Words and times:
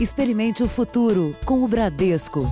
Experimente 0.00 0.62
o 0.62 0.68
futuro 0.68 1.34
com 1.44 1.64
o 1.64 1.66
Bradesco. 1.66 2.42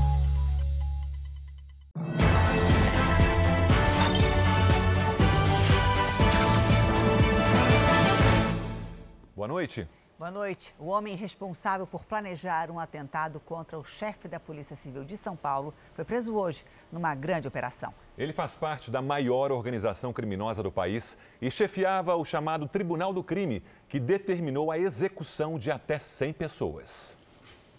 Boa 9.33 9.47
noite. 9.47 9.89
Boa 10.19 10.33
noite. 10.33 10.75
O 10.77 10.87
homem 10.87 11.15
responsável 11.15 11.87
por 11.87 12.05
planejar 12.05 12.69
um 12.69 12.81
atentado 12.81 13.39
contra 13.39 13.79
o 13.79 13.85
chefe 13.85 14.27
da 14.27 14.41
Polícia 14.41 14.75
Civil 14.75 15.05
de 15.05 15.17
São 15.17 15.37
Paulo 15.37 15.73
foi 15.95 16.05
preso 16.05 16.35
hoje 16.35 16.65
numa 16.91 17.15
grande 17.15 17.47
operação. 17.47 17.95
Ele 18.19 18.33
faz 18.33 18.57
parte 18.57 18.91
da 18.91 19.01
maior 19.01 19.53
organização 19.53 20.13
criminosa 20.13 20.65
do 20.65 20.73
país 20.73 21.17
e 21.41 21.49
chefiava 21.49 22.17
o 22.17 22.25
chamado 22.25 22.67
Tribunal 22.67 23.13
do 23.13 23.23
Crime, 23.23 23.63
que 23.89 24.01
determinou 24.01 24.73
a 24.73 24.79
execução 24.81 25.61
de 25.61 25.71
até 25.71 26.01
100 26.01 26.33
pessoas. 26.33 27.16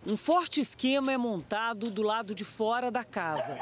Um 0.10 0.16
forte 0.16 0.62
esquema 0.62 1.12
é 1.12 1.18
montado 1.18 1.92
do 1.92 2.02
lado 2.02 2.34
de 2.34 2.46
fora 2.46 2.90
da 2.90 3.04
casa. 3.04 3.60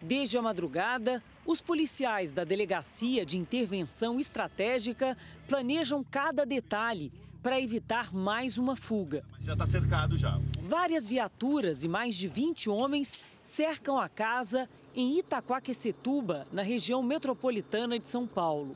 Desde 0.00 0.38
a 0.38 0.42
madrugada, 0.42 1.22
os 1.44 1.60
policiais 1.60 2.30
da 2.30 2.42
Delegacia 2.42 3.26
de 3.26 3.36
Intervenção 3.36 4.18
Estratégica 4.18 5.14
planejam 5.46 6.02
cada 6.10 6.46
detalhe 6.46 7.12
para 7.42 7.60
evitar 7.60 8.14
mais 8.14 8.56
uma 8.56 8.76
fuga. 8.76 9.22
Já 9.38 9.52
está 9.52 9.66
cercado 9.66 10.16
já. 10.16 10.40
Várias 10.62 11.06
viaturas 11.06 11.84
e 11.84 11.88
mais 11.88 12.16
de 12.16 12.26
20 12.26 12.70
homens 12.70 13.20
cercam 13.42 13.98
a 13.98 14.08
casa 14.08 14.66
em 14.96 15.18
Itaquaquecetuba, 15.18 16.46
na 16.50 16.62
região 16.62 17.02
metropolitana 17.02 17.98
de 17.98 18.08
São 18.08 18.26
Paulo. 18.26 18.74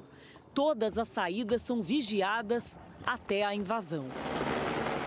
Todas 0.53 0.99
as 0.99 1.09
saídas 1.09 1.63
são 1.63 1.83
vigiadas 1.83 2.79
até 3.07 3.47
a 3.47 3.55
invasão. 3.55 4.05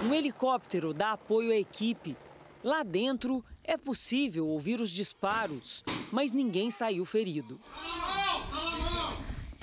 Um 0.03 0.13
helicóptero 0.15 0.93
dá 0.93 1.11
apoio 1.11 1.51
à 1.51 1.55
equipe. 1.55 2.17
Lá 2.63 2.81
dentro 2.81 3.45
é 3.63 3.77
possível 3.77 4.48
ouvir 4.48 4.81
os 4.81 4.89
disparos, 4.89 5.84
mas 6.12 6.34
ninguém 6.34 6.71
saiu 6.71 7.05
ferido. 7.05 7.62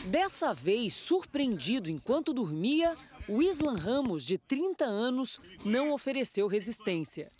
Dessa 0.05 0.55
vez, 0.55 0.95
surpreendido 0.95 1.91
enquanto 1.91 2.33
dormia, 2.33 2.97
o 3.29 3.43
Islam 3.43 3.77
Ramos, 3.77 4.25
de 4.25 4.39
30 4.39 4.85
anos, 4.85 5.41
não 5.65 5.93
ofereceu 5.93 6.47
resistência. 6.47 7.33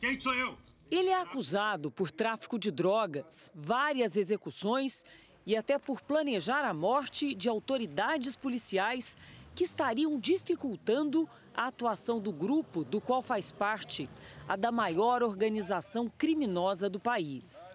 Quem 0.00 0.18
sou 0.20 0.32
eu? 0.34 0.56
Ele 0.90 1.08
é 1.08 1.20
acusado 1.20 1.90
por 1.90 2.10
tráfico 2.10 2.56
de 2.56 2.70
drogas, 2.70 3.50
várias 3.52 4.16
execuções 4.16 5.04
e 5.44 5.56
até 5.56 5.76
por 5.76 6.00
planejar 6.00 6.64
a 6.64 6.72
morte 6.72 7.34
de 7.34 7.48
autoridades 7.48 8.36
policiais 8.36 9.18
que 9.54 9.64
estariam 9.64 10.18
dificultando 10.18 11.28
a 11.54 11.68
atuação 11.68 12.18
do 12.18 12.32
grupo 12.32 12.84
do 12.84 13.00
qual 13.00 13.22
faz 13.22 13.52
parte, 13.52 14.08
a 14.48 14.56
da 14.56 14.72
maior 14.72 15.22
organização 15.22 16.10
criminosa 16.18 16.90
do 16.90 16.98
país. 16.98 17.70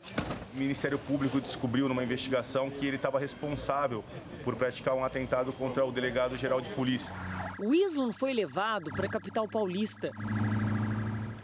O 0.53 0.57
Ministério 0.57 0.99
Público 0.99 1.39
descobriu 1.39 1.87
numa 1.87 2.03
investigação 2.03 2.69
que 2.69 2.85
ele 2.85 2.97
estava 2.97 3.19
responsável 3.19 4.03
por 4.43 4.55
praticar 4.55 4.95
um 4.95 5.05
atentado 5.05 5.53
contra 5.53 5.85
o 5.85 5.91
delegado-geral 5.91 6.59
de 6.59 6.69
polícia. 6.71 7.13
O 7.59 7.73
Islam 7.73 8.11
foi 8.11 8.33
levado 8.33 8.91
para 8.91 9.05
a 9.05 9.09
capital 9.09 9.47
paulista. 9.47 10.11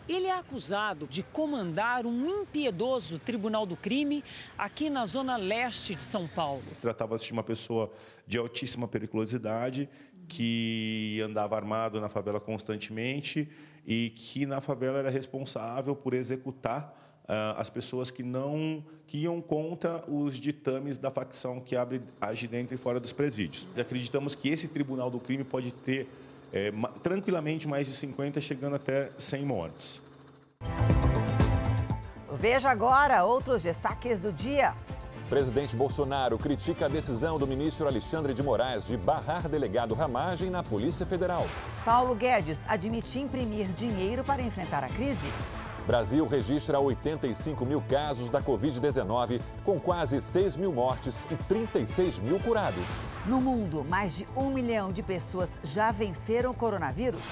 Ele 0.08 0.28
é 0.28 0.38
acusado 0.38 1.08
de 1.08 1.23
comandar 1.23 2.06
um 2.06 2.30
impiedoso 2.30 3.17
tribunal 3.17 3.66
do 3.66 3.75
crime 3.75 4.23
aqui 4.58 4.88
na 4.89 5.03
zona 5.06 5.36
leste 5.36 5.95
de 5.95 6.03
São 6.03 6.28
Paulo. 6.28 6.63
Tratava-se 6.80 7.25
de 7.25 7.33
uma 7.33 7.44
pessoa 7.44 7.91
de 8.28 8.38
altíssima 8.38 8.88
periculosidade, 8.88 9.89
que 10.27 11.21
andava 11.23 11.55
armado 11.55 11.99
na 12.01 12.09
favela 12.09 12.39
constantemente 12.39 13.49
e 13.85 14.09
que 14.11 14.45
na 14.45 14.61
favela 14.61 14.99
era 14.99 15.09
responsável 15.09 15.95
por 15.95 16.13
executar 16.13 17.23
uh, 17.23 17.59
as 17.59 17.69
pessoas 17.69 18.09
que 18.09 18.23
não 18.23 18.83
que 19.07 19.19
iam 19.19 19.39
contra 19.39 20.03
os 20.09 20.35
ditames 20.35 20.97
da 20.97 21.11
facção 21.11 21.59
que 21.59 21.75
abre, 21.75 22.01
age 22.19 22.47
dentro 22.47 22.73
e 22.73 22.77
fora 22.77 23.00
dos 23.00 23.13
presídios. 23.13 23.67
Acreditamos 23.77 24.33
que 24.33 24.50
esse 24.50 24.67
tribunal 24.67 25.11
do 25.11 25.19
crime 25.19 25.44
pode 25.44 25.72
ter 25.72 26.07
é, 26.51 26.71
tranquilamente 27.03 27.67
mais 27.67 27.88
de 27.88 27.94
50, 27.94 28.41
chegando 28.41 28.75
até 28.75 29.09
100 29.17 29.45
mortes. 29.45 30.01
Veja 32.31 32.69
agora 32.69 33.23
outros 33.23 33.63
destaques 33.63 34.19
do 34.19 34.31
dia. 34.33 34.73
Presidente 35.30 35.75
Bolsonaro 35.75 36.38
critica 36.38 36.86
a 36.86 36.88
decisão 36.88 37.40
do 37.40 37.47
ministro 37.47 37.88
Alexandre 37.88 38.31
de 38.31 38.44
Moraes 38.44 38.86
de 38.86 38.96
barrar 38.96 39.50
delegado 39.50 39.96
Ramagem 39.96 40.52
na 40.52 40.62
Polícia 40.62 41.03
Federal. 41.03 41.47
Paulo 41.84 42.13
Guedes 42.13 42.63
admite 42.68 43.19
imprimir 43.19 43.68
dinheiro 43.69 44.24
para 44.24 44.44
enfrentar 44.44 44.84
a 44.84 44.88
crise. 44.88 45.28
Brasil 45.88 46.28
registra 46.28 46.80
85 46.80 47.66
mil 47.66 47.81
casos 47.81 48.30
da 48.30 48.40
Covid-19, 48.40 49.41
com 49.63 49.80
quase 49.80 50.22
6 50.22 50.56
mil 50.58 50.72
mortes 50.72 51.25
e 51.30 51.36
36 51.36 52.19
mil 52.19 52.40
curados. 52.40 52.86
No 53.25 53.42
mundo, 53.42 53.84
mais 53.84 54.16
de 54.16 54.28
um 54.36 54.52
milhão 54.52 54.92
de 54.92 55.02
pessoas 55.02 55.57
já 55.63 55.92
venceram 55.92 56.52
o 56.52 56.56
coronavírus. 56.56 57.24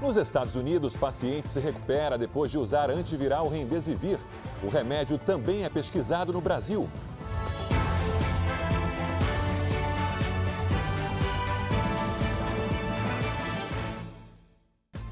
Nos 0.00 0.16
Estados 0.16 0.54
Unidos, 0.54 0.96
paciente 0.96 1.46
se 1.46 1.60
recupera 1.60 2.16
depois 2.16 2.50
de 2.50 2.58
usar 2.58 2.90
antiviral 2.90 3.48
Remdesivir. 3.48 4.18
O 4.62 4.68
remédio 4.68 5.18
também 5.18 5.64
é 5.64 5.68
pesquisado 5.68 6.32
no 6.32 6.40
Brasil. 6.40 6.88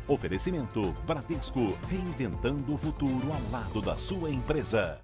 Oferecimento 0.08 0.94
Bradesco, 1.06 1.76
reinventando 1.86 2.74
o 2.74 2.78
futuro 2.78 3.30
ao 3.30 3.50
lado 3.50 3.82
da 3.82 3.94
sua 3.94 4.30
empresa. 4.30 5.02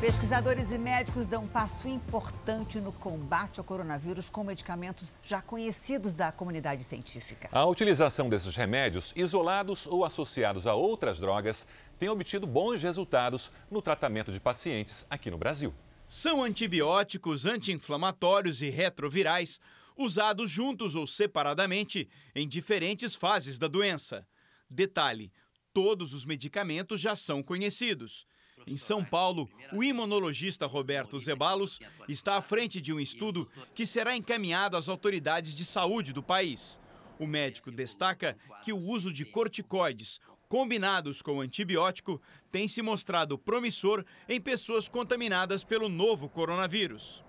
Pesquisadores 0.00 0.70
e 0.70 0.78
médicos 0.78 1.26
dão 1.26 1.42
um 1.42 1.48
passo 1.48 1.88
importante 1.88 2.78
no 2.78 2.92
combate 2.92 3.58
ao 3.58 3.64
coronavírus 3.64 4.30
com 4.30 4.44
medicamentos 4.44 5.10
já 5.24 5.42
conhecidos 5.42 6.14
da 6.14 6.30
comunidade 6.30 6.84
científica. 6.84 7.48
A 7.50 7.66
utilização 7.66 8.28
desses 8.28 8.54
remédios, 8.54 9.12
isolados 9.16 9.88
ou 9.88 10.04
associados 10.04 10.64
a 10.64 10.74
outras 10.76 11.18
drogas, 11.18 11.66
tem 11.98 12.08
obtido 12.08 12.46
bons 12.46 12.80
resultados 12.84 13.50
no 13.68 13.82
tratamento 13.82 14.30
de 14.30 14.38
pacientes 14.38 15.04
aqui 15.10 15.28
no 15.28 15.38
Brasil. 15.38 15.74
São 16.08 16.42
antibióticos 16.42 17.46
anti-inflamatórios 17.46 18.62
e 18.62 18.70
retrovirais 18.70 19.60
usados 19.96 20.50
juntos 20.50 20.94
ou 20.94 21.04
separadamente 21.04 22.08
em 22.34 22.46
diferentes 22.46 23.16
fases 23.16 23.58
da 23.58 23.66
doença. 23.66 24.26
Detalhe: 24.70 25.32
todos 25.72 26.14
os 26.14 26.24
medicamentos 26.24 27.00
já 27.00 27.16
são 27.16 27.42
conhecidos. 27.42 28.24
Em 28.66 28.76
São 28.76 29.04
Paulo, 29.04 29.50
o 29.72 29.82
imunologista 29.82 30.64
Roberto 30.64 31.18
Zebalos 31.18 31.80
está 32.08 32.36
à 32.36 32.42
frente 32.42 32.80
de 32.80 32.92
um 32.92 33.00
estudo 33.00 33.48
que 33.74 33.84
será 33.84 34.16
encaminhado 34.16 34.76
às 34.76 34.88
autoridades 34.88 35.54
de 35.54 35.64
saúde 35.64 36.12
do 36.12 36.22
país. 36.22 36.80
O 37.18 37.26
médico 37.26 37.70
destaca 37.70 38.36
que 38.64 38.72
o 38.72 38.78
uso 38.78 39.12
de 39.12 39.24
corticoides, 39.24 40.20
combinados 40.48 41.22
com 41.22 41.40
antibiótico, 41.40 42.20
tem 42.50 42.66
se 42.66 42.82
mostrado 42.82 43.38
promissor 43.38 44.04
em 44.28 44.40
pessoas 44.40 44.88
contaminadas 44.88 45.64
pelo 45.64 45.88
novo 45.88 46.28
coronavírus. 46.28 47.24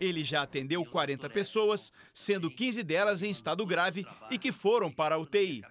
Ele 0.00 0.24
já 0.24 0.42
atendeu 0.42 0.84
40 0.84 1.28
pessoas, 1.28 1.92
sendo 2.14 2.50
15 2.50 2.82
delas 2.82 3.22
em 3.22 3.30
estado 3.30 3.66
grave 3.66 4.06
e 4.30 4.38
que 4.38 4.50
foram 4.50 4.90
para 4.90 5.16
a 5.16 5.18
UTI. 5.18 5.62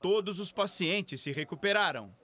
Todos 0.00 0.38
os 0.38 0.52
pacientes 0.52 1.22
se 1.22 1.32
recuperaram. 1.32 2.14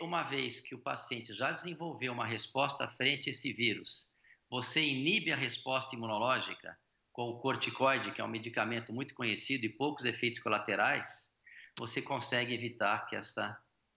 Uma 0.00 0.22
vez 0.22 0.60
que 0.60 0.74
o 0.74 0.78
paciente 0.78 1.34
já 1.34 1.50
desenvolveu 1.50 2.12
uma 2.12 2.26
resposta 2.26 2.86
frente 2.88 3.28
a 3.28 3.32
esse 3.32 3.52
vírus, 3.52 4.08
você 4.50 4.84
inibe 4.84 5.32
a 5.32 5.36
resposta 5.36 5.96
imunológica 5.96 6.76
com 7.12 7.30
o 7.30 7.40
corticoide, 7.40 8.12
que 8.12 8.20
é 8.20 8.24
um 8.24 8.28
medicamento 8.28 8.92
muito 8.92 9.14
conhecido 9.14 9.64
e 9.64 9.68
poucos 9.68 10.04
efeitos 10.04 10.40
colaterais, 10.40 11.31
você 11.78 12.02
consegue 12.02 12.54
evitar 12.54 13.06
que 13.06 13.16
essa 13.16 13.56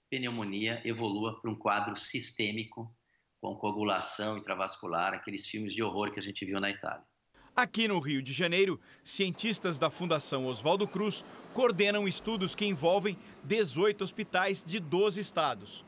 pneumonia 0.09 0.81
evolua 0.85 1.39
para 1.41 1.51
um 1.51 1.55
quadro 1.55 1.95
sistêmico 1.95 2.93
com 3.41 3.55
coagulação 3.55 4.37
intravascular, 4.37 5.13
aqueles 5.13 5.45
filmes 5.47 5.73
de 5.73 5.83
horror 5.83 6.11
que 6.11 6.19
a 6.19 6.23
gente 6.23 6.45
viu 6.45 6.59
na 6.59 6.69
Itália. 6.69 7.05
Aqui 7.55 7.87
no 7.87 7.99
Rio 7.99 8.21
de 8.21 8.33
Janeiro, 8.33 8.81
cientistas 9.03 9.79
da 9.79 9.89
Fundação 9.89 10.45
Oswaldo 10.45 10.87
Cruz 10.87 11.23
coordenam 11.53 12.07
estudos 12.07 12.53
que 12.53 12.65
envolvem 12.65 13.17
18 13.43 14.03
hospitais 14.03 14.63
de 14.63 14.79
12 14.79 15.21
estados. 15.21 15.85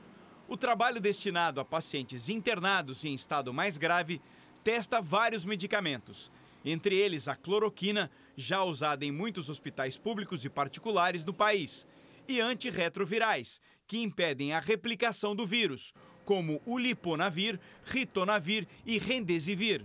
O 0.47 0.55
trabalho 0.55 1.01
destinado 1.01 1.59
a 1.59 1.65
pacientes 1.65 2.29
internados 2.29 3.03
em 3.03 3.13
estado 3.13 3.53
mais 3.53 3.77
grave 3.77 4.21
testa 4.63 5.01
vários 5.01 5.43
medicamentos, 5.43 6.31
entre 6.63 6.95
eles 6.95 7.27
a 7.27 7.35
cloroquina, 7.35 8.09
já 8.37 8.63
usada 8.63 9.03
em 9.03 9.11
muitos 9.11 9.49
hospitais 9.49 9.97
públicos 9.97 10.45
e 10.45 10.49
particulares 10.49 11.25
do 11.25 11.33
país, 11.33 11.87
e 12.27 12.39
antirretrovirais, 12.39 13.59
que 13.87 13.97
impedem 13.97 14.53
a 14.53 14.59
replicação 14.59 15.35
do 15.35 15.45
vírus, 15.45 15.93
como 16.23 16.61
o 16.65 16.77
liponavir, 16.77 17.59
ritonavir 17.83 18.67
e 18.85 18.99
rendesivir. 18.99 19.83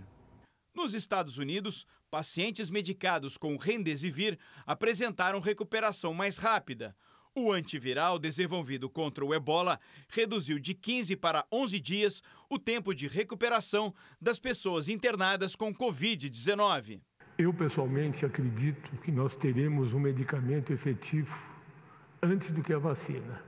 Nos 0.75 0.93
Estados 0.93 1.37
Unidos, 1.37 1.87
Pacientes 2.13 2.69
medicados 2.69 3.37
com 3.37 3.57
Remdesivir 3.57 4.37
apresentaram 4.67 5.39
recuperação 5.39 6.13
mais 6.13 6.37
rápida. 6.37 6.95
O 7.33 7.51
antiviral 7.51 8.19
desenvolvido 8.19 8.87
contra 8.87 9.25
o 9.25 9.33
ebola 9.33 9.79
reduziu 10.09 10.59
de 10.59 10.75
15 10.75 11.15
para 11.15 11.43
11 11.51 11.79
dias 11.79 12.21
o 12.47 12.59
tempo 12.59 12.93
de 12.93 13.07
recuperação 13.07 13.91
das 14.21 14.37
pessoas 14.37 14.89
internadas 14.89 15.55
com 15.55 15.73
Covid-19. 15.73 17.01
Eu, 17.37 17.51
pessoalmente, 17.51 18.25
acredito 18.25 18.91
que 19.01 19.11
nós 19.11 19.35
teremos 19.35 19.93
um 19.93 19.99
medicamento 19.99 20.71
efetivo 20.71 21.35
antes 22.21 22.51
do 22.51 22.61
que 22.61 22.71
a 22.71 22.77
vacina. 22.77 23.41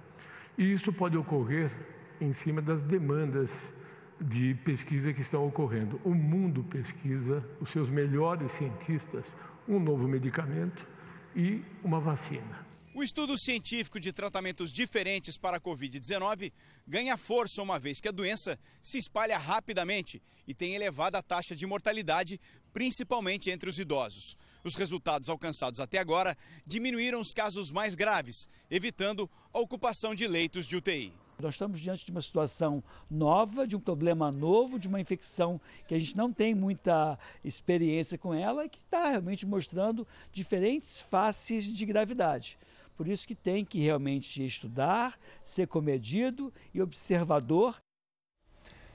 E 0.57 0.73
isso 0.73 0.91
pode 0.91 1.15
ocorrer 1.17 1.71
em 2.19 2.33
cima 2.33 2.61
das 2.61 2.83
demandas 2.83 3.73
de 4.19 4.55
pesquisa 4.63 5.13
que 5.13 5.21
estão 5.21 5.45
ocorrendo. 5.45 5.99
O 6.03 6.15
mundo 6.15 6.63
pesquisa, 6.63 7.43
os 7.61 7.69
seus 7.69 7.89
melhores 7.89 8.53
cientistas, 8.53 9.37
um 9.67 9.79
novo 9.79 10.07
medicamento 10.07 10.87
e 11.35 11.63
uma 11.83 11.99
vacina. 11.99 12.64
O 12.97 13.03
estudo 13.03 13.37
científico 13.37 13.99
de 13.99 14.13
tratamentos 14.13 14.71
diferentes 14.71 15.35
para 15.35 15.57
a 15.57 15.59
Covid-19 15.59 16.53
ganha 16.87 17.17
força 17.17 17.61
uma 17.61 17.77
vez 17.77 17.99
que 17.99 18.07
a 18.07 18.11
doença 18.11 18.57
se 18.81 18.97
espalha 18.97 19.37
rapidamente 19.37 20.23
e 20.47 20.53
tem 20.53 20.75
elevada 20.75 21.21
taxa 21.21 21.53
de 21.53 21.65
mortalidade, 21.65 22.39
principalmente 22.71 23.49
entre 23.49 23.69
os 23.69 23.77
idosos. 23.77 24.37
Os 24.63 24.75
resultados 24.75 25.27
alcançados 25.27 25.81
até 25.81 25.97
agora 25.97 26.37
diminuíram 26.65 27.19
os 27.19 27.33
casos 27.33 27.69
mais 27.69 27.95
graves, 27.95 28.47
evitando 28.71 29.29
a 29.51 29.59
ocupação 29.59 30.15
de 30.15 30.25
leitos 30.25 30.65
de 30.65 30.77
UTI. 30.77 31.11
Nós 31.37 31.55
estamos 31.55 31.81
diante 31.81 32.05
de 32.05 32.11
uma 32.11 32.21
situação 32.21 32.81
nova, 33.11 33.67
de 33.67 33.75
um 33.75 33.79
problema 33.81 34.31
novo, 34.31 34.79
de 34.79 34.87
uma 34.87 35.01
infecção 35.01 35.59
que 35.85 35.93
a 35.93 35.99
gente 35.99 36.15
não 36.15 36.31
tem 36.31 36.55
muita 36.55 37.19
experiência 37.43 38.17
com 38.17 38.33
ela 38.33 38.63
e 38.63 38.69
que 38.69 38.77
está 38.77 39.09
realmente 39.09 39.45
mostrando 39.45 40.07
diferentes 40.31 41.01
faces 41.01 41.65
de 41.65 41.85
gravidade. 41.85 42.57
Por 42.95 43.07
isso 43.07 43.27
que 43.27 43.35
tem 43.35 43.65
que 43.65 43.79
realmente 43.79 44.45
estudar, 44.45 45.19
ser 45.43 45.67
comedido 45.67 46.53
e 46.73 46.81
observador. 46.81 47.75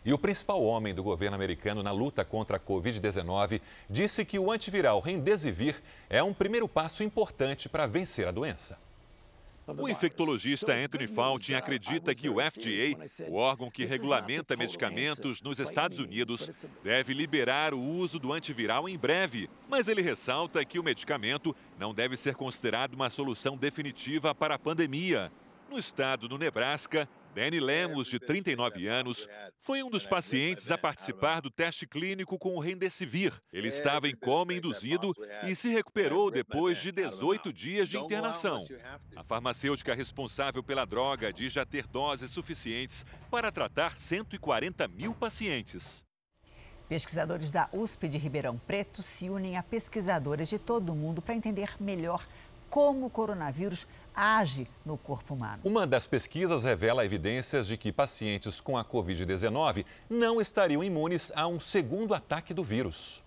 E 0.05 0.13
o 0.13 0.19
principal 0.19 0.63
homem 0.63 0.95
do 0.95 1.03
governo 1.03 1.35
americano 1.35 1.83
na 1.83 1.93
luta 1.93 2.25
contra 2.25 2.57
a 2.57 2.61
Covid-19 2.61 3.61
disse 3.89 4.25
que 4.25 4.39
o 4.39 4.51
antiviral 4.51 5.01
Remdesivir 5.01 5.83
é 6.09 6.23
um 6.23 6.33
primeiro 6.33 6.67
passo 6.67 7.03
importante 7.03 7.69
para 7.69 7.87
vencer 7.87 8.27
a 8.27 8.31
doença. 8.31 8.79
O 9.79 9.89
infectologista 9.89 10.73
Anthony 10.73 11.07
Fauci 11.07 11.55
acredita 11.55 12.15
que 12.15 12.29
o 12.29 12.37
FDA, 12.41 13.29
o 13.29 13.35
órgão 13.35 13.71
que 13.71 13.85
regulamenta 13.85 14.57
medicamentos 14.57 15.43
nos 15.43 15.59
Estados 15.59 15.99
Unidos, 15.99 16.51
deve 16.83 17.13
liberar 17.13 17.75
o 17.75 17.81
uso 17.81 18.19
do 18.19 18.33
antiviral 18.33 18.89
em 18.89 18.99
breve. 18.99 19.49
Mas 19.69 19.89
ele 19.89 20.03
ressalta 20.03 20.65
que 20.65 20.79
o 20.79 20.83
medicamento 20.83 21.55
não 21.79 21.95
deve 21.95 22.17
ser 22.17 22.35
considerado 22.35 22.95
uma 22.95 23.11
solução 23.11 23.57
definitiva 23.57 24.35
para 24.35 24.55
a 24.55 24.59
pandemia. 24.59 25.31
No 25.71 25.79
estado 25.79 26.27
do 26.27 26.37
Nebraska, 26.37 27.09
Danny 27.35 27.61
Lemos, 27.61 28.09
de 28.09 28.19
39 28.19 28.89
anos, 28.89 29.29
foi 29.61 29.83
um 29.83 29.91
dos 29.91 30.07
pacientes 30.07 30.71
a 30.71 30.79
participar 30.79 31.41
do 31.41 31.51
teste 31.51 31.87
clínico 31.87 32.39
com 32.39 32.57
o 32.57 32.61
Remdesivir. 32.61 33.33
Ele 33.53 33.69
estava 33.69 34.09
em 34.09 34.17
coma 34.17 34.53
induzido 34.53 35.15
e 35.47 35.55
se 35.55 35.69
recuperou 35.69 36.31
depois 36.31 36.79
de 36.79 36.91
18 36.91 37.53
dias 37.53 37.89
de 37.89 37.99
internação. 37.99 38.65
A 39.15 39.23
farmacêutica 39.23 39.95
responsável 39.95 40.63
pela 40.63 40.85
droga 40.85 41.33
diz 41.33 41.53
já 41.53 41.65
ter 41.65 41.87
doses 41.87 42.31
suficientes 42.31 43.05
para 43.31 43.53
tratar 43.53 43.97
140 43.97 44.89
mil 44.89 45.15
pacientes. 45.15 46.05
Pesquisadores 46.89 47.53
da 47.53 47.69
USP 47.73 48.09
de 48.09 48.19
Ribeirão 48.19 48.59
Preto 48.59 49.01
se 49.01 49.31
unem 49.31 49.57
a 49.57 49.63
pesquisadores 49.63 50.49
de 50.49 50.59
todo 50.59 50.91
o 50.91 50.97
mundo 50.97 51.23
para 51.23 51.37
entender 51.37 51.77
melhor 51.79 52.27
como 52.69 53.07
o 53.07 53.11
coronavírus 53.11 53.87
age 54.15 54.67
no 54.85 54.97
corpo 54.97 55.35
humano. 55.35 55.61
Uma 55.65 55.87
das 55.87 56.07
pesquisas 56.07 56.65
revela 56.65 57.05
evidências 57.05 57.67
de 57.67 57.77
que 57.77 57.93
pacientes 57.93 58.61
com 58.61 58.77
a 58.77 58.85
Covid-19 58.85 59.85
não 60.09 60.41
estariam 60.41 60.83
imunes 60.83 61.33
a 61.35 61.47
um 61.47 61.61
segundo 61.61 62.15
ataque 62.15 62.53
do 62.53 62.65
vírus. 62.65 63.23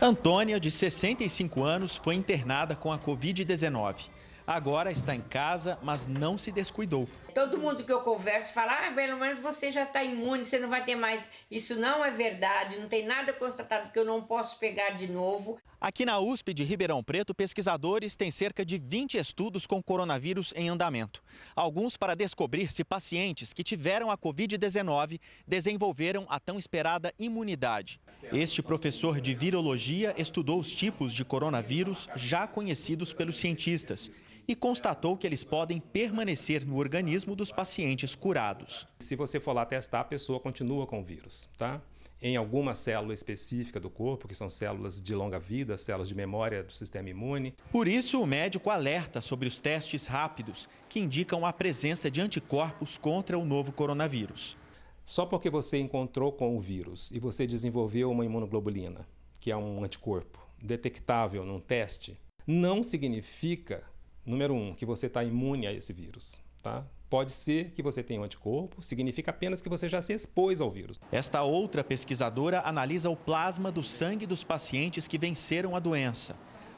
Antônia, 0.00 0.60
de 0.60 0.70
65 0.70 1.62
anos, 1.62 1.96
foi 1.96 2.14
internada 2.14 2.74
com 2.76 2.92
a 2.92 2.98
Covid-19. 2.98 4.08
Agora 4.46 4.92
está 4.92 5.14
em 5.14 5.20
casa, 5.20 5.78
mas 5.82 6.06
não 6.06 6.36
se 6.36 6.52
descuidou. 6.52 7.08
Todo 7.34 7.58
mundo 7.58 7.82
que 7.82 7.92
eu 7.92 8.00
converso 8.00 8.52
fala, 8.52 8.86
ah, 8.86 8.92
pelo 8.92 9.18
menos 9.18 9.40
você 9.40 9.68
já 9.68 9.82
está 9.82 10.04
imune, 10.04 10.44
você 10.44 10.56
não 10.56 10.68
vai 10.68 10.84
ter 10.84 10.94
mais. 10.94 11.28
Isso 11.50 11.74
não 11.74 12.04
é 12.04 12.10
verdade, 12.10 12.78
não 12.78 12.88
tem 12.88 13.04
nada 13.04 13.32
constatado 13.32 13.90
que 13.90 13.98
eu 13.98 14.04
não 14.04 14.22
posso 14.22 14.56
pegar 14.60 14.90
de 14.90 15.10
novo. 15.10 15.58
Aqui 15.80 16.06
na 16.06 16.20
USP 16.20 16.54
de 16.54 16.62
Ribeirão 16.62 17.02
Preto, 17.02 17.34
pesquisadores 17.34 18.14
têm 18.14 18.30
cerca 18.30 18.64
de 18.64 18.78
20 18.78 19.18
estudos 19.18 19.66
com 19.66 19.82
coronavírus 19.82 20.54
em 20.56 20.68
andamento. 20.68 21.22
Alguns 21.56 21.96
para 21.96 22.14
descobrir 22.14 22.72
se 22.72 22.84
pacientes 22.84 23.52
que 23.52 23.64
tiveram 23.64 24.12
a 24.12 24.16
Covid-19 24.16 25.20
desenvolveram 25.46 26.26
a 26.28 26.38
tão 26.38 26.56
esperada 26.56 27.12
imunidade. 27.18 28.00
Este 28.32 28.62
professor 28.62 29.20
de 29.20 29.34
virologia 29.34 30.14
estudou 30.16 30.60
os 30.60 30.70
tipos 30.70 31.12
de 31.12 31.24
coronavírus 31.24 32.08
já 32.14 32.46
conhecidos 32.46 33.12
pelos 33.12 33.40
cientistas 33.40 34.10
e 34.46 34.54
constatou 34.54 35.16
que 35.16 35.26
eles 35.26 35.42
podem 35.42 35.80
permanecer 35.80 36.66
no 36.66 36.76
organismo 36.76 37.34
dos 37.34 37.50
pacientes 37.50 38.14
curados. 38.14 38.86
Se 39.00 39.16
você 39.16 39.40
for 39.40 39.52
lá 39.52 39.64
testar, 39.64 40.00
a 40.00 40.04
pessoa 40.04 40.40
continua 40.40 40.86
com 40.86 41.00
o 41.00 41.04
vírus, 41.04 41.48
tá? 41.56 41.80
Em 42.20 42.36
alguma 42.36 42.74
célula 42.74 43.12
específica 43.12 43.78
do 43.78 43.90
corpo, 43.90 44.26
que 44.26 44.34
são 44.34 44.48
células 44.48 45.00
de 45.00 45.14
longa 45.14 45.38
vida, 45.38 45.76
células 45.76 46.08
de 46.08 46.14
memória 46.14 46.62
do 46.62 46.72
sistema 46.72 47.10
imune. 47.10 47.54
Por 47.70 47.86
isso, 47.86 48.20
o 48.20 48.26
médico 48.26 48.70
alerta 48.70 49.20
sobre 49.20 49.46
os 49.46 49.60
testes 49.60 50.06
rápidos, 50.06 50.68
que 50.88 51.00
indicam 51.00 51.44
a 51.44 51.52
presença 51.52 52.10
de 52.10 52.20
anticorpos 52.20 52.96
contra 52.96 53.38
o 53.38 53.44
novo 53.44 53.72
coronavírus. 53.72 54.56
Só 55.04 55.26
porque 55.26 55.50
você 55.50 55.78
encontrou 55.78 56.32
com 56.32 56.56
o 56.56 56.60
vírus 56.60 57.10
e 57.10 57.18
você 57.18 57.46
desenvolveu 57.46 58.10
uma 58.10 58.24
imunoglobulina, 58.24 59.06
que 59.38 59.50
é 59.50 59.56
um 59.56 59.84
anticorpo 59.84 60.44
detectável 60.62 61.44
num 61.44 61.60
teste, 61.60 62.18
não 62.46 62.82
significa 62.82 63.84
Número 64.24 64.54
um, 64.54 64.74
que 64.74 64.86
você 64.86 65.06
está 65.06 65.22
imune 65.22 65.66
a 65.66 65.72
esse 65.72 65.92
vírus. 65.92 66.40
Tá? 66.62 66.84
Pode 67.10 67.30
ser 67.30 67.70
que 67.72 67.82
você 67.82 68.02
tenha 68.02 68.20
um 68.20 68.24
anticorpo, 68.24 68.82
significa 68.82 69.30
apenas 69.30 69.60
que 69.60 69.68
você 69.68 69.88
já 69.88 70.00
se 70.00 70.12
expôs 70.12 70.60
ao 70.60 70.70
vírus. 70.70 70.98
Esta 71.12 71.42
outra 71.42 71.84
pesquisadora 71.84 72.62
analisa 72.64 73.10
o 73.10 73.16
plasma 73.16 73.70
do 73.70 73.82
sangue 73.82 74.26
dos 74.26 74.42
pacientes 74.42 75.06
que 75.06 75.18
venceram 75.18 75.76
a 75.76 75.78
doença. 75.78 76.34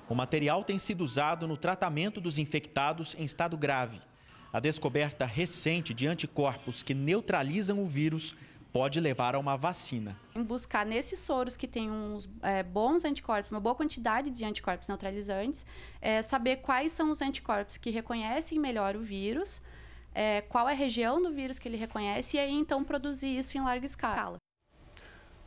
O 0.09 0.15
material 0.15 0.65
tem 0.65 0.79
sido 0.79 1.03
usado 1.03 1.47
no 1.47 1.57
tratamento 1.57 2.21
dos 2.21 2.37
infectados 2.37 3.15
em 3.19 3.25
estado 3.25 3.57
grave. 3.57 4.01
A 4.53 4.61
descoberta 4.61 5.25
recente 5.25 5.95
de 5.95 6.07
anticorpos 6.07 6.83
que 6.83 6.95
neutralizam 6.95 7.83
o 7.83 7.87
vírus 7.87 8.35
pode 8.77 9.01
levar 9.01 9.35
a 9.35 9.39
uma 9.39 9.57
vacina. 9.57 10.15
Em 10.35 10.43
buscar 10.43 10.85
nesses 10.85 11.21
soros 11.21 11.57
que 11.57 11.67
têm 11.67 11.91
uns 11.91 12.29
é, 12.43 12.63
bons 12.63 13.07
anticorpos, 13.07 13.51
uma 13.51 13.59
boa 13.59 13.75
quantidade 13.75 14.29
de 14.29 14.45
anticorpos 14.45 14.87
neutralizantes, 14.87 15.65
é, 15.99 16.21
saber 16.21 16.57
quais 16.57 16.93
são 16.93 17.11
os 17.11 17.23
anticorpos 17.23 17.79
que 17.79 17.89
reconhecem 17.89 18.59
melhor 18.59 18.95
o 18.95 19.01
vírus, 19.01 19.63
é, 20.15 20.43
qual 20.43 20.69
é 20.69 20.73
a 20.73 20.77
região 20.77 21.23
do 21.23 21.33
vírus 21.33 21.59
que 21.59 21.67
ele 21.67 21.79
reconhece 21.79 22.37
e 22.37 22.41
aí 22.41 22.53
então 22.53 22.85
produzir 22.85 23.39
isso 23.39 23.57
em 23.57 23.63
larga 23.63 23.87
escala. 23.87 24.37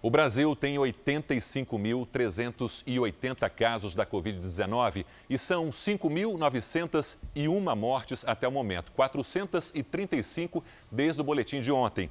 O 0.02 0.10
Brasil 0.10 0.56
tem 0.56 0.78
85.380 0.78 3.48
casos 3.50 3.94
da 3.94 4.08
Covid-19 4.08 5.06
e 5.30 5.38
são 5.38 5.70
5.901 5.70 7.76
mortes 7.76 8.26
até 8.26 8.48
o 8.48 8.52
momento, 8.52 8.92
435 8.94 10.64
desde 10.90 11.22
o 11.22 11.24
boletim 11.24 11.62
de 11.62 11.72
ontem. 11.72 12.10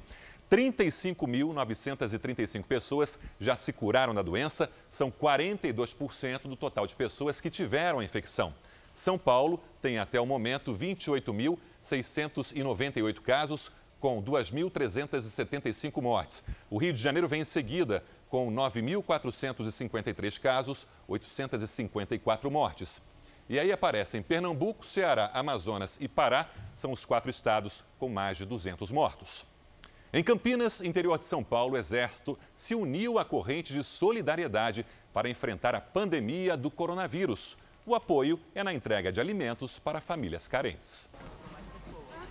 35.935 0.49 2.63
pessoas 2.63 3.19
já 3.39 3.55
se 3.55 3.71
curaram 3.71 4.15
da 4.15 4.21
doença, 4.21 4.69
são 4.89 5.09
42% 5.11 6.43
do 6.43 6.55
total 6.55 6.87
de 6.87 6.95
pessoas 6.95 7.39
que 7.39 7.49
tiveram 7.49 7.99
a 7.99 8.03
infecção. 8.03 8.53
São 8.93 9.17
Paulo 9.17 9.61
tem 9.81 9.97
até 9.99 10.19
o 10.19 10.25
momento 10.25 10.73
28.698 10.73 13.21
casos, 13.21 13.71
com 13.99 14.23
2.375 14.23 16.01
mortes. 16.01 16.41
O 16.69 16.77
Rio 16.77 16.93
de 16.93 17.01
Janeiro 17.01 17.27
vem 17.27 17.41
em 17.41 17.45
seguida, 17.45 18.01
com 18.29 18.49
9.453 18.51 20.39
casos, 20.39 20.87
854 21.07 22.49
mortes. 22.49 23.01
E 23.47 23.59
aí 23.59 23.71
aparecem 23.71 24.21
Pernambuco, 24.21 24.85
Ceará, 24.85 25.31
Amazonas 25.33 25.97
e 25.99 26.07
Pará, 26.07 26.49
são 26.73 26.91
os 26.91 27.03
quatro 27.03 27.31
estados 27.31 27.83
com 27.97 28.07
mais 28.07 28.37
de 28.37 28.45
200 28.45 28.91
mortos. 28.91 29.45
Em 30.11 30.23
Campinas, 30.23 30.81
interior 30.81 31.19
de 31.19 31.25
São 31.25 31.43
Paulo, 31.43 31.75
o 31.75 31.77
Exército 31.77 32.35
se 32.55 32.73
uniu 32.73 33.19
à 33.19 33.25
corrente 33.25 33.71
de 33.71 33.83
solidariedade 33.83 34.83
para 35.13 35.29
enfrentar 35.29 35.75
a 35.75 35.81
pandemia 35.81 36.57
do 36.57 36.71
coronavírus. 36.71 37.55
O 37.85 37.93
apoio 37.93 38.39
é 38.55 38.63
na 38.63 38.73
entrega 38.73 39.11
de 39.11 39.21
alimentos 39.21 39.77
para 39.77 40.01
famílias 40.01 40.47
carentes. 40.47 41.07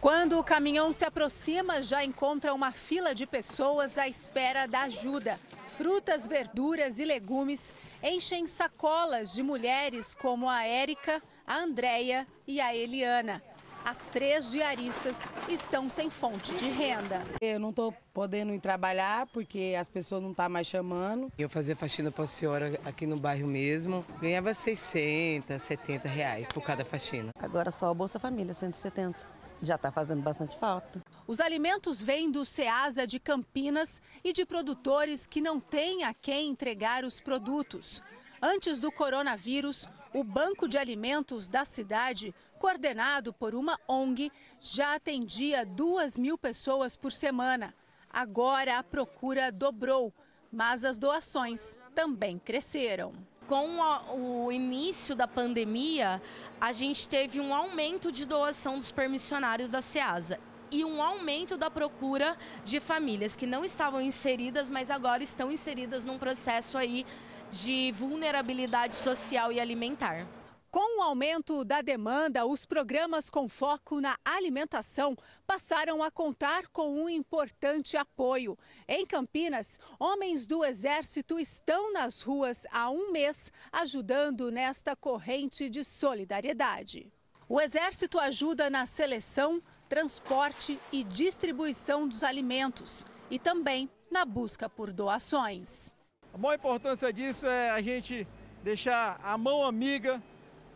Quando 0.00 0.40
o 0.40 0.44
caminhão 0.44 0.92
se 0.92 1.04
aproxima, 1.04 1.80
já 1.80 2.04
encontra 2.04 2.52
uma 2.52 2.72
fila 2.72 3.14
de 3.14 3.26
pessoas 3.26 3.96
à 3.96 4.08
espera 4.08 4.66
da 4.66 4.82
ajuda. 4.82 5.38
frutas, 5.68 6.26
verduras 6.26 6.98
e 6.98 7.04
legumes 7.04 7.72
enchem 8.02 8.48
sacolas 8.48 9.32
de 9.32 9.44
mulheres 9.44 10.12
como 10.12 10.48
a 10.50 10.64
Érica, 10.64 11.22
a 11.46 11.58
Andréia 11.58 12.26
e 12.44 12.60
a 12.60 12.74
Eliana. 12.74 13.40
As 13.88 14.04
três 14.04 14.52
diaristas 14.52 15.16
estão 15.48 15.88
sem 15.88 16.10
fonte 16.10 16.54
de 16.56 16.68
renda. 16.68 17.22
Eu 17.40 17.58
não 17.58 17.70
estou 17.70 17.90
podendo 18.12 18.52
ir 18.52 18.60
trabalhar 18.60 19.26
porque 19.28 19.74
as 19.80 19.88
pessoas 19.88 20.20
não 20.20 20.32
estão 20.32 20.44
tá 20.44 20.48
mais 20.50 20.66
chamando. 20.66 21.32
Eu 21.38 21.48
fazia 21.48 21.74
faxina 21.74 22.10
para 22.12 22.24
a 22.24 22.26
senhora 22.26 22.78
aqui 22.84 23.06
no 23.06 23.18
bairro 23.18 23.48
mesmo. 23.48 24.04
Ganhava 24.20 24.52
600, 24.52 25.62
70 25.62 26.06
reais 26.06 26.46
por 26.48 26.62
cada 26.62 26.84
faxina. 26.84 27.30
Agora 27.40 27.70
só 27.70 27.90
o 27.90 27.94
Bolsa 27.94 28.18
Família, 28.18 28.52
170. 28.52 29.18
Já 29.62 29.76
está 29.76 29.90
fazendo 29.90 30.20
bastante 30.20 30.54
falta. 30.58 31.02
Os 31.26 31.40
alimentos 31.40 32.02
vêm 32.02 32.30
do 32.30 32.44
Ceasa 32.44 33.06
de 33.06 33.18
Campinas 33.18 34.02
e 34.22 34.34
de 34.34 34.44
produtores 34.44 35.26
que 35.26 35.40
não 35.40 35.58
têm 35.58 36.04
a 36.04 36.12
quem 36.12 36.50
entregar 36.50 37.04
os 37.06 37.20
produtos. 37.20 38.02
Antes 38.42 38.78
do 38.78 38.92
coronavírus, 38.92 39.88
o 40.12 40.24
Banco 40.24 40.66
de 40.66 40.78
Alimentos 40.78 41.48
da 41.48 41.64
cidade 41.64 42.34
coordenado 42.58 43.32
por 43.32 43.54
uma 43.54 43.78
ONG, 43.86 44.30
já 44.60 44.94
atendia 44.94 45.64
duas 45.64 46.18
mil 46.18 46.36
pessoas 46.36 46.96
por 46.96 47.12
semana. 47.12 47.74
Agora 48.10 48.78
a 48.78 48.82
procura 48.82 49.52
dobrou, 49.52 50.12
mas 50.52 50.84
as 50.84 50.98
doações 50.98 51.76
também 51.94 52.38
cresceram. 52.38 53.12
Com 53.46 53.78
o 54.14 54.52
início 54.52 55.14
da 55.16 55.26
pandemia, 55.26 56.20
a 56.60 56.70
gente 56.70 57.08
teve 57.08 57.40
um 57.40 57.54
aumento 57.54 58.12
de 58.12 58.26
doação 58.26 58.78
dos 58.78 58.92
permissionários 58.92 59.70
da 59.70 59.80
SEASA 59.80 60.38
e 60.70 60.84
um 60.84 61.02
aumento 61.02 61.56
da 61.56 61.70
procura 61.70 62.36
de 62.62 62.78
famílias 62.78 63.34
que 63.34 63.46
não 63.46 63.64
estavam 63.64 64.02
inseridas, 64.02 64.68
mas 64.68 64.90
agora 64.90 65.22
estão 65.22 65.50
inseridas 65.50 66.04
num 66.04 66.18
processo 66.18 66.76
aí 66.76 67.06
de 67.50 67.92
vulnerabilidade 67.92 68.94
social 68.94 69.52
e 69.52 69.60
alimentar. 69.60 70.26
Com 70.70 70.98
o 70.98 71.02
aumento 71.02 71.64
da 71.64 71.80
demanda, 71.80 72.44
os 72.44 72.66
programas 72.66 73.30
com 73.30 73.48
foco 73.48 74.02
na 74.02 74.18
alimentação 74.22 75.16
passaram 75.46 76.02
a 76.02 76.10
contar 76.10 76.68
com 76.68 77.02
um 77.02 77.08
importante 77.08 77.96
apoio. 77.96 78.56
Em 78.86 79.06
Campinas, 79.06 79.80
homens 79.98 80.46
do 80.46 80.62
Exército 80.62 81.40
estão 81.40 81.90
nas 81.94 82.20
ruas 82.20 82.66
há 82.70 82.90
um 82.90 83.10
mês, 83.10 83.50
ajudando 83.72 84.50
nesta 84.50 84.94
corrente 84.94 85.70
de 85.70 85.82
solidariedade. 85.82 87.10
O 87.48 87.58
Exército 87.58 88.18
ajuda 88.18 88.68
na 88.68 88.84
seleção, 88.84 89.62
transporte 89.88 90.78
e 90.92 91.02
distribuição 91.02 92.06
dos 92.06 92.22
alimentos 92.22 93.06
e 93.30 93.38
também 93.38 93.88
na 94.10 94.26
busca 94.26 94.68
por 94.68 94.92
doações. 94.92 95.90
A 96.38 96.40
maior 96.40 96.54
importância 96.54 97.12
disso 97.12 97.48
é 97.48 97.70
a 97.70 97.82
gente 97.82 98.24
deixar 98.62 99.18
a 99.24 99.36
mão 99.36 99.64
amiga 99.64 100.22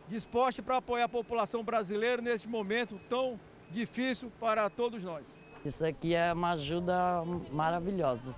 disposta 0.09 0.61
para 0.61 0.75
apoiar 0.75 1.05
a 1.05 1.09
população 1.09 1.63
brasileira 1.63 2.21
nesse 2.21 2.49
momento 2.49 2.99
tão 3.09 3.39
difícil 3.71 4.29
para 4.41 4.69
todos 4.69 5.05
nós. 5.05 5.39
Isso 5.63 5.85
aqui 5.85 6.13
é 6.13 6.33
uma 6.33 6.51
ajuda 6.51 7.23
maravilhosa. 7.49 8.35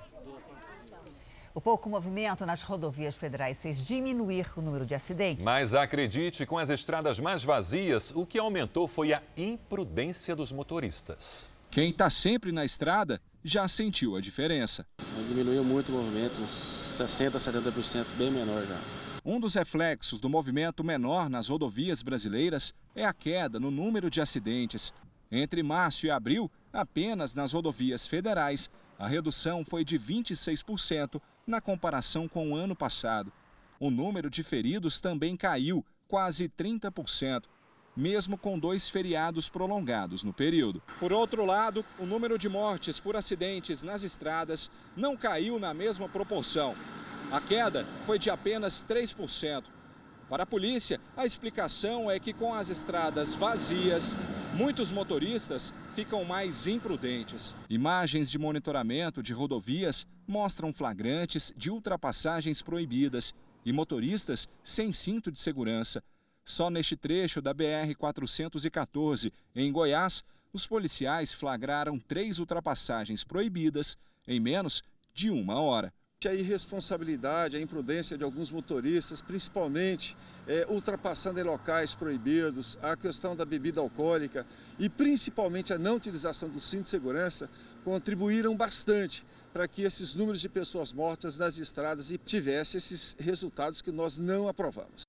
O 1.52 1.60
pouco 1.60 1.90
movimento 1.90 2.46
nas 2.46 2.62
rodovias 2.62 3.16
federais 3.16 3.60
fez 3.60 3.84
diminuir 3.84 4.46
o 4.56 4.62
número 4.62 4.86
de 4.86 4.94
acidentes. 4.94 5.44
Mas 5.44 5.74
acredite, 5.74 6.46
com 6.46 6.60
as 6.60 6.70
estradas 6.70 7.20
mais 7.20 7.44
vazias, 7.44 8.12
o 8.12 8.24
que 8.24 8.38
aumentou 8.38 8.88
foi 8.88 9.14
a 9.14 9.24
imprudência 9.36 10.36
dos 10.36 10.52
motoristas. 10.52 11.50
Quem 11.72 11.90
está 11.90 12.08
sempre 12.08 12.52
na 12.52 12.64
estrada 12.64 13.20
já 13.44 13.68
sentiu 13.68 14.16
a 14.16 14.22
diferença. 14.22 14.86
Diminuiu 15.28 15.64
muito 15.64 15.92
o 15.92 15.96
movimento, 15.96 16.40
60%, 16.96 17.32
70%, 17.32 18.06
bem 18.18 18.32
menor 18.32 18.66
já. 18.66 18.80
Um 19.24 19.40
dos 19.40 19.56
reflexos 19.56 20.20
do 20.20 20.30
movimento 20.30 20.84
menor 20.84 21.30
nas 21.30 21.50
rodovias 21.50 22.02
brasileiras 22.02 22.74
é 22.96 23.04
a 23.04 23.14
queda 23.14 23.60
no 23.60 23.72
número 23.72 24.10
de 24.10 24.22
acidentes. 24.22 24.94
Entre 25.32 25.64
março 25.64 26.06
e 26.06 26.12
abril, 26.12 26.50
apenas 26.72 27.34
nas 27.34 27.54
rodovias 27.54 28.06
federais, 28.06 28.70
a 28.98 29.08
redução 29.08 29.66
foi 29.66 29.84
de 29.84 30.00
26% 30.00 31.20
na 31.46 31.60
comparação 31.60 32.28
com 32.28 32.52
o 32.52 32.56
ano 32.56 32.76
passado. 32.76 33.32
O 33.80 33.90
número 33.90 34.30
de 34.30 34.44
feridos 34.44 35.02
também 35.02 35.36
caiu, 35.36 35.84
quase 36.08 36.48
30%, 36.48 37.44
mesmo 37.96 38.38
com 38.38 38.60
dois 38.60 38.90
feriados 38.90 39.48
prolongados 39.48 40.24
no 40.24 40.34
período. 40.34 40.82
Por 41.00 41.14
outro 41.14 41.46
lado, 41.46 41.86
o 41.98 42.06
número 42.06 42.38
de 42.38 42.50
mortes 42.50 43.00
por 43.00 43.16
acidentes 43.16 43.84
nas 43.84 44.04
estradas 44.04 44.70
não 44.96 45.16
caiu 45.16 45.60
na 45.60 45.74
mesma 45.74 46.10
proporção. 46.10 46.76
A 47.32 47.40
queda 47.40 47.86
foi 48.06 48.20
de 48.20 48.30
apenas 48.30 48.86
3%. 48.88 49.64
Para 50.30 50.42
a 50.44 50.46
polícia, 50.46 51.00
a 51.16 51.26
explicação 51.26 52.10
é 52.10 52.20
que 52.20 52.34
com 52.34 52.54
as 52.54 52.70
estradas 52.70 53.36
vazias, 53.36 54.16
muitos 54.56 54.92
motoristas 54.92 55.72
ficam 55.94 56.26
mais 56.26 56.66
imprudentes. 56.66 57.54
Imagens 57.70 58.32
de 58.32 58.40
monitoramento 58.40 59.22
de 59.22 59.34
rodovias 59.34 60.08
mostram 60.28 60.74
flagrantes 60.74 61.54
de 61.56 61.70
ultrapassagens 61.70 62.62
proibidas 62.62 63.36
e 63.64 63.72
motoristas 63.72 64.48
sem 64.64 64.92
cinto 64.92 65.32
de 65.32 65.40
segurança. 65.40 66.04
Só 66.46 66.70
neste 66.70 66.96
trecho 66.96 67.42
da 67.42 67.54
BR-414, 67.54 69.34
em 69.56 69.72
Goiás, 69.72 70.24
os 70.54 70.68
policiais 70.68 71.34
flagraram 71.34 72.00
três 72.00 72.40
ultrapassagens 72.40 73.24
proibidas 73.24 73.98
em 74.28 74.40
menos 74.40 74.84
de 75.14 75.30
uma 75.30 75.60
hora 75.60 75.92
a 76.28 76.34
irresponsabilidade, 76.34 77.58
a 77.58 77.62
imprudência 77.62 78.18
de 78.18 78.24
alguns 78.24 78.52
motoristas, 78.52 79.22
principalmente 79.22 80.18
é, 80.48 80.66
ultrapassando 80.70 81.40
em 81.40 81.44
locais 81.44 81.94
proibidos, 81.94 82.78
a 82.82 82.96
questão 82.96 83.36
da 83.36 83.46
bebida 83.46 83.80
alcoólica 83.80 84.46
e 84.80 84.90
principalmente 84.90 85.74
a 85.74 85.78
não 85.78 85.96
utilização 85.96 86.50
do 86.50 86.60
cinto 86.60 86.84
de 86.84 86.90
segurança, 86.90 87.50
contribuíram 87.84 88.56
bastante 88.56 89.26
para 89.54 89.68
que 89.68 89.84
esses 89.84 90.14
números 90.14 90.42
de 90.42 90.50
pessoas 90.50 90.92
mortas 90.92 91.38
nas 91.38 91.58
estradas 91.58 92.12
tivessem 92.26 92.78
esses 92.78 93.16
resultados 93.20 93.82
que 93.82 93.92
nós 93.92 94.18
não 94.18 94.48
aprovamos. 94.48 95.05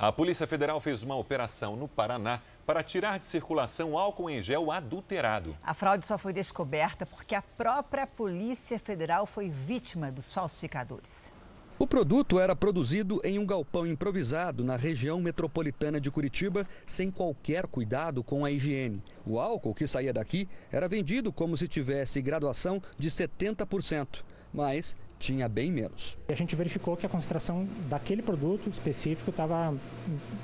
A 0.00 0.12
Polícia 0.12 0.46
Federal 0.46 0.78
fez 0.78 1.02
uma 1.02 1.16
operação 1.16 1.74
no 1.74 1.88
Paraná 1.88 2.40
para 2.64 2.84
tirar 2.84 3.18
de 3.18 3.26
circulação 3.26 3.98
álcool 3.98 4.30
em 4.30 4.40
gel 4.40 4.70
adulterado. 4.70 5.56
A 5.60 5.74
fraude 5.74 6.06
só 6.06 6.16
foi 6.16 6.32
descoberta 6.32 7.04
porque 7.04 7.34
a 7.34 7.42
própria 7.42 8.06
Polícia 8.06 8.78
Federal 8.78 9.26
foi 9.26 9.48
vítima 9.48 10.12
dos 10.12 10.30
falsificadores. 10.30 11.32
O 11.80 11.84
produto 11.84 12.38
era 12.38 12.54
produzido 12.54 13.20
em 13.24 13.40
um 13.40 13.46
galpão 13.46 13.84
improvisado 13.84 14.62
na 14.62 14.76
região 14.76 15.20
metropolitana 15.20 16.00
de 16.00 16.12
Curitiba, 16.12 16.64
sem 16.86 17.10
qualquer 17.10 17.66
cuidado 17.66 18.22
com 18.22 18.44
a 18.44 18.52
higiene. 18.52 19.02
O 19.26 19.40
álcool 19.40 19.74
que 19.74 19.86
saía 19.88 20.12
daqui 20.12 20.48
era 20.70 20.86
vendido 20.86 21.32
como 21.32 21.56
se 21.56 21.66
tivesse 21.66 22.22
graduação 22.22 22.80
de 22.96 23.10
70%, 23.10 24.22
mas 24.54 24.96
tinha 25.18 25.48
bem 25.48 25.70
menos. 25.70 26.16
A 26.28 26.34
gente 26.34 26.54
verificou 26.54 26.96
que 26.96 27.04
a 27.04 27.08
concentração 27.08 27.66
daquele 27.88 28.22
produto 28.22 28.68
específico 28.68 29.30
estava 29.30 29.74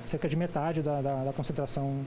cerca 0.07 0.29
de 0.29 0.37
metade 0.37 0.83
da, 0.83 1.01
da, 1.01 1.25
da 1.25 1.33
concentração 1.33 2.05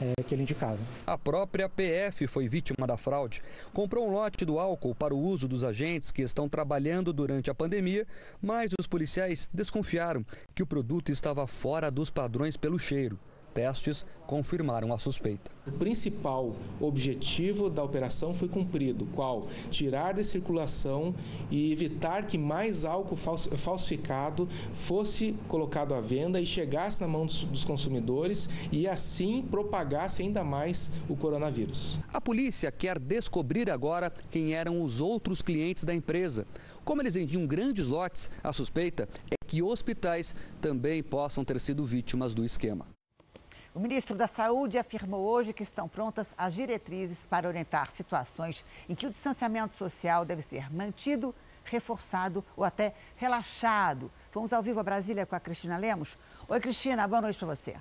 é, 0.00 0.22
que 0.22 0.34
ele 0.34 0.42
indicava. 0.42 0.78
A 1.06 1.16
própria 1.16 1.68
PF 1.68 2.26
foi 2.26 2.48
vítima 2.48 2.86
da 2.86 2.96
fraude. 2.96 3.42
Comprou 3.72 4.06
um 4.06 4.10
lote 4.10 4.44
do 4.44 4.58
álcool 4.58 4.94
para 4.94 5.14
o 5.14 5.18
uso 5.18 5.48
dos 5.48 5.64
agentes 5.64 6.12
que 6.12 6.22
estão 6.22 6.48
trabalhando 6.48 7.12
durante 7.12 7.50
a 7.50 7.54
pandemia, 7.54 8.06
mas 8.40 8.70
os 8.78 8.86
policiais 8.86 9.48
desconfiaram 9.52 10.24
que 10.54 10.62
o 10.62 10.66
produto 10.66 11.10
estava 11.10 11.46
fora 11.46 11.90
dos 11.90 12.10
padrões 12.10 12.56
pelo 12.56 12.78
cheiro 12.78 13.18
testes 13.56 14.04
confirmaram 14.26 14.92
a 14.92 14.98
suspeita. 14.98 15.50
O 15.66 15.72
principal 15.72 16.54
objetivo 16.78 17.70
da 17.70 17.82
operação 17.82 18.34
foi 18.34 18.48
cumprido, 18.48 19.06
qual 19.14 19.48
tirar 19.70 20.12
de 20.12 20.24
circulação 20.24 21.14
e 21.50 21.72
evitar 21.72 22.26
que 22.26 22.36
mais 22.36 22.84
álcool 22.84 23.16
falsificado 23.16 24.46
fosse 24.74 25.34
colocado 25.48 25.94
à 25.94 26.00
venda 26.00 26.38
e 26.38 26.44
chegasse 26.44 27.00
na 27.00 27.08
mão 27.08 27.24
dos 27.24 27.64
consumidores 27.64 28.46
e 28.70 28.86
assim 28.86 29.42
propagasse 29.42 30.22
ainda 30.22 30.44
mais 30.44 30.90
o 31.08 31.16
coronavírus. 31.16 31.98
A 32.12 32.20
polícia 32.20 32.70
quer 32.70 32.98
descobrir 32.98 33.70
agora 33.70 34.12
quem 34.30 34.52
eram 34.52 34.82
os 34.82 35.00
outros 35.00 35.40
clientes 35.40 35.84
da 35.84 35.94
empresa. 35.94 36.46
Como 36.84 37.00
eles 37.00 37.14
vendiam 37.14 37.46
grandes 37.46 37.86
lotes, 37.86 38.28
a 38.44 38.52
suspeita 38.52 39.08
é 39.30 39.36
que 39.46 39.62
hospitais 39.62 40.34
também 40.60 41.02
possam 41.02 41.44
ter 41.44 41.58
sido 41.58 41.84
vítimas 41.84 42.34
do 42.34 42.44
esquema. 42.44 42.95
O 43.76 43.78
ministro 43.78 44.16
da 44.16 44.26
Saúde 44.26 44.78
afirmou 44.78 45.20
hoje 45.28 45.52
que 45.52 45.62
estão 45.62 45.86
prontas 45.86 46.34
as 46.38 46.54
diretrizes 46.54 47.26
para 47.26 47.46
orientar 47.46 47.90
situações 47.90 48.64
em 48.88 48.94
que 48.94 49.06
o 49.06 49.10
distanciamento 49.10 49.74
social 49.74 50.24
deve 50.24 50.40
ser 50.40 50.72
mantido, 50.72 51.34
reforçado 51.62 52.42
ou 52.56 52.64
até 52.64 52.94
relaxado. 53.16 54.10
Vamos 54.32 54.54
ao 54.54 54.62
vivo 54.62 54.80
a 54.80 54.82
Brasília 54.82 55.26
com 55.26 55.36
a 55.36 55.40
Cristina 55.40 55.76
Lemos. 55.76 56.16
Oi, 56.48 56.58
Cristina, 56.58 57.06
boa 57.06 57.20
noite 57.20 57.38
para 57.38 57.48
você. 57.48 57.76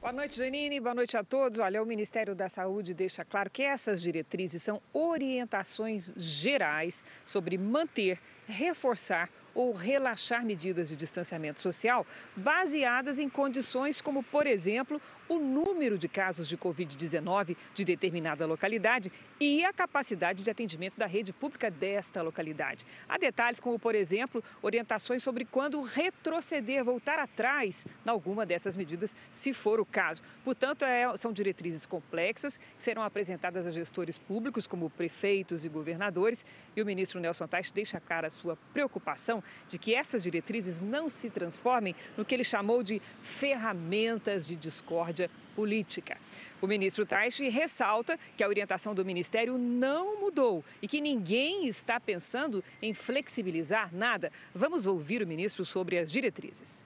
Boa 0.00 0.12
noite, 0.12 0.36
Janine. 0.36 0.80
Boa 0.80 0.96
noite 0.96 1.16
a 1.16 1.22
todos. 1.22 1.60
Olha, 1.60 1.80
o 1.80 1.86
Ministério 1.86 2.34
da 2.34 2.48
Saúde 2.48 2.92
deixa 2.92 3.24
claro 3.24 3.48
que 3.48 3.62
essas 3.62 4.02
diretrizes 4.02 4.64
são 4.64 4.82
orientações 4.92 6.12
gerais 6.16 7.04
sobre 7.24 7.56
manter, 7.56 8.20
reforçar 8.48 9.30
ou 9.54 9.72
relaxar 9.72 10.44
medidas 10.44 10.88
de 10.88 10.96
distanciamento 10.96 11.60
social 11.60 12.06
baseadas 12.36 13.18
em 13.18 13.28
condições 13.28 14.00
como, 14.00 14.22
por 14.22 14.46
exemplo, 14.46 15.00
o 15.28 15.38
número 15.38 15.96
de 15.96 16.08
casos 16.08 16.48
de 16.48 16.56
Covid-19 16.56 17.56
de 17.74 17.84
determinada 17.84 18.46
localidade 18.46 19.10
e 19.40 19.64
a 19.64 19.72
capacidade 19.72 20.42
de 20.42 20.50
atendimento 20.50 20.98
da 20.98 21.06
rede 21.06 21.32
pública 21.32 21.70
desta 21.70 22.22
localidade. 22.22 22.84
Há 23.08 23.18
detalhes 23.18 23.60
como, 23.60 23.78
por 23.78 23.94
exemplo, 23.94 24.42
orientações 24.62 25.22
sobre 25.22 25.44
quando 25.44 25.80
retroceder, 25.80 26.84
voltar 26.84 27.18
atrás 27.18 27.86
em 28.04 28.10
alguma 28.10 28.44
dessas 28.44 28.76
medidas, 28.76 29.14
se 29.30 29.52
for 29.52 29.80
o 29.80 29.86
caso. 29.86 30.22
Portanto, 30.44 30.84
é, 30.84 31.16
são 31.16 31.32
diretrizes 31.32 31.86
complexas 31.86 32.56
que 32.56 32.82
serão 32.82 33.02
apresentadas 33.02 33.66
a 33.66 33.70
gestores 33.70 34.18
públicos, 34.18 34.66
como 34.66 34.90
prefeitos 34.90 35.64
e 35.64 35.68
governadores, 35.68 36.44
e 36.76 36.82
o 36.82 36.86
ministro 36.86 37.20
Nelson 37.20 37.46
Tais 37.46 37.70
deixa 37.70 38.00
clara 38.00 38.26
a 38.26 38.30
sua 38.30 38.56
preocupação 38.72 39.43
de 39.68 39.78
que 39.78 39.94
essas 39.94 40.22
diretrizes 40.22 40.80
não 40.80 41.08
se 41.08 41.30
transformem 41.30 41.94
no 42.16 42.24
que 42.24 42.34
ele 42.34 42.44
chamou 42.44 42.82
de 42.82 43.00
ferramentas 43.22 44.46
de 44.46 44.56
discórdia 44.56 45.30
política. 45.54 46.16
O 46.60 46.66
ministro 46.66 47.06
Taishi 47.06 47.48
ressalta 47.48 48.18
que 48.36 48.42
a 48.42 48.48
orientação 48.48 48.94
do 48.94 49.04
ministério 49.04 49.56
não 49.56 50.20
mudou 50.20 50.64
e 50.82 50.88
que 50.88 51.00
ninguém 51.00 51.66
está 51.66 52.00
pensando 52.00 52.62
em 52.82 52.92
flexibilizar 52.92 53.94
nada. 53.94 54.32
Vamos 54.54 54.86
ouvir 54.86 55.22
o 55.22 55.26
ministro 55.26 55.64
sobre 55.64 55.98
as 55.98 56.10
diretrizes. 56.10 56.84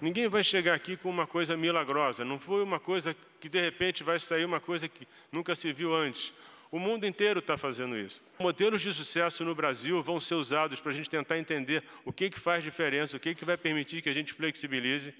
Ninguém 0.00 0.28
vai 0.28 0.42
chegar 0.42 0.74
aqui 0.74 0.96
com 0.96 1.08
uma 1.08 1.28
coisa 1.28 1.56
milagrosa, 1.56 2.24
não 2.24 2.36
foi 2.36 2.60
uma 2.60 2.80
coisa 2.80 3.14
que 3.38 3.48
de 3.48 3.60
repente 3.60 4.02
vai 4.02 4.18
sair 4.18 4.44
uma 4.44 4.58
coisa 4.58 4.88
que 4.88 5.06
nunca 5.30 5.54
se 5.54 5.72
viu 5.72 5.94
antes. 5.94 6.34
O 6.72 6.78
mundo 6.78 7.06
inteiro 7.06 7.40
está 7.40 7.58
fazendo 7.58 7.98
isso. 7.98 8.24
Modelos 8.40 8.80
de 8.80 8.90
sucesso 8.94 9.44
no 9.44 9.54
Brasil 9.54 10.02
vão 10.02 10.18
ser 10.18 10.36
usados 10.36 10.80
para 10.80 10.90
a 10.90 10.94
gente 10.94 11.10
tentar 11.10 11.36
entender 11.36 11.84
o 12.02 12.10
que, 12.10 12.30
que 12.30 12.40
faz 12.40 12.64
diferença, 12.64 13.14
o 13.14 13.20
que, 13.20 13.34
que 13.34 13.44
vai 13.44 13.58
permitir 13.58 14.00
que 14.00 14.08
a 14.08 14.14
gente 14.14 14.32
flexibilize. 14.32 15.12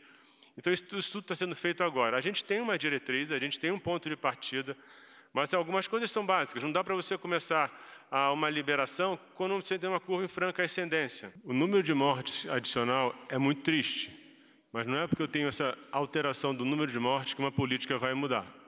Então, 0.56 0.72
isso, 0.72 0.96
isso 0.96 1.12
tudo 1.12 1.24
está 1.24 1.34
sendo 1.34 1.54
feito 1.54 1.84
agora. 1.84 2.16
A 2.16 2.22
gente 2.22 2.42
tem 2.42 2.58
uma 2.58 2.78
diretriz, 2.78 3.30
a 3.30 3.38
gente 3.38 3.60
tem 3.60 3.70
um 3.70 3.78
ponto 3.78 4.08
de 4.08 4.16
partida, 4.16 4.74
mas 5.30 5.52
algumas 5.52 5.86
coisas 5.86 6.10
são 6.10 6.24
básicas. 6.24 6.62
Não 6.62 6.72
dá 6.72 6.82
para 6.82 6.94
você 6.94 7.18
começar 7.18 7.70
a 8.10 8.32
uma 8.32 8.48
liberação 8.48 9.20
quando 9.34 9.54
você 9.54 9.78
tem 9.78 9.90
uma 9.90 10.00
curva 10.00 10.24
em 10.24 10.28
franca 10.28 10.62
ascendência. 10.62 11.34
O 11.44 11.52
número 11.52 11.82
de 11.82 11.92
mortes 11.92 12.48
adicional 12.48 13.14
é 13.28 13.36
muito 13.36 13.60
triste, 13.60 14.10
mas 14.72 14.86
não 14.86 15.02
é 15.02 15.06
porque 15.06 15.22
eu 15.22 15.28
tenho 15.28 15.48
essa 15.48 15.76
alteração 15.90 16.54
do 16.54 16.64
número 16.64 16.90
de 16.90 16.98
mortes 16.98 17.34
que 17.34 17.40
uma 17.40 17.52
política 17.52 17.98
vai 17.98 18.14
mudar. 18.14 18.61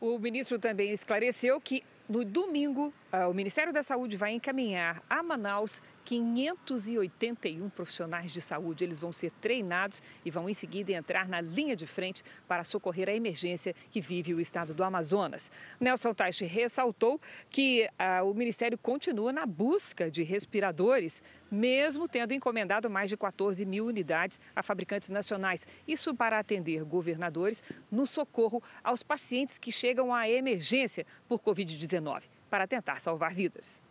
O 0.00 0.18
ministro 0.18 0.58
também 0.58 0.92
esclareceu 0.92 1.60
que 1.60 1.82
no 2.08 2.24
domingo, 2.24 2.92
ah, 3.12 3.28
o 3.28 3.34
Ministério 3.34 3.72
da 3.72 3.82
Saúde 3.82 4.16
vai 4.16 4.32
encaminhar 4.32 5.02
a 5.10 5.22
Manaus 5.22 5.82
581 6.08 7.68
profissionais 7.68 8.32
de 8.32 8.40
saúde. 8.40 8.82
Eles 8.82 8.98
vão 8.98 9.12
ser 9.12 9.30
treinados 9.30 10.02
e 10.24 10.30
vão 10.30 10.48
em 10.48 10.54
seguida 10.54 10.90
entrar 10.92 11.28
na 11.28 11.38
linha 11.38 11.76
de 11.76 11.86
frente 11.86 12.24
para 12.46 12.64
socorrer 12.64 13.10
a 13.10 13.14
emergência 13.14 13.74
que 13.90 14.00
vive 14.00 14.32
o 14.32 14.40
estado 14.40 14.72
do 14.72 14.82
Amazonas. 14.82 15.50
Nelson 15.78 16.14
Taixe 16.14 16.46
ressaltou 16.46 17.20
que 17.50 17.86
ah, 17.98 18.22
o 18.22 18.32
Ministério 18.32 18.78
continua 18.78 19.34
na 19.34 19.44
busca 19.44 20.10
de 20.10 20.22
respiradores, 20.22 21.22
mesmo 21.50 22.08
tendo 22.08 22.32
encomendado 22.32 22.88
mais 22.88 23.10
de 23.10 23.16
14 23.16 23.66
mil 23.66 23.84
unidades 23.84 24.40
a 24.56 24.62
fabricantes 24.62 25.10
nacionais. 25.10 25.66
Isso 25.86 26.14
para 26.14 26.38
atender 26.38 26.84
governadores 26.84 27.62
no 27.90 28.06
socorro 28.06 28.62
aos 28.82 29.02
pacientes 29.02 29.58
que 29.58 29.70
chegam 29.70 30.14
à 30.14 30.26
emergência 30.26 31.04
por 31.28 31.38
Covid-19, 31.40 32.22
para 32.48 32.66
tentar 32.66 32.98
salvar 32.98 33.34
vidas 33.34 33.86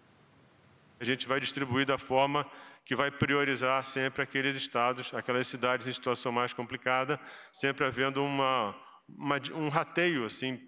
a 1.00 1.04
gente 1.04 1.28
vai 1.28 1.40
distribuir 1.40 1.86
da 1.86 1.98
forma 1.98 2.46
que 2.86 2.96
vai 2.96 3.12
priorizar 3.12 3.84
sempre 3.84 4.22
aqueles 4.22 4.56
estados, 4.56 5.14
aquelas 5.14 5.48
cidades 5.48 5.88
em 5.88 5.94
situação 5.94 6.32
mais 6.32 6.54
complicada, 6.54 7.20
sempre 7.52 7.86
havendo 7.86 8.24
uma, 8.24 8.76
uma 9.10 9.36
um 9.54 9.68
rateio 9.68 10.26
assim, 10.26 10.60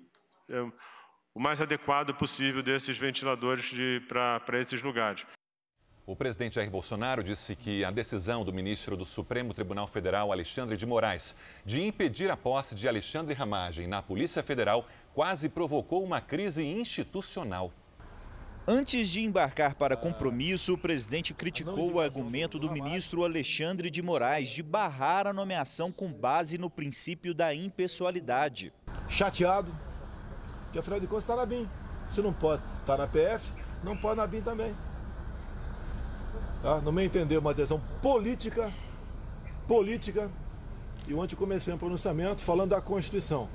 é, 0.49 0.61
o 1.33 1.39
mais 1.39 1.61
adequado 1.61 2.13
possível 2.13 2.61
desses 2.61 2.97
ventiladores 2.97 3.71
para 4.07 4.59
esses 4.59 4.81
lugares. 4.81 5.25
O 6.05 6.15
presidente 6.15 6.55
Jair 6.55 6.71
Bolsonaro 6.71 7.23
disse 7.23 7.55
que 7.55 7.85
a 7.85 7.91
decisão 7.91 8.43
do 8.43 8.51
ministro 8.51 8.97
do 8.97 9.05
Supremo 9.05 9.53
Tribunal 9.53 9.87
Federal, 9.87 10.31
Alexandre 10.31 10.75
de 10.75 10.85
Moraes, 10.85 11.35
de 11.63 11.83
impedir 11.83 12.31
a 12.31 12.35
posse 12.35 12.73
de 12.73 12.87
Alexandre 12.87 13.35
Ramagem 13.35 13.85
na 13.85 14.01
Polícia 14.01 14.41
Federal 14.41 14.87
quase 15.13 15.47
provocou 15.47 16.03
uma 16.03 16.19
crise 16.19 16.65
institucional. 16.65 17.71
Antes 18.71 19.09
de 19.09 19.23
embarcar 19.23 19.73
para 19.73 19.97
compromisso, 19.97 20.75
o 20.75 20.77
presidente 20.77 21.33
criticou 21.33 21.93
o 21.93 21.99
argumento 21.99 22.59
do 22.59 22.71
ministro 22.71 23.23
Alexandre 23.23 23.89
de 23.89 23.99
Moraes 23.99 24.49
de 24.49 24.61
barrar 24.61 25.25
a 25.25 25.33
nomeação 25.33 25.91
com 25.91 26.13
base 26.13 26.55
no 26.55 26.69
princípio 26.69 27.33
da 27.33 27.51
impessoalidade. 27.51 28.71
Chateado, 29.07 29.75
que 30.71 30.77
afinal 30.77 30.99
de 30.99 31.07
contas 31.07 31.23
está 31.23 31.35
na 31.35 31.47
BIM. 31.47 31.67
Se 32.11 32.21
não 32.21 32.31
pode 32.31 32.61
estar 32.81 32.95
tá 32.95 32.97
na 32.97 33.07
PF, 33.07 33.51
não 33.83 33.97
pode 33.97 34.17
na 34.17 34.27
BIM 34.27 34.41
também. 34.41 34.75
Tá? 36.61 36.79
No 36.79 36.91
meu 36.91 37.03
entender, 37.03 37.39
uma 37.39 37.49
adesão 37.49 37.81
política, 38.03 38.71
política, 39.67 40.29
e 41.07 41.15
ontem 41.15 41.35
comecei 41.35 41.73
um 41.73 41.77
pronunciamento 41.79 42.43
falando 42.43 42.69
da 42.69 42.81
Constituição. 42.81 43.49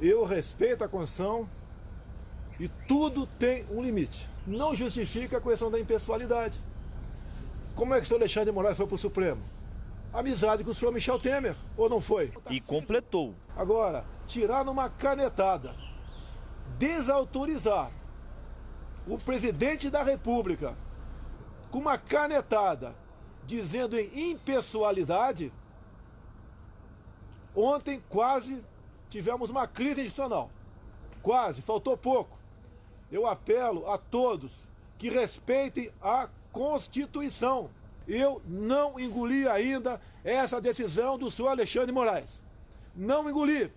Eu 0.00 0.24
respeito 0.24 0.82
a 0.82 0.88
Constituição 0.88 1.48
e 2.58 2.68
tudo 2.86 3.26
tem 3.26 3.64
um 3.70 3.82
limite 3.82 4.28
não 4.48 4.74
justifica 4.74 5.36
a 5.36 5.40
questão 5.40 5.70
da 5.70 5.78
impessoalidade. 5.78 6.58
Como 7.74 7.94
é 7.94 7.98
que 7.98 8.04
o 8.04 8.06
senhor 8.06 8.20
Alexandre 8.20 8.50
de 8.50 8.54
Moraes 8.54 8.76
foi 8.76 8.86
para 8.86 8.94
o 8.94 8.98
Supremo? 8.98 9.42
Amizade 10.12 10.64
com 10.64 10.70
o 10.70 10.74
senhor 10.74 10.90
Michel 10.90 11.18
Temer, 11.18 11.54
ou 11.76 11.88
não 11.88 12.00
foi? 12.00 12.32
E 12.50 12.60
completou. 12.60 13.34
Agora, 13.54 14.04
tirar 14.26 14.64
numa 14.64 14.88
canetada, 14.88 15.74
desautorizar 16.78 17.90
o 19.06 19.18
presidente 19.18 19.90
da 19.90 20.02
República 20.02 20.74
com 21.70 21.78
uma 21.78 21.98
canetada 21.98 22.94
dizendo 23.46 23.98
em 23.98 24.30
impessoalidade, 24.30 25.52
ontem 27.54 28.02
quase 28.08 28.62
tivemos 29.10 29.50
uma 29.50 29.66
crise 29.66 30.00
institucional. 30.00 30.50
Quase, 31.22 31.60
faltou 31.60 31.96
pouco 31.96 32.37
eu 33.10 33.26
apelo 33.26 33.90
a 33.90 33.98
todos 33.98 34.66
que 34.98 35.08
respeitem 35.08 35.90
a 36.02 36.28
Constituição. 36.52 37.70
Eu 38.06 38.42
não 38.46 38.98
engoli 38.98 39.46
ainda 39.46 40.00
essa 40.24 40.60
decisão 40.60 41.18
do 41.18 41.30
senhor 41.30 41.48
Alexandre 41.48 41.92
Moraes. 41.92 42.42
Não 42.96 43.28
engoli. 43.28 43.70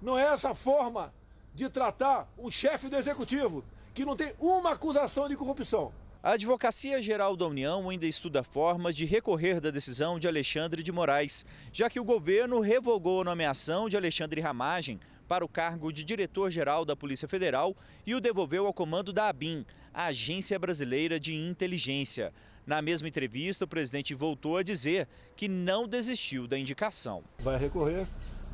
Não 0.00 0.18
é 0.18 0.24
essa 0.24 0.54
forma 0.54 1.12
de 1.54 1.68
tratar 1.68 2.28
um 2.38 2.50
chefe 2.50 2.88
do 2.88 2.96
executivo 2.96 3.64
que 3.94 4.04
não 4.04 4.16
tem 4.16 4.34
uma 4.38 4.72
acusação 4.72 5.28
de 5.28 5.36
corrupção. 5.36 5.92
A 6.22 6.32
Advocacia 6.32 7.02
Geral 7.02 7.36
da 7.36 7.46
União 7.46 7.90
ainda 7.90 8.06
estuda 8.06 8.44
formas 8.44 8.94
de 8.94 9.04
recorrer 9.04 9.60
da 9.60 9.70
decisão 9.70 10.20
de 10.20 10.28
Alexandre 10.28 10.80
de 10.82 10.92
Moraes, 10.92 11.44
já 11.72 11.90
que 11.90 11.98
o 11.98 12.04
governo 12.04 12.60
revogou 12.60 13.22
a 13.22 13.24
nomeação 13.24 13.88
de 13.88 13.96
Alexandre 13.96 14.40
Ramagem 14.40 15.00
para 15.28 15.44
o 15.44 15.48
cargo 15.48 15.92
de 15.92 16.04
diretor-geral 16.04 16.84
da 16.84 16.96
Polícia 16.96 17.28
Federal 17.28 17.76
e 18.06 18.14
o 18.14 18.20
devolveu 18.20 18.66
ao 18.66 18.72
comando 18.72 19.12
da 19.12 19.28
ABIN, 19.28 19.64
a 19.92 20.06
Agência 20.06 20.58
Brasileira 20.58 21.18
de 21.18 21.34
Inteligência. 21.34 22.32
Na 22.66 22.80
mesma 22.80 23.08
entrevista, 23.08 23.64
o 23.64 23.68
presidente 23.68 24.14
voltou 24.14 24.56
a 24.56 24.62
dizer 24.62 25.08
que 25.34 25.48
não 25.48 25.88
desistiu 25.88 26.46
da 26.46 26.58
indicação. 26.58 27.24
Vai 27.40 27.58
recorrer. 27.58 28.06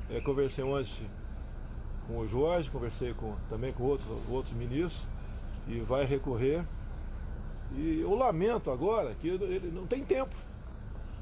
Eu 0.09 0.23
conversei 0.23 0.65
ontem 0.65 1.07
com 2.07 2.19
o 2.19 2.27
Jorge, 2.27 2.71
conversei 2.71 3.13
com, 3.13 3.37
também 3.51 3.73
com 3.73 3.83
outros, 3.85 4.09
outros 4.31 4.55
ministros 4.55 5.07
e 5.67 5.81
vai 5.81 6.07
recorrer. 6.07 6.65
E 7.77 8.01
eu 8.01 8.15
lamento 8.15 8.71
agora 8.71 9.15
que 9.21 9.29
ele 9.29 9.71
não 9.71 9.87
tem 9.87 10.03
tempo. 10.03 10.35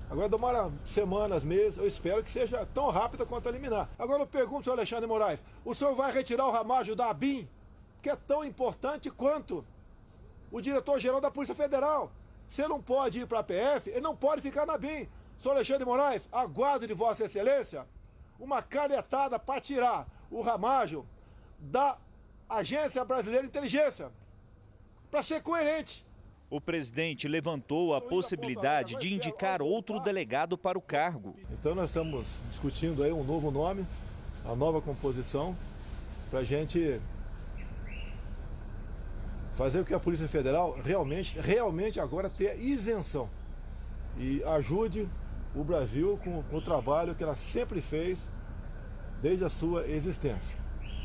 Agora 0.09 0.29
demora 0.29 0.73
semanas, 0.85 1.45
meses, 1.45 1.79
eu 1.79 1.87
espero 1.87 2.23
que 2.23 2.31
seja 2.31 2.65
tão 2.67 2.91
rápida 2.91 3.27
quanto 3.27 3.49
eliminar. 3.49 3.89
Agora 3.99 4.23
eu 4.23 4.27
pergunto, 4.27 4.65
senhor 4.65 4.77
Alexandre 4.77 5.07
Moraes, 5.07 5.45
o 5.65 5.75
senhor 5.75 5.95
vai 5.95 6.13
retirar 6.13 6.47
o 6.47 6.53
ramágio 6.53 6.95
da 6.95 7.11
ABIN, 7.11 7.49
que 8.01 8.09
é 8.09 8.17
tão 8.17 8.45
importante 8.45 9.11
quanto 9.11 9.67
o 10.51 10.61
diretor-geral 10.61 11.21
da 11.21 11.31
Polícia 11.31 11.55
Federal? 11.55 12.13
Ele 12.57 12.69
não 12.69 12.81
pode 12.81 13.21
ir 13.21 13.27
para 13.27 13.41
a 13.41 13.43
PF, 13.43 13.91
ele 13.91 14.01
não 14.01 14.15
pode 14.15 14.41
ficar 14.41 14.65
na 14.65 14.79
BIM. 14.79 15.09
Senhor 15.43 15.55
Alexandre 15.55 15.85
Moraes, 15.85 16.23
aguardo 16.31 16.87
de 16.87 16.95
Vossa 16.95 17.25
Excelência 17.25 17.85
uma 18.39 18.63
canetada 18.63 19.39
para 19.39 19.61
tirar 19.61 20.07
o 20.31 20.41
ramágio 20.41 21.07
da 21.59 21.99
Agência 22.49 23.05
Brasileira 23.05 23.43
de 23.43 23.49
Inteligência. 23.49 24.13
Para 25.11 25.23
ser 25.23 25.43
coerente. 25.43 26.06
O 26.49 26.61
presidente 26.61 27.27
levantou 27.27 27.95
a 27.95 28.01
possibilidade 28.01 28.97
de 28.97 29.13
indicar 29.13 29.61
outro 29.61 29.99
delegado 30.01 30.57
para 30.57 30.79
o 30.79 30.81
cargo. 30.81 31.35
Então 31.51 31.75
nós 31.75 31.91
estamos 31.91 32.29
discutindo 32.49 33.03
aí 33.03 33.13
um 33.13 33.25
novo 33.25 33.51
nome, 33.51 33.85
a 34.45 34.55
nova 34.55 34.81
composição, 34.81 35.57
para 36.31 36.41
a 36.41 36.45
gente 36.45 37.01
fazer 39.57 39.79
com 39.79 39.85
que 39.87 39.95
a 39.95 39.99
Polícia 39.99 40.29
Federal 40.29 40.79
realmente, 40.85 41.39
realmente 41.41 41.99
agora 41.99 42.31
tenha 42.31 42.55
isenção 42.55 43.29
e 44.19 44.43
ajude 44.45 45.09
o 45.55 45.65
Brasil 45.65 46.19
com, 46.23 46.43
com 46.45 46.57
o 46.57 46.61
trabalho 46.61 47.15
que 47.15 47.23
ela 47.23 47.35
sempre 47.35 47.81
fez 47.81 48.31
desde 49.21 49.45
a 49.45 49.49
sua 49.49 49.87
existência. 49.89 50.57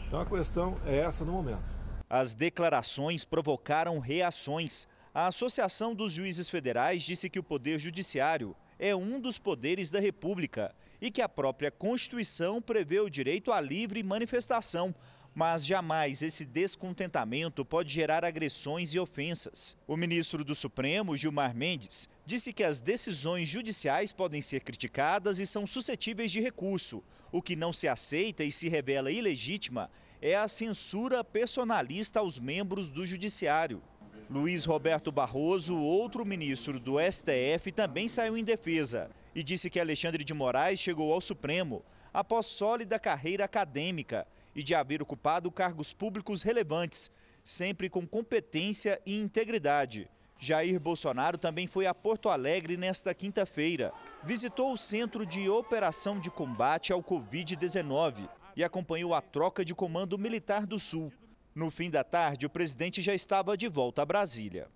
Então 0.08 0.19
a 0.19 0.25
questão 0.25 0.75
é 0.86 0.97
essa 0.97 1.23
no 1.23 1.32
momento. 1.32 1.82
As 2.10 2.34
declarações 2.34 3.23
provocaram 3.23 3.97
reações. 3.99 4.88
A 5.13 5.28
Associação 5.28 5.93
dos 5.93 6.13
Juízes 6.13 6.50
Federais 6.50 7.04
disse 7.04 7.30
que 7.30 7.38
o 7.38 7.43
Poder 7.43 7.78
Judiciário 7.78 8.56
é 8.80 8.95
um 8.95 9.19
dos 9.19 9.38
poderes 9.38 9.91
da 9.91 10.00
República 10.00 10.74
e 11.02 11.12
que 11.12 11.21
a 11.21 11.28
própria 11.28 11.69
Constituição 11.69 12.62
prevê 12.62 13.02
o 13.02 13.10
direito 13.10 13.52
à 13.52 13.60
livre 13.60 14.02
manifestação, 14.04 14.95
mas 15.36 15.65
jamais 15.65 16.21
esse 16.21 16.45
descontentamento 16.45 17.65
pode 17.65 17.93
gerar 17.93 18.24
agressões 18.24 18.93
e 18.93 19.00
ofensas. 19.00 19.76
O 19.86 19.97
ministro 19.97 20.45
do 20.45 20.56
Supremo, 20.56 21.17
Gilmar 21.17 21.54
Mendes, 21.54 22.10
disse 22.26 22.54
que 22.54 22.63
as 22.63 22.80
decisões 22.80 23.50
judiciais 23.50 24.13
podem 24.13 24.41
ser 24.41 24.62
criticadas 24.62 25.39
e 25.39 25.45
são 25.45 25.67
suscetíveis 25.67 26.32
de 26.32 26.39
recurso. 26.39 27.04
O 27.34 27.41
que 27.41 27.58
não 27.58 27.74
se 27.74 27.86
aceita 27.86 28.45
e 28.45 28.52
se 28.52 28.69
revela 28.69 29.12
ilegítima 29.12 29.91
é 30.21 30.38
a 30.38 30.47
censura 30.47 31.21
personalista 31.21 32.21
aos 32.21 32.39
membros 32.39 32.89
do 32.89 33.06
Judiciário. 33.06 33.84
Luiz 34.31 34.63
Roberto 34.63 35.11
Barroso, 35.11 35.77
outro 35.77 36.25
ministro 36.25 36.79
do 36.79 36.95
STF, 36.97 37.69
também 37.69 38.07
saiu 38.07 38.37
em 38.37 38.45
defesa 38.45 39.11
e 39.35 39.43
disse 39.43 39.69
que 39.69 39.77
Alexandre 39.77 40.23
de 40.23 40.33
Moraes 40.33 40.79
chegou 40.79 41.11
ao 41.11 41.19
Supremo 41.19 41.83
após 42.13 42.45
sólida 42.45 42.97
carreira 42.97 43.43
acadêmica 43.43 44.25
e 44.55 44.63
de 44.63 44.73
haver 44.73 45.01
ocupado 45.01 45.51
cargos 45.51 45.91
públicos 45.91 46.43
relevantes, 46.43 47.11
sempre 47.43 47.89
com 47.89 48.07
competência 48.07 49.01
e 49.05 49.19
integridade. 49.19 50.09
Jair 50.39 50.79
Bolsonaro 50.79 51.37
também 51.37 51.67
foi 51.67 51.85
a 51.85 51.93
Porto 51.93 52.29
Alegre 52.29 52.77
nesta 52.77 53.13
quinta-feira. 53.13 53.91
Visitou 54.23 54.71
o 54.71 54.77
Centro 54.77 55.25
de 55.25 55.49
Operação 55.49 56.21
de 56.21 56.31
Combate 56.31 56.93
ao 56.93 57.03
Covid-19 57.03 58.29
e 58.55 58.63
acompanhou 58.63 59.13
a 59.13 59.19
troca 59.19 59.65
de 59.65 59.75
comando 59.75 60.17
militar 60.17 60.65
do 60.65 60.79
Sul. 60.79 61.11
No 61.53 61.69
fim 61.69 61.89
da 61.89 62.01
tarde, 62.01 62.45
o 62.45 62.49
presidente 62.49 63.01
já 63.01 63.13
estava 63.13 63.57
de 63.57 63.67
volta 63.67 64.01
a 64.01 64.05
Brasília. 64.05 64.69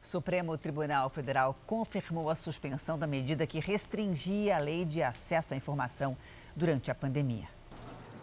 Supremo 0.00 0.56
Tribunal 0.56 1.10
Federal 1.10 1.58
confirmou 1.66 2.30
a 2.30 2.36
suspensão 2.36 2.96
da 2.96 3.06
medida 3.06 3.48
que 3.48 3.58
restringia 3.58 4.56
a 4.56 4.60
lei 4.60 4.84
de 4.84 5.02
acesso 5.02 5.54
à 5.54 5.56
informação 5.56 6.16
durante 6.54 6.88
a 6.88 6.94
pandemia. 6.94 7.48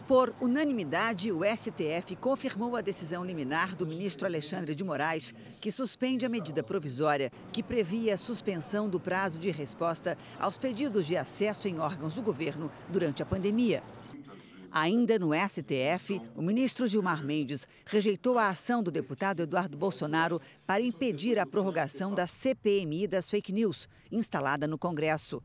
Por 0.07 0.33
unanimidade, 0.39 1.31
o 1.31 1.41
STF 1.43 2.15
confirmou 2.15 2.77
a 2.77 2.81
decisão 2.81 3.25
liminar 3.25 3.75
do 3.75 3.85
ministro 3.85 4.25
Alexandre 4.25 4.73
de 4.73 4.83
Moraes, 4.83 5.33
que 5.59 5.71
suspende 5.71 6.25
a 6.25 6.29
medida 6.29 6.63
provisória 6.63 7.31
que 7.51 7.61
previa 7.61 8.13
a 8.13 8.17
suspensão 8.17 8.87
do 8.87 8.99
prazo 8.99 9.37
de 9.37 9.51
resposta 9.51 10.17
aos 10.39 10.57
pedidos 10.57 11.05
de 11.05 11.17
acesso 11.17 11.67
em 11.67 11.79
órgãos 11.79 12.15
do 12.15 12.21
governo 12.21 12.71
durante 12.89 13.21
a 13.21 13.25
pandemia. 13.25 13.83
Ainda 14.73 15.19
no 15.19 15.31
STF, 15.33 16.21
o 16.33 16.41
ministro 16.41 16.87
Gilmar 16.87 17.21
Mendes 17.25 17.67
rejeitou 17.85 18.37
a 18.39 18.47
ação 18.47 18.81
do 18.81 18.89
deputado 18.89 19.41
Eduardo 19.41 19.77
Bolsonaro 19.77 20.41
para 20.65 20.81
impedir 20.81 21.37
a 21.37 21.45
prorrogação 21.45 22.15
da 22.15 22.25
CPMI 22.25 23.05
das 23.05 23.29
fake 23.29 23.51
news, 23.51 23.89
instalada 24.09 24.65
no 24.67 24.77
Congresso. 24.77 25.43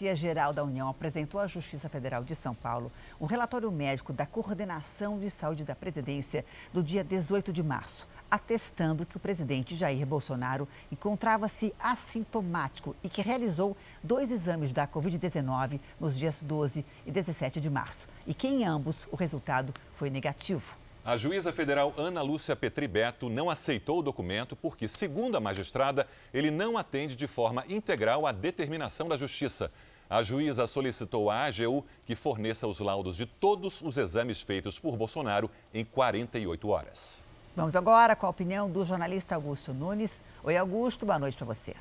A 0.00 0.14
Geral 0.14 0.52
da 0.52 0.62
União 0.62 0.88
apresentou 0.88 1.40
à 1.40 1.46
Justiça 1.48 1.88
Federal 1.88 2.22
de 2.22 2.36
São 2.36 2.54
Paulo 2.54 2.90
um 3.20 3.26
relatório 3.26 3.70
médico 3.70 4.12
da 4.12 4.26
Coordenação 4.26 5.18
de 5.18 5.28
Saúde 5.28 5.64
da 5.64 5.74
Presidência 5.74 6.44
do 6.72 6.84
dia 6.84 7.02
18 7.02 7.52
de 7.52 7.62
março 7.64 8.06
atestando 8.30 9.06
que 9.06 9.16
o 9.16 9.20
presidente 9.20 9.76
Jair 9.76 10.06
Bolsonaro 10.06 10.68
encontrava-se 10.90 11.74
assintomático 11.78 12.96
e 13.02 13.08
que 13.08 13.22
realizou 13.22 13.76
dois 14.02 14.30
exames 14.30 14.72
da 14.72 14.86
Covid-19 14.86 15.80
nos 16.00 16.18
dias 16.18 16.42
12 16.42 16.84
e 17.06 17.10
17 17.10 17.60
de 17.60 17.70
março 17.70 18.08
e 18.26 18.34
que 18.34 18.48
em 18.48 18.64
ambos 18.64 19.06
o 19.10 19.16
resultado 19.16 19.72
foi 19.92 20.10
negativo. 20.10 20.76
A 21.04 21.18
juíza 21.18 21.52
federal 21.52 21.92
Ana 21.98 22.22
Lúcia 22.22 22.56
Petri 22.56 22.88
Beto 22.88 23.28
não 23.28 23.50
aceitou 23.50 23.98
o 23.98 24.02
documento 24.02 24.56
porque, 24.56 24.88
segundo 24.88 25.36
a 25.36 25.40
magistrada, 25.40 26.08
ele 26.32 26.50
não 26.50 26.78
atende 26.78 27.14
de 27.14 27.26
forma 27.26 27.62
integral 27.68 28.26
à 28.26 28.32
determinação 28.32 29.06
da 29.06 29.16
Justiça. 29.18 29.70
A 30.08 30.22
juíza 30.22 30.66
solicitou 30.66 31.30
à 31.30 31.44
AGU 31.44 31.84
que 32.06 32.14
forneça 32.14 32.66
os 32.66 32.80
laudos 32.80 33.16
de 33.16 33.26
todos 33.26 33.82
os 33.82 33.98
exames 33.98 34.40
feitos 34.40 34.78
por 34.78 34.96
Bolsonaro 34.96 35.50
em 35.74 35.84
48 35.84 36.68
horas. 36.68 37.33
Vamos 37.56 37.76
agora 37.76 38.16
com 38.16 38.26
a 38.26 38.30
opinião 38.30 38.68
do 38.68 38.84
jornalista 38.84 39.36
Augusto 39.36 39.72
Nunes. 39.72 40.20
Oi, 40.42 40.56
Augusto, 40.56 41.06
boa 41.06 41.20
noite 41.20 41.36
para 41.36 41.46
você. 41.46 41.76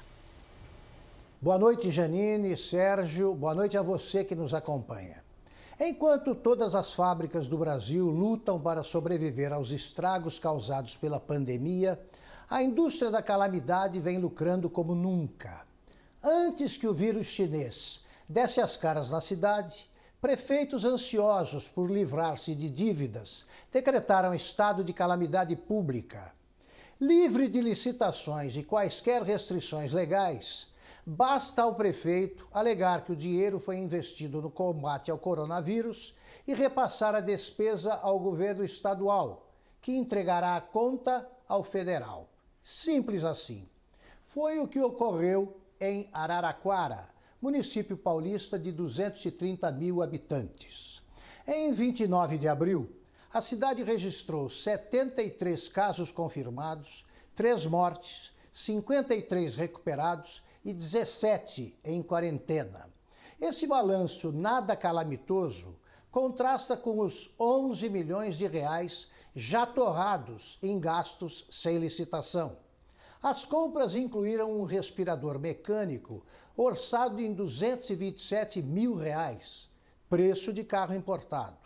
Boa 1.41 1.57
noite, 1.57 1.89
Janine, 1.89 2.55
Sérgio, 2.55 3.33
boa 3.33 3.55
noite 3.55 3.75
a 3.75 3.81
você 3.81 4.23
que 4.23 4.35
nos 4.35 4.53
acompanha. 4.53 5.23
Enquanto 5.79 6.35
todas 6.35 6.75
as 6.75 6.93
fábricas 6.93 7.47
do 7.47 7.57
Brasil 7.57 8.07
lutam 8.07 8.61
para 8.61 8.83
sobreviver 8.83 9.51
aos 9.51 9.71
estragos 9.71 10.37
causados 10.37 10.95
pela 10.95 11.19
pandemia, 11.19 11.99
a 12.47 12.61
indústria 12.61 13.09
da 13.09 13.23
calamidade 13.23 13.99
vem 13.99 14.19
lucrando 14.19 14.69
como 14.69 14.93
nunca. 14.93 15.65
Antes 16.23 16.77
que 16.77 16.87
o 16.87 16.93
vírus 16.93 17.25
chinês 17.25 18.03
desse 18.29 18.61
as 18.61 18.77
caras 18.77 19.09
na 19.09 19.21
cidade, 19.21 19.89
Prefeitos 20.23 20.85
ansiosos 20.85 21.67
por 21.67 21.91
livrar-se 21.91 22.55
de 22.55 22.69
dívidas 22.69 23.45
decretaram 23.69 24.33
estado 24.33 24.81
de 24.81 24.93
calamidade 24.93 25.53
pública. 25.53 26.33
Livre 26.97 27.49
de 27.49 27.59
licitações 27.59 28.55
e 28.55 28.63
quaisquer 28.63 29.21
restrições 29.21 29.91
legais, 29.91 30.69
basta 31.05 31.63
ao 31.63 31.75
prefeito 31.75 32.47
alegar 32.53 33.03
que 33.03 33.11
o 33.11 33.17
dinheiro 33.17 33.59
foi 33.59 33.75
investido 33.75 34.41
no 34.41 34.49
combate 34.49 35.11
ao 35.11 35.17
coronavírus 35.17 36.15
e 36.47 36.53
repassar 36.53 37.13
a 37.15 37.19
despesa 37.19 37.93
ao 37.95 38.17
governo 38.17 38.63
estadual, 38.63 39.51
que 39.81 39.91
entregará 39.91 40.55
a 40.55 40.61
conta 40.61 41.29
ao 41.49 41.65
federal. 41.65 42.29
Simples 42.63 43.25
assim. 43.25 43.67
Foi 44.21 44.57
o 44.57 44.69
que 44.69 44.79
ocorreu 44.79 45.57
em 45.81 46.07
Araraquara 46.13 47.12
município 47.43 47.97
paulista 47.97 48.57
de 48.57 48.71
230 48.71 49.69
mil 49.73 50.01
habitantes. 50.01 51.01
Em 51.45 51.73
29 51.73 52.37
de 52.37 52.47
abril, 52.47 52.89
a 53.33 53.41
cidade 53.41 53.83
registrou 53.83 54.49
73 54.49 55.67
casos 55.67 56.09
confirmados, 56.09 57.05
3 57.35 57.65
mortes, 57.65 58.31
53 58.53 59.55
recuperados 59.55 60.41
e 60.63 60.71
17 60.71 61.77
em 61.83 62.01
quarentena. 62.01 62.89
Esse 63.41 63.67
balanço 63.67 64.31
nada 64.31 64.73
calamitoso 64.73 65.75
contrasta 66.09 66.77
com 66.77 66.99
os 66.99 67.29
11 67.37 67.89
milhões 67.89 68.37
de 68.37 68.47
reais 68.47 69.09
já 69.35 69.65
torrados 69.65 70.57
em 70.63 70.79
gastos 70.79 71.45
sem 71.49 71.77
licitação. 71.77 72.63
As 73.23 73.45
compras 73.45 73.95
incluíram 73.95 74.51
um 74.51 74.63
respirador 74.63 75.39
mecânico 75.39 76.25
orçado 76.55 77.19
em 77.19 77.33
227 77.33 78.61
mil 78.61 78.95
reais, 78.95 79.69
preço 80.09 80.53
de 80.53 80.63
carro 80.63 80.93
importado. 80.93 81.57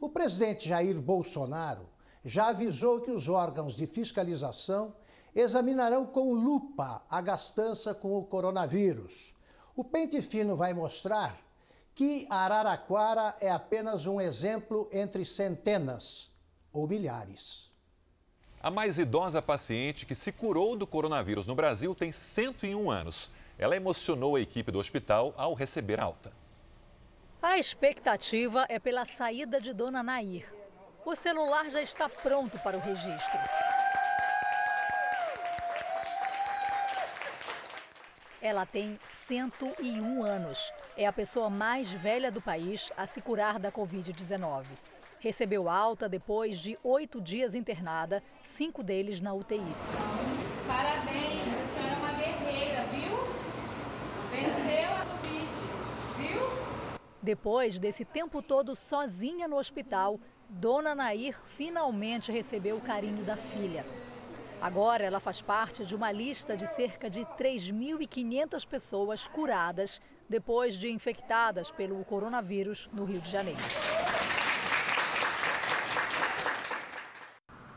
O 0.00 0.08
presidente 0.08 0.68
Jair 0.68 1.00
Bolsonaro 1.00 1.88
já 2.24 2.48
avisou 2.48 3.00
que 3.00 3.10
os 3.10 3.28
órgãos 3.28 3.76
de 3.76 3.86
fiscalização 3.86 4.94
examinarão 5.34 6.06
com 6.06 6.32
lupa 6.32 7.02
a 7.08 7.20
gastança 7.20 7.94
com 7.94 8.18
o 8.18 8.24
coronavírus. 8.24 9.34
O 9.74 9.82
pente 9.82 10.20
fino 10.20 10.56
vai 10.56 10.74
mostrar 10.74 11.38
que 11.94 12.26
Araraquara 12.30 13.36
é 13.40 13.50
apenas 13.50 14.06
um 14.06 14.20
exemplo 14.20 14.88
entre 14.92 15.24
centenas 15.24 16.30
ou 16.72 16.86
milhares. 16.86 17.70
A 18.62 18.70
mais 18.70 18.98
idosa 18.98 19.42
paciente 19.42 20.06
que 20.06 20.14
se 20.14 20.30
curou 20.30 20.76
do 20.76 20.86
coronavírus 20.86 21.46
no 21.46 21.54
Brasil 21.54 21.94
tem 21.94 22.12
101 22.12 22.90
anos. 22.90 23.30
Ela 23.58 23.76
emocionou 23.76 24.36
a 24.36 24.40
equipe 24.40 24.70
do 24.70 24.78
hospital 24.78 25.34
ao 25.36 25.54
receber 25.54 26.00
alta. 26.00 26.32
A 27.40 27.58
expectativa 27.58 28.66
é 28.68 28.78
pela 28.78 29.04
saída 29.04 29.60
de 29.60 29.72
Dona 29.72 30.02
Nair. 30.02 30.46
O 31.04 31.16
celular 31.16 31.68
já 31.70 31.82
está 31.82 32.08
pronto 32.08 32.58
para 32.60 32.76
o 32.76 32.80
registro. 32.80 33.38
Ela 38.40 38.66
tem 38.66 38.98
101 39.26 40.24
anos. 40.24 40.72
É 40.96 41.06
a 41.06 41.12
pessoa 41.12 41.48
mais 41.48 41.92
velha 41.92 42.30
do 42.30 42.40
país 42.40 42.90
a 42.96 43.06
se 43.06 43.20
curar 43.20 43.58
da 43.58 43.70
Covid-19. 43.70 44.64
Recebeu 45.20 45.68
alta 45.68 46.08
depois 46.08 46.58
de 46.58 46.76
oito 46.82 47.20
dias 47.20 47.54
internada, 47.54 48.22
cinco 48.42 48.82
deles 48.82 49.20
na 49.20 49.32
UTI. 49.32 49.62
Parabéns, 50.66 51.46
a 51.46 51.74
senhora 51.74 51.92
é 51.92 51.98
uma 51.98 52.12
guerreira, 52.12 52.84
viu? 52.90 53.16
Venceu 54.32 54.90
a 54.96 55.06
Covid, 55.06 55.48
viu? 56.18 56.42
Depois 57.22 57.78
desse 57.78 58.04
tempo 58.04 58.42
todo 58.42 58.74
sozinha 58.74 59.46
no 59.46 59.56
hospital, 59.56 60.18
Dona 60.48 60.92
Nair 60.92 61.38
finalmente 61.44 62.32
recebeu 62.32 62.76
o 62.76 62.80
carinho 62.80 63.22
da 63.22 63.36
filha. 63.36 63.86
Agora 64.60 65.04
ela 65.04 65.20
faz 65.20 65.40
parte 65.40 65.84
de 65.84 65.94
uma 65.94 66.10
lista 66.10 66.56
de 66.56 66.66
cerca 66.66 67.08
de 67.08 67.20
3.500 67.20 68.66
pessoas 68.66 69.28
curadas 69.28 70.00
depois 70.28 70.76
de 70.76 70.90
infectadas 70.90 71.70
pelo 71.70 72.04
coronavírus 72.04 72.90
no 72.92 73.04
Rio 73.04 73.20
de 73.20 73.30
Janeiro. 73.30 73.60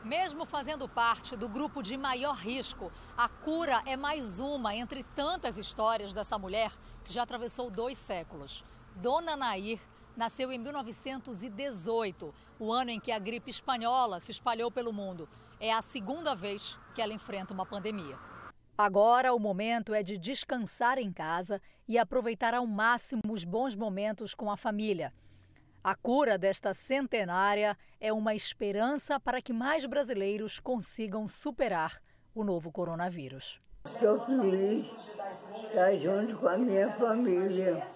Mesmo 0.03 0.45
fazendo 0.45 0.89
parte 0.89 1.35
do 1.35 1.47
grupo 1.47 1.83
de 1.83 1.95
maior 1.97 2.35
risco, 2.35 2.91
a 3.15 3.29
cura 3.29 3.83
é 3.85 3.95
mais 3.95 4.39
uma 4.39 4.75
entre 4.75 5.03
tantas 5.15 5.55
histórias 5.57 6.13
dessa 6.13 6.37
mulher 6.37 6.71
que 7.03 7.13
já 7.13 7.23
atravessou 7.23 7.69
dois 7.69 7.97
séculos. 7.97 8.63
Dona 8.95 9.35
Nair 9.35 9.79
nasceu 10.15 10.51
em 10.51 10.57
1918, 10.57 12.33
o 12.57 12.71
ano 12.71 12.91
em 12.91 12.99
que 12.99 13.11
a 13.11 13.19
gripe 13.19 13.51
espanhola 13.51 14.21
se 14.21 14.31
espalhou 14.31 14.71
pelo 14.71 14.93
mundo. 14.93 15.27
É 15.59 15.73
a 15.73 15.81
segunda 15.81 16.33
vez 16.33 16.79
que 16.93 17.01
ela 17.01 17.13
enfrenta 17.13 17.53
uma 17.53 17.65
pandemia. 17.65 18.17
Agora 18.77 19.33
o 19.33 19.39
momento 19.39 19.93
é 19.93 20.01
de 20.01 20.17
descansar 20.17 20.97
em 20.97 21.11
casa 21.11 21.61
e 21.87 21.97
aproveitar 21.97 22.53
ao 22.53 22.65
máximo 22.65 23.21
os 23.29 23.43
bons 23.43 23.75
momentos 23.75 24.33
com 24.33 24.49
a 24.49 24.55
família. 24.55 25.13
A 25.83 25.93
cura 25.93 26.37
desta 26.37 26.73
centenária 26.73 27.77
é 27.99 28.11
uma 28.11 28.33
esperança 28.33 29.19
para 29.19 29.41
que 29.41 29.53
mais 29.53 29.85
brasileiros 29.85 30.59
consigam 30.59 31.27
superar 31.27 32.01
o 32.33 32.43
novo 32.43 32.71
coronavírus. 32.71 33.61
Estou 33.85 34.25
feliz 34.25 34.85
de 34.85 35.67
estar 35.67 35.95
junto 35.97 36.37
com 36.37 36.47
a 36.47 36.57
minha 36.57 36.91
família. 36.93 37.94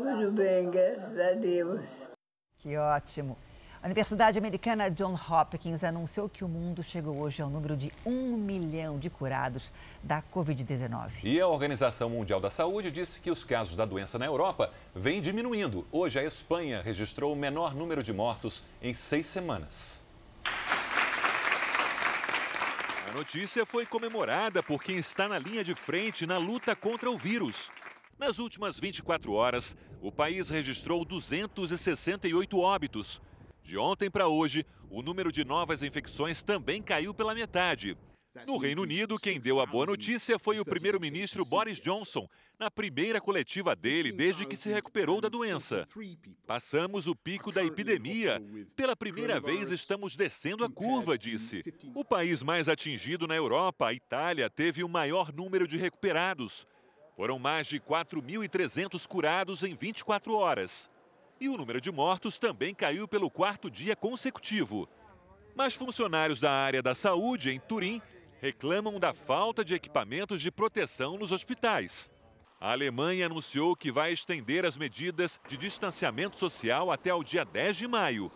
Tudo 0.00 0.32
bem, 0.32 0.70
graças 0.70 1.18
a 1.20 1.32
Deus. 1.32 1.82
Que 2.56 2.74
ótimo. 2.74 3.36
A 3.82 3.86
Universidade 3.86 4.38
Americana 4.38 4.90
John 4.90 5.14
Hopkins 5.14 5.84
anunciou 5.84 6.26
que 6.26 6.42
o 6.42 6.48
mundo 6.48 6.82
chegou 6.82 7.18
hoje 7.18 7.42
ao 7.42 7.50
número 7.50 7.76
de 7.76 7.92
um 8.06 8.34
milhão 8.34 8.98
de 8.98 9.10
curados 9.10 9.70
da 10.02 10.22
Covid-19. 10.22 11.22
E 11.22 11.38
a 11.38 11.46
Organização 11.46 12.08
Mundial 12.08 12.40
da 12.40 12.48
Saúde 12.48 12.90
disse 12.90 13.20
que 13.20 13.30
os 13.30 13.44
casos 13.44 13.76
da 13.76 13.84
doença 13.84 14.18
na 14.18 14.24
Europa 14.24 14.72
vêm 14.94 15.20
diminuindo. 15.20 15.86
Hoje, 15.92 16.18
a 16.18 16.24
Espanha 16.24 16.80
registrou 16.80 17.34
o 17.34 17.36
menor 17.36 17.74
número 17.74 18.02
de 18.02 18.12
mortos 18.12 18.64
em 18.80 18.94
seis 18.94 19.26
semanas. 19.26 20.02
A 23.10 23.12
notícia 23.12 23.66
foi 23.66 23.84
comemorada 23.84 24.62
por 24.62 24.82
quem 24.82 24.96
está 24.96 25.28
na 25.28 25.38
linha 25.38 25.62
de 25.62 25.74
frente 25.74 26.26
na 26.26 26.38
luta 26.38 26.74
contra 26.74 27.10
o 27.10 27.18
vírus. 27.18 27.70
Nas 28.20 28.38
últimas 28.38 28.78
24 28.78 29.32
horas, 29.32 29.74
o 29.98 30.12
país 30.12 30.50
registrou 30.50 31.06
268 31.06 32.58
óbitos. 32.58 33.18
De 33.62 33.78
ontem 33.78 34.10
para 34.10 34.28
hoje, 34.28 34.62
o 34.90 35.00
número 35.00 35.32
de 35.32 35.42
novas 35.42 35.82
infecções 35.82 36.42
também 36.42 36.82
caiu 36.82 37.14
pela 37.14 37.34
metade. 37.34 37.96
No 38.46 38.58
Reino 38.58 38.82
Unido, 38.82 39.18
quem 39.18 39.40
deu 39.40 39.58
a 39.58 39.64
boa 39.64 39.86
notícia 39.86 40.38
foi 40.38 40.60
o 40.60 40.64
primeiro-ministro 40.66 41.46
Boris 41.46 41.80
Johnson, 41.80 42.28
na 42.58 42.70
primeira 42.70 43.22
coletiva 43.22 43.74
dele 43.74 44.12
desde 44.12 44.46
que 44.46 44.54
se 44.54 44.68
recuperou 44.68 45.22
da 45.22 45.30
doença. 45.30 45.86
Passamos 46.46 47.06
o 47.06 47.16
pico 47.16 47.50
da 47.50 47.64
epidemia. 47.64 48.38
Pela 48.76 48.94
primeira 48.94 49.40
vez 49.40 49.72
estamos 49.72 50.14
descendo 50.14 50.62
a 50.62 50.70
curva, 50.70 51.16
disse. 51.16 51.64
O 51.94 52.04
país 52.04 52.42
mais 52.42 52.68
atingido 52.68 53.26
na 53.26 53.34
Europa, 53.34 53.88
a 53.88 53.94
Itália, 53.94 54.50
teve 54.50 54.84
o 54.84 54.88
maior 54.90 55.32
número 55.32 55.66
de 55.66 55.78
recuperados. 55.78 56.66
Foram 57.20 57.38
mais 57.38 57.66
de 57.66 57.78
4.300 57.78 59.06
curados 59.06 59.62
em 59.62 59.74
24 59.74 60.34
horas. 60.34 60.88
E 61.38 61.50
o 61.50 61.56
número 61.58 61.78
de 61.78 61.92
mortos 61.92 62.38
também 62.38 62.74
caiu 62.74 63.06
pelo 63.06 63.30
quarto 63.30 63.70
dia 63.70 63.94
consecutivo. 63.94 64.88
Mas 65.54 65.74
funcionários 65.74 66.40
da 66.40 66.50
área 66.50 66.82
da 66.82 66.94
saúde 66.94 67.50
em 67.50 67.60
Turim 67.60 68.00
reclamam 68.40 68.98
da 68.98 69.12
falta 69.12 69.62
de 69.62 69.74
equipamentos 69.74 70.40
de 70.40 70.50
proteção 70.50 71.18
nos 71.18 71.30
hospitais. 71.30 72.08
A 72.58 72.72
Alemanha 72.72 73.26
anunciou 73.26 73.76
que 73.76 73.92
vai 73.92 74.14
estender 74.14 74.64
as 74.64 74.78
medidas 74.78 75.38
de 75.46 75.58
distanciamento 75.58 76.38
social 76.38 76.90
até 76.90 77.12
o 77.12 77.22
dia 77.22 77.44
10 77.44 77.76
de 77.76 77.86
maio. 77.86 78.32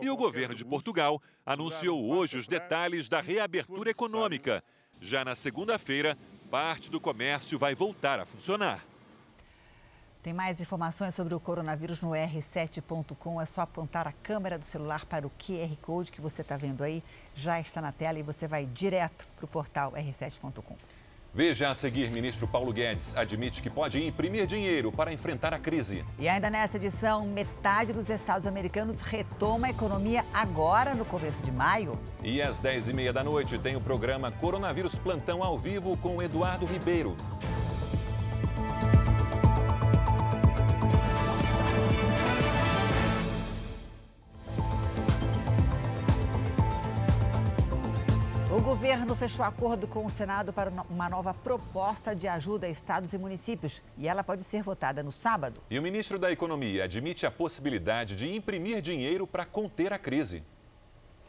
E 0.00 0.08
o 0.08 0.16
governo 0.16 0.54
de 0.54 0.64
Portugal 0.64 1.20
anunciou 1.44 2.02
hoje 2.10 2.38
os 2.38 2.48
detalhes 2.48 3.06
da 3.06 3.20
reabertura 3.20 3.90
econômica. 3.90 4.64
Já 4.98 5.26
na 5.26 5.34
segunda-feira, 5.34 6.16
parte 6.54 6.88
do 6.88 7.00
comércio 7.00 7.58
vai 7.58 7.74
voltar 7.74 8.20
a 8.20 8.24
funcionar. 8.24 8.86
Tem 10.22 10.32
mais 10.32 10.60
informações 10.60 11.12
sobre 11.12 11.34
o 11.34 11.40
coronavírus 11.40 12.00
no 12.00 12.10
r7.com. 12.10 13.40
É 13.40 13.44
só 13.44 13.62
apontar 13.62 14.06
a 14.06 14.12
câmera 14.12 14.56
do 14.56 14.64
celular 14.64 15.04
para 15.04 15.26
o 15.26 15.30
QR 15.30 15.74
Code 15.82 16.12
que 16.12 16.20
você 16.20 16.42
está 16.42 16.56
vendo 16.56 16.84
aí. 16.84 17.02
Já 17.34 17.58
está 17.58 17.82
na 17.82 17.90
tela 17.90 18.20
e 18.20 18.22
você 18.22 18.46
vai 18.46 18.66
direto 18.66 19.26
para 19.34 19.46
o 19.46 19.48
portal 19.48 19.90
r7.com. 19.94 20.76
Veja 21.34 21.68
a 21.68 21.74
seguir, 21.74 22.12
ministro 22.12 22.46
Paulo 22.46 22.72
Guedes 22.72 23.16
admite 23.16 23.60
que 23.60 23.68
pode 23.68 24.00
imprimir 24.00 24.46
dinheiro 24.46 24.92
para 24.92 25.12
enfrentar 25.12 25.52
a 25.52 25.58
crise. 25.58 26.04
E 26.16 26.28
ainda 26.28 26.48
nessa 26.48 26.76
edição, 26.76 27.26
metade 27.26 27.92
dos 27.92 28.08
estados 28.08 28.46
americanos 28.46 29.00
retoma 29.00 29.66
a 29.66 29.70
economia 29.70 30.24
agora, 30.32 30.94
no 30.94 31.04
começo 31.04 31.42
de 31.42 31.50
maio. 31.50 31.98
E 32.22 32.40
às 32.40 32.60
10h30 32.60 33.10
da 33.10 33.24
noite 33.24 33.58
tem 33.58 33.74
o 33.74 33.80
programa 33.80 34.30
Coronavírus 34.30 34.94
Plantão 34.94 35.42
ao 35.42 35.58
vivo 35.58 35.96
com 35.96 36.22
Eduardo 36.22 36.66
Ribeiro. 36.66 37.16
Governo 48.94 49.16
fechou 49.16 49.44
acordo 49.44 49.88
com 49.88 50.06
o 50.06 50.10
Senado 50.10 50.52
para 50.52 50.70
uma 50.88 51.08
nova 51.08 51.34
proposta 51.34 52.14
de 52.14 52.28
ajuda 52.28 52.68
a 52.68 52.70
estados 52.70 53.12
e 53.12 53.18
municípios. 53.18 53.82
E 53.98 54.06
ela 54.06 54.22
pode 54.22 54.44
ser 54.44 54.62
votada 54.62 55.02
no 55.02 55.10
sábado. 55.10 55.60
E 55.68 55.76
o 55.76 55.82
ministro 55.82 56.16
da 56.16 56.30
Economia 56.30 56.84
admite 56.84 57.26
a 57.26 57.30
possibilidade 57.30 58.14
de 58.14 58.32
imprimir 58.32 58.80
dinheiro 58.80 59.26
para 59.26 59.44
conter 59.44 59.92
a 59.92 59.98
crise. 59.98 60.44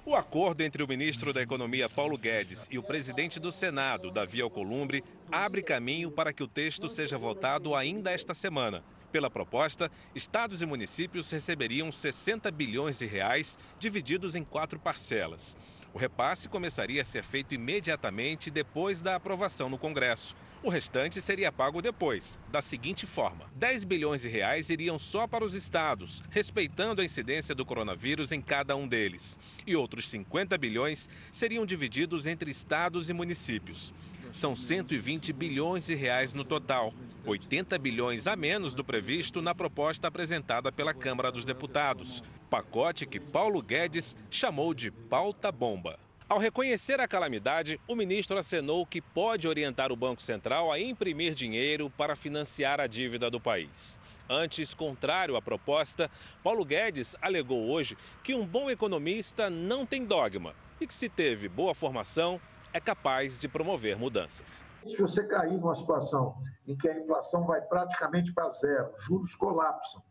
O 0.05 0.15
acordo 0.15 0.61
entre 0.61 0.83
o 0.83 0.87
ministro 0.87 1.33
da 1.33 1.41
Economia, 1.41 1.89
Paulo 1.89 2.19
Guedes, 2.19 2.67
e 2.69 2.77
o 2.77 2.83
presidente 2.83 3.39
do 3.39 3.51
Senado, 3.51 4.11
Davi 4.11 4.41
Alcolumbre, 4.41 5.03
abre 5.31 5.63
caminho 5.63 6.11
para 6.11 6.31
que 6.31 6.43
o 6.43 6.47
texto 6.47 6.87
seja 6.87 7.17
votado 7.17 7.73
ainda 7.73 8.11
esta 8.11 8.35
semana. 8.35 8.83
Pela 9.11 9.29
proposta, 9.29 9.89
estados 10.13 10.61
e 10.61 10.67
municípios 10.67 11.31
receberiam 11.31 11.91
60 11.91 12.51
bilhões 12.51 12.99
de 12.99 13.07
reais 13.07 13.57
divididos 13.79 14.35
em 14.35 14.43
quatro 14.43 14.77
parcelas. 14.77 15.57
O 15.95 15.97
repasse 15.97 16.49
começaria 16.49 17.01
a 17.01 17.05
ser 17.05 17.23
feito 17.23 17.53
imediatamente 17.53 18.51
depois 18.51 19.01
da 19.01 19.15
aprovação 19.15 19.69
no 19.69 19.77
Congresso. 19.77 20.35
O 20.61 20.67
restante 20.69 21.21
seria 21.21 21.53
pago 21.53 21.81
depois, 21.81 22.37
da 22.51 22.61
seguinte 22.61 23.05
forma: 23.05 23.49
10 23.55 23.85
bilhões 23.85 24.21
de 24.23 24.27
reais 24.27 24.69
iriam 24.69 24.99
só 24.99 25.25
para 25.25 25.45
os 25.45 25.53
estados, 25.53 26.21
respeitando 26.29 27.01
a 27.01 27.05
incidência 27.05 27.55
do 27.55 27.65
coronavírus 27.65 28.33
em 28.33 28.41
cada 28.41 28.75
um 28.75 28.85
deles. 28.85 29.39
E 29.65 29.73
outros 29.73 30.09
50 30.09 30.57
bilhões 30.57 31.09
seriam 31.31 31.65
divididos 31.65 32.27
entre 32.27 32.51
estados 32.51 33.09
e 33.09 33.13
municípios. 33.13 33.93
São 34.33 34.53
120 34.53 35.31
bilhões 35.31 35.85
de 35.85 35.95
reais 35.95 36.33
no 36.33 36.43
total, 36.43 36.93
80 37.25 37.77
bilhões 37.79 38.27
a 38.27 38.35
menos 38.35 38.75
do 38.75 38.83
previsto 38.83 39.41
na 39.41 39.55
proposta 39.55 40.07
apresentada 40.07 40.71
pela 40.71 40.93
Câmara 40.93 41.31
dos 41.31 41.43
Deputados. 41.43 42.23
Pacote 42.49 43.05
que 43.05 43.19
Paulo 43.19 43.61
Guedes 43.61 44.15
chamou 44.29 44.73
de 44.73 44.91
pauta 44.91 45.51
bomba. 45.51 45.99
Ao 46.29 46.37
reconhecer 46.37 46.99
a 46.99 47.07
calamidade, 47.07 47.79
o 47.87 47.95
ministro 47.95 48.37
acenou 48.37 48.85
que 48.85 49.01
pode 49.01 49.47
orientar 49.47 49.91
o 49.91 49.95
Banco 49.95 50.21
Central 50.21 50.71
a 50.71 50.79
imprimir 50.79 51.33
dinheiro 51.33 51.89
para 51.89 52.15
financiar 52.15 52.79
a 52.79 52.87
dívida 52.87 53.29
do 53.29 53.39
país. 53.39 53.99
Antes, 54.29 54.73
contrário 54.73 55.35
à 55.35 55.41
proposta, 55.41 56.09
Paulo 56.43 56.65
Guedes 56.65 57.15
alegou 57.21 57.69
hoje 57.69 57.95
que 58.23 58.33
um 58.33 58.45
bom 58.45 58.71
economista 58.71 59.49
não 59.49 59.85
tem 59.85 60.03
dogma 60.03 60.55
e 60.81 60.87
que, 60.87 60.93
se 60.93 61.09
teve 61.09 61.47
boa 61.47 61.75
formação, 61.75 62.41
é 62.75 62.79
capaz 62.81 63.39
de 63.39 63.47
promover 63.47 63.97
mudanças. 63.97 64.65
Se 64.85 65.01
você 65.01 65.23
cair 65.23 65.57
numa 65.57 65.73
situação 65.73 66.35
em 66.67 66.75
que 66.75 66.89
a 66.89 66.99
inflação 66.99 67.45
vai 67.45 67.61
praticamente 67.61 68.33
para 68.33 68.49
zero, 68.49 68.91
juros 68.97 69.33
colapsam, 69.33 70.03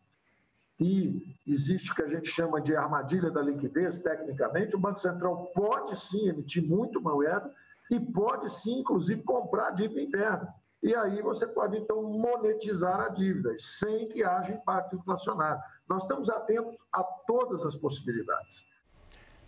e 0.81 1.37
existe 1.47 1.93
o 1.93 1.95
que 1.95 2.03
a 2.03 2.09
gente 2.09 2.31
chama 2.31 2.63
de 2.63 2.75
armadilha 2.75 3.31
da 3.31 3.43
liquidez, 3.43 3.99
tecnicamente, 3.99 4.75
o 4.75 4.79
Banco 4.79 4.99
Central 4.99 5.53
pode 5.55 5.95
sim 5.95 6.27
emitir 6.27 6.67
muito 6.67 7.03
moeda 7.03 7.55
e 7.91 8.01
pode 8.01 8.49
sim, 8.51 8.81
inclusive, 8.81 9.23
comprar 9.25 9.73
dívida 9.73 10.01
interna. 10.01 10.55
E 10.83 10.95
aí 10.95 11.21
você 11.21 11.47
pode, 11.47 11.77
então, 11.77 12.03
monetizar 12.03 12.99
a 12.99 13.09
dívida, 13.11 13.55
sem 13.59 14.09
que 14.09 14.25
haja 14.25 14.55
impacto 14.55 14.97
inflacionário. 14.97 15.63
Nós 15.87 16.03
estamos 16.03 16.31
atentos 16.31 16.75
a 16.91 17.05
todas 17.27 17.63
as 17.63 17.77
possibilidades. 17.77 18.67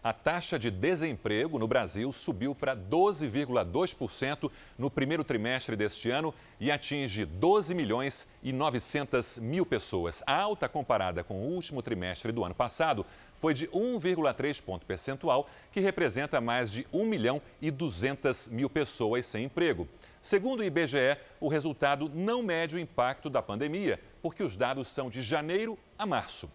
A 0.06 0.12
taxa 0.12 0.56
de 0.56 0.70
desemprego 0.70 1.58
no 1.58 1.66
Brasil 1.66 2.12
subiu 2.12 2.54
para 2.54 2.76
12,2% 2.76 4.48
no 4.78 4.88
primeiro 4.88 5.24
trimestre 5.24 5.74
deste 5.74 6.12
ano 6.12 6.32
e 6.60 6.70
atinge 6.70 7.24
12 7.24 7.74
milhões 7.74 8.28
e 8.40 8.52
900 8.52 9.38
mil 9.38 9.66
pessoas. 9.66 10.22
A 10.24 10.40
alta 10.40 10.68
comparada 10.68 11.24
com 11.24 11.34
o 11.34 11.48
último 11.48 11.82
trimestre 11.82 12.30
do 12.30 12.44
ano 12.44 12.54
passado 12.54 13.04
foi 13.40 13.52
de 13.52 13.66
1,3 13.66 14.62
ponto 14.62 14.86
percentual, 14.86 15.48
que 15.72 15.80
representa 15.80 16.40
mais 16.40 16.70
de 16.70 16.86
1 16.92 17.04
milhão 17.04 17.42
e 17.60 17.72
200 17.72 18.46
mil 18.46 18.70
pessoas 18.70 19.26
sem 19.26 19.46
emprego. 19.46 19.88
Segundo 20.22 20.60
o 20.60 20.64
IBGE, 20.64 21.18
o 21.40 21.48
resultado 21.48 22.08
não 22.14 22.44
mede 22.44 22.76
o 22.76 22.78
impacto 22.78 23.28
da 23.28 23.42
pandemia, 23.42 24.00
porque 24.22 24.44
os 24.44 24.56
dados 24.56 24.86
são 24.86 25.10
de 25.10 25.20
janeiro 25.20 25.76
a 25.98 26.06
março. 26.06 26.48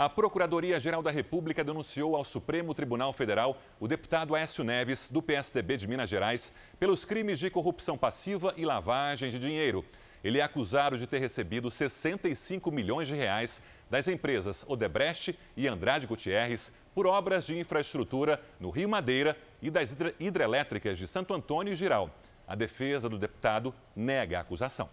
A 0.00 0.08
Procuradoria-Geral 0.08 1.02
da 1.02 1.10
República 1.10 1.62
denunciou 1.62 2.16
ao 2.16 2.24
Supremo 2.24 2.72
Tribunal 2.72 3.12
Federal 3.12 3.60
o 3.78 3.86
deputado 3.86 4.34
Aécio 4.34 4.64
Neves, 4.64 5.10
do 5.10 5.20
PSDB 5.20 5.76
de 5.76 5.86
Minas 5.86 6.08
Gerais, 6.08 6.50
pelos 6.78 7.04
crimes 7.04 7.38
de 7.38 7.50
corrupção 7.50 7.98
passiva 7.98 8.54
e 8.56 8.64
lavagem 8.64 9.30
de 9.30 9.38
dinheiro. 9.38 9.84
Ele 10.24 10.40
é 10.40 10.42
acusado 10.42 10.96
de 10.96 11.06
ter 11.06 11.18
recebido 11.18 11.70
65 11.70 12.72
milhões 12.72 13.08
de 13.08 13.14
reais 13.14 13.60
das 13.90 14.08
empresas 14.08 14.64
Odebrecht 14.66 15.38
e 15.54 15.68
Andrade 15.68 16.06
Gutierrez 16.06 16.72
por 16.94 17.06
obras 17.06 17.44
de 17.44 17.58
infraestrutura 17.58 18.42
no 18.58 18.70
Rio 18.70 18.88
Madeira 18.88 19.36
e 19.60 19.70
das 19.70 19.94
hidrelétricas 20.18 20.98
de 20.98 21.06
Santo 21.06 21.34
Antônio 21.34 21.74
e 21.74 21.76
Giral. 21.76 22.08
A 22.48 22.54
defesa 22.54 23.06
do 23.06 23.18
deputado 23.18 23.74
nega 23.94 24.38
a 24.38 24.40
acusação. 24.40 24.88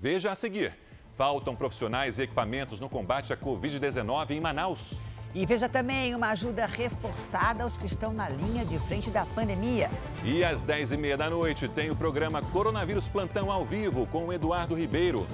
Veja 0.00 0.32
a 0.32 0.34
seguir. 0.34 0.83
Faltam 1.16 1.54
profissionais 1.54 2.18
e 2.18 2.22
equipamentos 2.22 2.80
no 2.80 2.88
combate 2.88 3.32
à 3.32 3.36
Covid-19 3.36 4.30
em 4.30 4.40
Manaus. 4.40 5.00
E 5.34 5.44
veja 5.46 5.68
também 5.68 6.14
uma 6.14 6.28
ajuda 6.30 6.66
reforçada 6.66 7.64
aos 7.64 7.76
que 7.76 7.86
estão 7.86 8.12
na 8.12 8.28
linha 8.28 8.64
de 8.64 8.78
frente 8.78 9.10
da 9.10 9.24
pandemia. 9.26 9.90
E 10.24 10.44
às 10.44 10.64
10h30 10.64 11.16
da 11.16 11.28
noite 11.30 11.68
tem 11.68 11.90
o 11.90 11.96
programa 11.96 12.40
Coronavírus 12.40 13.08
Plantão 13.08 13.50
ao 13.50 13.64
vivo 13.64 14.06
com 14.06 14.26
o 14.26 14.32
Eduardo 14.32 14.76
Ribeiro. 14.76 15.26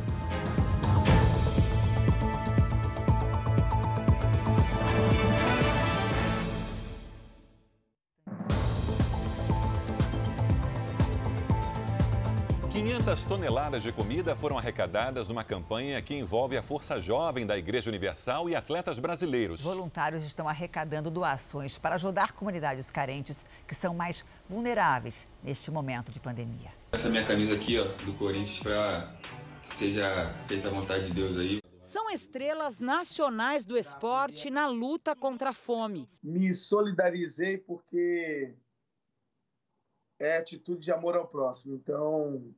500 13.11 13.25
toneladas 13.25 13.83
de 13.83 13.92
comida 13.92 14.37
foram 14.37 14.57
arrecadadas 14.57 15.27
numa 15.27 15.42
campanha 15.42 16.01
que 16.01 16.14
envolve 16.14 16.57
a 16.57 16.62
Força 16.62 17.01
Jovem 17.01 17.44
da 17.44 17.59
Igreja 17.59 17.90
Universal 17.90 18.49
e 18.49 18.55
atletas 18.55 19.01
brasileiros. 19.01 19.62
Voluntários 19.62 20.25
estão 20.25 20.49
arrecadando 20.49 21.11
doações 21.11 21.77
para 21.77 21.96
ajudar 21.96 22.31
comunidades 22.31 22.88
carentes 22.88 23.44
que 23.66 23.75
são 23.75 23.92
mais 23.92 24.25
vulneráveis 24.49 25.27
neste 25.42 25.73
momento 25.73 26.12
de 26.12 26.20
pandemia. 26.20 26.70
Essa 26.92 27.09
minha 27.09 27.27
camisa 27.27 27.55
aqui, 27.55 27.81
ó, 27.81 27.85
do 28.05 28.12
Corinthians, 28.16 28.61
para 28.61 29.12
que 29.68 29.77
seja 29.77 30.33
feita 30.46 30.68
a 30.68 30.70
vontade 30.70 31.09
de 31.09 31.12
Deus 31.12 31.37
aí. 31.37 31.61
São 31.83 32.09
estrelas 32.11 32.79
nacionais 32.79 33.66
do 33.66 33.77
esporte 33.77 34.51
na 34.51 34.68
luta 34.68 35.16
contra 35.16 35.51
a 35.51 35.55
fome. 35.55 36.09
Me 36.23 36.55
solidarizei 36.55 37.59
porque 37.59 38.55
é 40.20 40.37
atitude 40.37 40.85
de 40.85 40.92
amor 40.92 41.16
ao 41.16 41.27
próximo. 41.27 41.75
Então, 41.75 42.55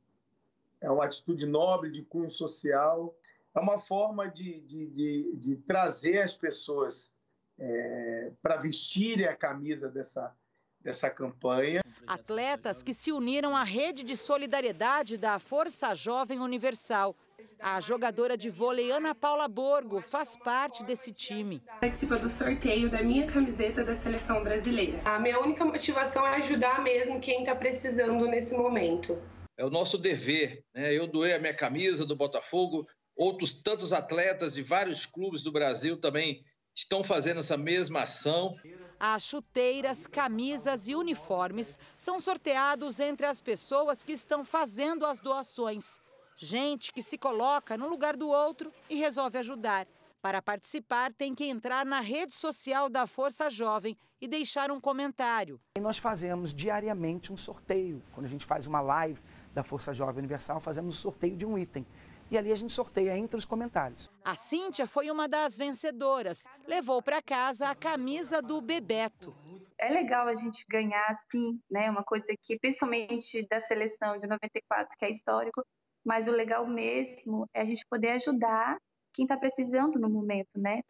é 0.83 0.91
uma 0.91 1.05
atitude 1.05 1.47
nobre, 1.47 1.91
de 1.91 2.03
cunho 2.03 2.29
social, 2.29 3.15
é 3.55 3.61
uma 3.61 3.79
forma 3.79 4.29
de, 4.29 4.61
de, 4.63 4.87
de, 4.89 5.37
de 5.37 5.57
trazer 5.57 6.19
as 6.19 6.37
pessoas 6.37 7.13
é, 7.59 8.33
para 8.43 8.57
vestirem 8.57 9.27
a 9.27 9.37
camisa 9.37 9.89
dessa, 9.89 10.35
dessa 10.81 11.09
campanha. 11.09 11.83
Atletas 12.07 12.83
que 12.83 12.93
se 12.93 13.13
uniram 13.13 13.57
à 13.57 13.63
rede 13.63 14.03
de 14.03 14.17
solidariedade 14.17 15.17
da 15.17 15.39
Força 15.39 15.95
Jovem 15.95 16.41
Universal. 16.41 17.15
A 17.61 17.81
jogadora 17.81 18.37
de 18.37 18.51
vôlei 18.51 18.91
Ana 18.91 19.15
Paula 19.15 19.47
Borgo 19.47 20.01
faz 20.01 20.37
parte 20.37 20.83
desse 20.85 21.13
time. 21.13 21.63
Participa 21.81 22.19
do 22.19 22.29
sorteio 22.29 22.91
da 22.91 23.05
minha 23.05 23.25
camiseta 23.25 23.85
da 23.85 23.95
seleção 23.95 24.43
brasileira. 24.43 25.01
A 25.05 25.21
minha 25.21 25.39
única 25.39 25.65
motivação 25.65 26.27
é 26.27 26.37
ajudar 26.37 26.83
mesmo 26.83 27.21
quem 27.21 27.41
está 27.41 27.55
precisando 27.55 28.27
nesse 28.27 28.57
momento 28.57 29.17
é 29.63 29.65
o 29.65 29.71
nosso 29.71 29.97
dever. 29.97 30.65
Né? 30.75 30.93
Eu 30.93 31.07
doei 31.07 31.33
a 31.33 31.39
minha 31.39 31.55
camisa 31.55 32.05
do 32.05 32.17
Botafogo, 32.17 32.85
outros 33.15 33.55
tantos 33.55 33.93
atletas 33.93 34.55
de 34.55 34.63
vários 34.63 35.07
clubes 35.07 35.41
do 35.41 35.53
Brasil 35.53 35.97
também 35.97 36.45
estão 36.75 37.05
fazendo 37.05 37.39
essa 37.39 37.57
mesma 37.57 38.03
ação. 38.03 38.57
As 38.99 39.23
chuteiras, 39.23 40.09
camisas 40.09 40.89
e 40.89 40.97
uniformes 40.97 41.79
são 41.97 42.19
sorteados 42.19 42.99
entre 42.99 43.25
as 43.25 43.41
pessoas 43.41 44.03
que 44.03 44.13
estão 44.13 44.45
fazendo 44.45 45.07
as 45.07 45.21
doações. 45.21 46.01
Gente 46.37 46.93
que 46.93 47.03
se 47.03 47.17
coloca 47.17 47.77
no 47.77 47.89
lugar 47.89 48.17
do 48.17 48.29
outro 48.29 48.73
e 48.91 48.97
resolve 48.97 49.39
ajudar. 49.39 49.87
Para 50.21 50.43
participar, 50.43 51.13
tem 51.13 51.35
que 51.37 51.45
entrar 51.45 51.87
na 51.87 52.01
rede 52.01 52.33
social 52.33 52.89
da 52.89 53.07
Força 53.07 53.49
Jovem 53.49 53.97
e 54.21 54.29
deixar 54.29 54.71
um 54.71 54.79
comentário. 54.81 55.61
E 55.77 55.81
nós 55.81 55.99
fazemos 55.99 56.55
diariamente 56.55 57.33
um 57.33 57.37
sorteio. 57.37 58.01
Quando 58.13 58.27
a 58.27 58.29
gente 58.29 58.47
faz 58.47 58.69
uma 58.69 58.81
live, 58.81 59.21
da 59.55 59.63
Força 59.63 59.93
Jovem 59.93 60.19
Universal, 60.19 60.61
fazemos 60.61 60.99
o 60.99 60.99
sorteio 60.99 61.37
de 61.37 61.47
um 61.47 61.59
item. 61.59 61.87
E 62.31 62.39
ali 62.39 62.51
a 62.51 62.57
gente 62.57 62.73
sorteia 62.73 63.17
entre 63.17 63.37
os 63.37 63.45
comentários. 63.45 64.11
A 64.25 64.35
Cíntia 64.35 64.87
foi 64.87 65.11
uma 65.11 65.29
das 65.29 65.59
vencedoras. 65.59 66.45
Levou 66.67 67.03
para 67.03 67.21
casa 67.21 67.69
a 67.69 67.75
camisa 67.75 68.41
do 68.41 68.61
Bebeto. 68.63 69.37
É 69.79 69.91
legal 69.91 70.27
a 70.27 70.35
gente 70.35 70.65
ganhar 70.67 71.05
assim, 71.09 71.61
né? 71.71 71.91
Uma 71.91 72.03
coisa 72.03 72.33
que, 72.41 72.59
principalmente 72.59 73.47
da 73.49 73.61
seleção 73.61 74.19
de 74.19 74.27
94, 74.27 74.97
que 74.99 75.05
é 75.05 75.11
histórico, 75.11 75.63
mas 76.03 76.27
o 76.27 76.33
legal 76.33 76.67
mesmo 76.67 77.47
é 77.53 77.61
a 77.61 77.65
gente 77.65 77.85
poder 77.87 78.13
ajudar 78.13 78.79
quem 79.13 79.25
está 79.25 79.37
precisando 79.37 79.99
no 79.99 80.09
momento, 80.09 80.51
né? 80.57 80.81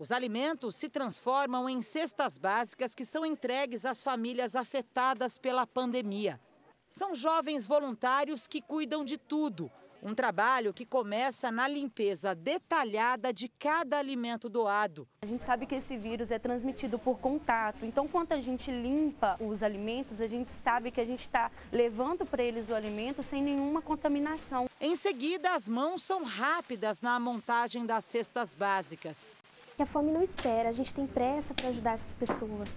Os 0.00 0.10
alimentos 0.10 0.76
se 0.76 0.88
transformam 0.88 1.68
em 1.68 1.80
cestas 1.82 2.38
básicas 2.38 2.94
que 2.94 3.04
são 3.04 3.24
entregues 3.24 3.84
às 3.84 4.02
famílias 4.02 4.56
afetadas 4.56 5.38
pela 5.38 5.66
pandemia. 5.66 6.40
São 6.90 7.14
jovens 7.14 7.66
voluntários 7.66 8.46
que 8.46 8.62
cuidam 8.62 9.04
de 9.04 9.18
tudo. 9.18 9.70
Um 10.02 10.14
trabalho 10.14 10.72
que 10.72 10.86
começa 10.86 11.50
na 11.50 11.68
limpeza 11.68 12.34
detalhada 12.34 13.32
de 13.32 13.48
cada 13.48 13.98
alimento 13.98 14.48
doado. 14.48 15.06
A 15.20 15.26
gente 15.26 15.44
sabe 15.44 15.66
que 15.66 15.74
esse 15.74 15.98
vírus 15.98 16.30
é 16.30 16.38
transmitido 16.38 16.98
por 16.98 17.18
contato, 17.18 17.84
então 17.84 18.06
quando 18.06 18.32
a 18.32 18.40
gente 18.40 18.70
limpa 18.70 19.36
os 19.40 19.62
alimentos, 19.62 20.20
a 20.20 20.26
gente 20.26 20.52
sabe 20.52 20.92
que 20.92 21.00
a 21.00 21.04
gente 21.04 21.20
está 21.20 21.50
levando 21.72 22.24
para 22.24 22.42
eles 22.42 22.68
o 22.68 22.74
alimento 22.74 23.22
sem 23.22 23.42
nenhuma 23.42 23.82
contaminação. 23.82 24.70
Em 24.80 24.94
seguida, 24.94 25.52
as 25.52 25.68
mãos 25.68 26.04
são 26.04 26.22
rápidas 26.22 27.02
na 27.02 27.18
montagem 27.18 27.84
das 27.84 28.04
cestas 28.04 28.54
básicas. 28.54 29.36
a 29.78 29.84
fome 29.84 30.12
não 30.12 30.22
espera, 30.22 30.68
a 30.68 30.72
gente 30.72 30.94
tem 30.94 31.06
pressa 31.06 31.52
para 31.52 31.68
ajudar 31.68 31.94
essas 31.94 32.14
pessoas. 32.14 32.76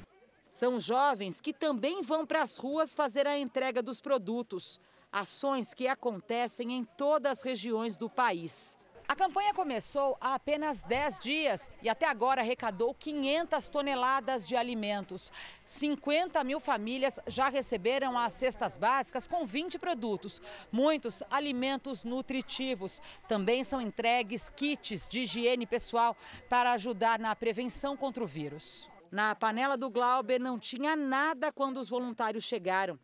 São 0.52 0.78
jovens 0.78 1.40
que 1.40 1.54
também 1.54 2.02
vão 2.02 2.26
para 2.26 2.42
as 2.42 2.58
ruas 2.58 2.94
fazer 2.94 3.26
a 3.26 3.40
entrega 3.40 3.82
dos 3.82 4.02
produtos. 4.02 4.82
Ações 5.10 5.74
que 5.74 5.88
acontecem 5.88 6.74
em 6.74 6.84
todas 6.84 7.38
as 7.38 7.44
regiões 7.44 7.96
do 7.96 8.10
país. 8.10 8.78
A 9.08 9.16
campanha 9.16 9.54
começou 9.54 10.18
há 10.20 10.36
apenas 10.36 10.82
10 10.84 11.20
dias 11.20 11.70
e 11.82 11.88
até 11.88 12.06
agora 12.06 12.42
arrecadou 12.42 12.94
500 12.94 13.70
toneladas 13.70 14.46
de 14.46 14.58
alimentos. 14.58 15.32
50 15.66 16.44
mil 16.44 16.60
famílias 16.60 17.18
já 17.28 17.48
receberam 17.48 18.18
as 18.18 18.34
cestas 18.34 18.78
básicas 18.78 19.28
com 19.30 19.46
20 19.46 19.80
produtos, 19.80 20.42
muitos 20.70 21.24
alimentos 21.32 22.04
nutritivos. 22.04 23.02
Também 23.26 23.64
são 23.64 23.80
entregues 23.80 24.50
kits 24.50 25.08
de 25.08 25.22
higiene 25.22 25.66
pessoal 25.66 26.16
para 26.50 26.74
ajudar 26.74 27.20
na 27.20 27.34
prevenção 27.36 27.96
contra 27.96 28.22
o 28.22 28.28
vírus. 28.28 28.90
Na 29.12 29.36
panela 29.36 29.76
do 29.76 29.90
Glauber 29.90 30.40
não 30.40 30.58
tinha 30.58 30.96
nada 30.96 31.52
quando 31.52 31.78
os 31.78 31.90
voluntários 31.90 32.46
chegaram. 32.46 32.98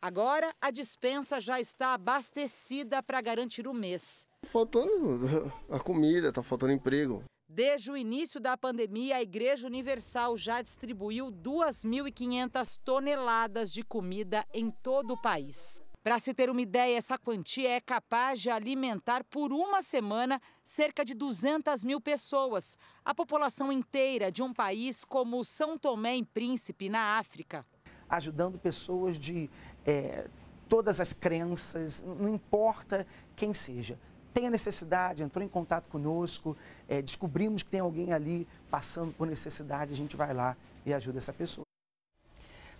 Agora 0.00 0.54
a 0.60 0.70
dispensa 0.70 1.40
já 1.40 1.60
está 1.60 1.92
abastecida 1.92 3.02
para 3.02 3.20
garantir 3.20 3.66
o 3.66 3.74
mês. 3.74 4.28
Faltando 4.44 5.52
a 5.68 5.80
comida, 5.80 6.28
está 6.28 6.40
faltando 6.40 6.72
emprego. 6.72 7.24
Desde 7.48 7.90
o 7.90 7.96
início 7.96 8.38
da 8.38 8.56
pandemia, 8.56 9.16
a 9.16 9.22
Igreja 9.22 9.66
Universal 9.66 10.36
já 10.36 10.62
distribuiu 10.62 11.32
2.500 11.32 12.78
toneladas 12.84 13.72
de 13.72 13.82
comida 13.82 14.46
em 14.54 14.70
todo 14.70 15.14
o 15.14 15.20
país. 15.20 15.82
Para 16.02 16.18
se 16.18 16.32
ter 16.32 16.48
uma 16.48 16.62
ideia, 16.62 16.96
essa 16.96 17.18
quantia 17.18 17.68
é 17.68 17.80
capaz 17.80 18.40
de 18.40 18.48
alimentar 18.48 19.22
por 19.24 19.52
uma 19.52 19.82
semana 19.82 20.40
cerca 20.64 21.04
de 21.04 21.12
200 21.12 21.84
mil 21.84 22.00
pessoas, 22.00 22.78
a 23.04 23.14
população 23.14 23.70
inteira 23.70 24.32
de 24.32 24.42
um 24.42 24.50
país 24.50 25.04
como 25.04 25.44
São 25.44 25.76
Tomé 25.76 26.16
e 26.16 26.24
Príncipe, 26.24 26.88
na 26.88 27.18
África. 27.18 27.66
Ajudando 28.08 28.58
pessoas 28.58 29.18
de 29.18 29.50
é, 29.84 30.26
todas 30.70 31.02
as 31.02 31.12
crenças, 31.12 32.02
não 32.02 32.30
importa 32.30 33.06
quem 33.36 33.52
seja. 33.52 33.98
tem 34.32 34.46
a 34.46 34.50
necessidade, 34.50 35.22
entrou 35.22 35.44
em 35.44 35.48
contato 35.48 35.86
conosco, 35.88 36.56
é, 36.88 37.02
descobrimos 37.02 37.62
que 37.62 37.68
tem 37.68 37.80
alguém 37.80 38.14
ali 38.14 38.48
passando 38.70 39.12
por 39.12 39.26
necessidade, 39.26 39.92
a 39.92 39.96
gente 39.96 40.16
vai 40.16 40.32
lá 40.32 40.56
e 40.86 40.94
ajuda 40.94 41.18
essa 41.18 41.32
pessoa. 41.32 41.69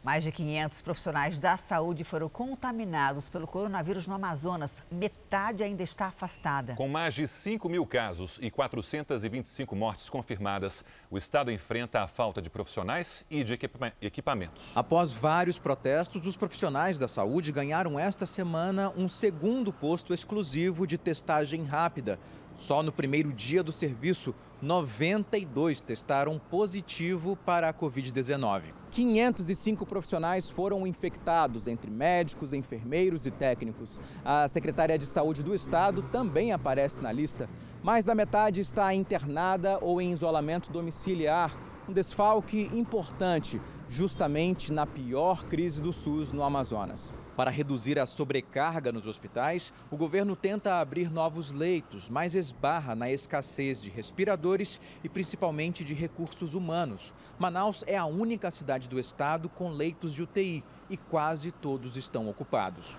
Mais 0.02 0.24
de 0.24 0.32
500 0.32 0.80
profissionais 0.80 1.38
da 1.38 1.58
saúde 1.58 2.04
foram 2.04 2.26
contaminados 2.26 3.28
pelo 3.28 3.46
coronavírus 3.46 4.06
no 4.06 4.14
Amazonas. 4.14 4.82
Metade 4.90 5.62
ainda 5.62 5.82
está 5.82 6.06
afastada. 6.06 6.74
Com 6.74 6.88
mais 6.88 7.14
de 7.14 7.28
5 7.28 7.68
mil 7.68 7.84
casos 7.84 8.38
e 8.40 8.50
425 8.50 9.76
mortes 9.76 10.08
confirmadas, 10.08 10.82
o 11.10 11.18
estado 11.18 11.52
enfrenta 11.52 12.00
a 12.00 12.08
falta 12.08 12.40
de 12.40 12.48
profissionais 12.48 13.26
e 13.30 13.44
de 13.44 13.58
equipamentos. 14.00 14.74
Após 14.74 15.12
vários 15.12 15.58
protestos, 15.58 16.26
os 16.26 16.34
profissionais 16.34 16.96
da 16.96 17.06
saúde 17.06 17.52
ganharam 17.52 17.98
esta 17.98 18.24
semana 18.24 18.90
um 18.96 19.06
segundo 19.06 19.70
posto 19.70 20.14
exclusivo 20.14 20.86
de 20.86 20.96
testagem 20.96 21.64
rápida. 21.64 22.18
Só 22.56 22.82
no 22.82 22.92
primeiro 22.92 23.32
dia 23.32 23.62
do 23.62 23.72
serviço, 23.72 24.34
92 24.60 25.80
testaram 25.80 26.38
positivo 26.38 27.34
para 27.34 27.68
a 27.68 27.74
Covid-19. 27.74 28.64
505 28.90 29.86
profissionais 29.86 30.50
foram 30.50 30.86
infectados, 30.86 31.66
entre 31.66 31.90
médicos, 31.90 32.52
enfermeiros 32.52 33.24
e 33.24 33.30
técnicos. 33.30 33.98
A 34.24 34.46
secretária 34.48 34.98
de 34.98 35.06
Saúde 35.06 35.42
do 35.42 35.54
Estado 35.54 36.02
também 36.12 36.52
aparece 36.52 37.00
na 37.00 37.12
lista. 37.12 37.48
Mais 37.82 38.04
da 38.04 38.14
metade 38.14 38.60
está 38.60 38.92
internada 38.92 39.78
ou 39.80 40.00
em 40.00 40.12
isolamento 40.12 40.70
domiciliar. 40.70 41.56
Um 41.88 41.92
desfalque 41.92 42.70
importante, 42.74 43.60
justamente 43.88 44.72
na 44.72 44.86
pior 44.86 45.44
crise 45.46 45.80
do 45.80 45.92
SUS 45.92 46.32
no 46.32 46.42
Amazonas. 46.42 47.10
Para 47.36 47.50
reduzir 47.50 47.98
a 47.98 48.06
sobrecarga 48.06 48.92
nos 48.92 49.06
hospitais, 49.06 49.72
o 49.90 49.96
governo 49.96 50.36
tenta 50.36 50.80
abrir 50.80 51.10
novos 51.10 51.52
leitos, 51.52 52.08
mas 52.08 52.34
esbarra 52.34 52.94
na 52.94 53.10
escassez 53.10 53.80
de 53.80 53.88
respiradores 53.88 54.80
e 55.02 55.08
principalmente 55.08 55.84
de 55.84 55.94
recursos 55.94 56.54
humanos. 56.54 57.14
Manaus 57.38 57.84
é 57.86 57.96
a 57.96 58.04
única 58.04 58.50
cidade 58.50 58.88
do 58.88 58.98
estado 58.98 59.48
com 59.48 59.70
leitos 59.70 60.12
de 60.12 60.22
UTI 60.22 60.64
e 60.90 60.96
quase 60.96 61.50
todos 61.50 61.96
estão 61.96 62.28
ocupados. 62.28 62.96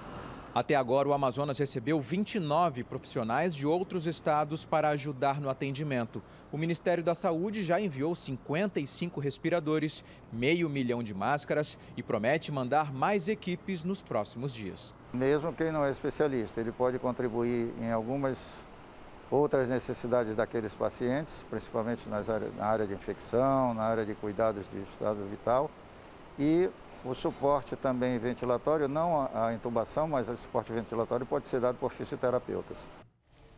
Até 0.53 0.75
agora, 0.75 1.07
o 1.07 1.13
Amazonas 1.13 1.57
recebeu 1.57 2.01
29 2.01 2.83
profissionais 2.83 3.55
de 3.55 3.65
outros 3.65 4.05
estados 4.05 4.65
para 4.65 4.89
ajudar 4.89 5.39
no 5.39 5.49
atendimento. 5.49 6.21
O 6.51 6.57
Ministério 6.57 7.01
da 7.01 7.15
Saúde 7.15 7.63
já 7.63 7.79
enviou 7.79 8.13
55 8.13 9.21
respiradores, 9.21 10.03
meio 10.29 10.69
milhão 10.69 11.01
de 11.01 11.13
máscaras 11.13 11.77
e 11.95 12.03
promete 12.03 12.51
mandar 12.51 12.91
mais 12.91 13.29
equipes 13.29 13.85
nos 13.85 14.01
próximos 14.01 14.53
dias. 14.53 14.93
Mesmo 15.13 15.53
quem 15.53 15.71
não 15.71 15.85
é 15.85 15.91
especialista, 15.91 16.59
ele 16.59 16.73
pode 16.73 16.99
contribuir 16.99 17.73
em 17.79 17.89
algumas 17.89 18.37
outras 19.29 19.69
necessidades 19.69 20.35
daqueles 20.35 20.73
pacientes, 20.73 21.33
principalmente 21.49 22.09
nas 22.09 22.27
áreas, 22.27 22.53
na 22.57 22.65
área 22.65 22.85
de 22.85 22.93
infecção, 22.93 23.73
na 23.73 23.83
área 23.83 24.05
de 24.05 24.13
cuidados 24.15 24.65
de 24.69 24.81
estado 24.81 25.25
vital 25.29 25.71
e 26.37 26.69
o 27.03 27.15
suporte 27.15 27.75
também 27.75 28.17
ventilatório, 28.19 28.87
não 28.87 29.29
a 29.33 29.53
intubação, 29.53 30.07
mas 30.07 30.29
o 30.29 30.37
suporte 30.37 30.71
ventilatório 30.71 31.25
pode 31.25 31.47
ser 31.47 31.59
dado 31.59 31.77
por 31.77 31.91
fisioterapeutas. 31.91 32.77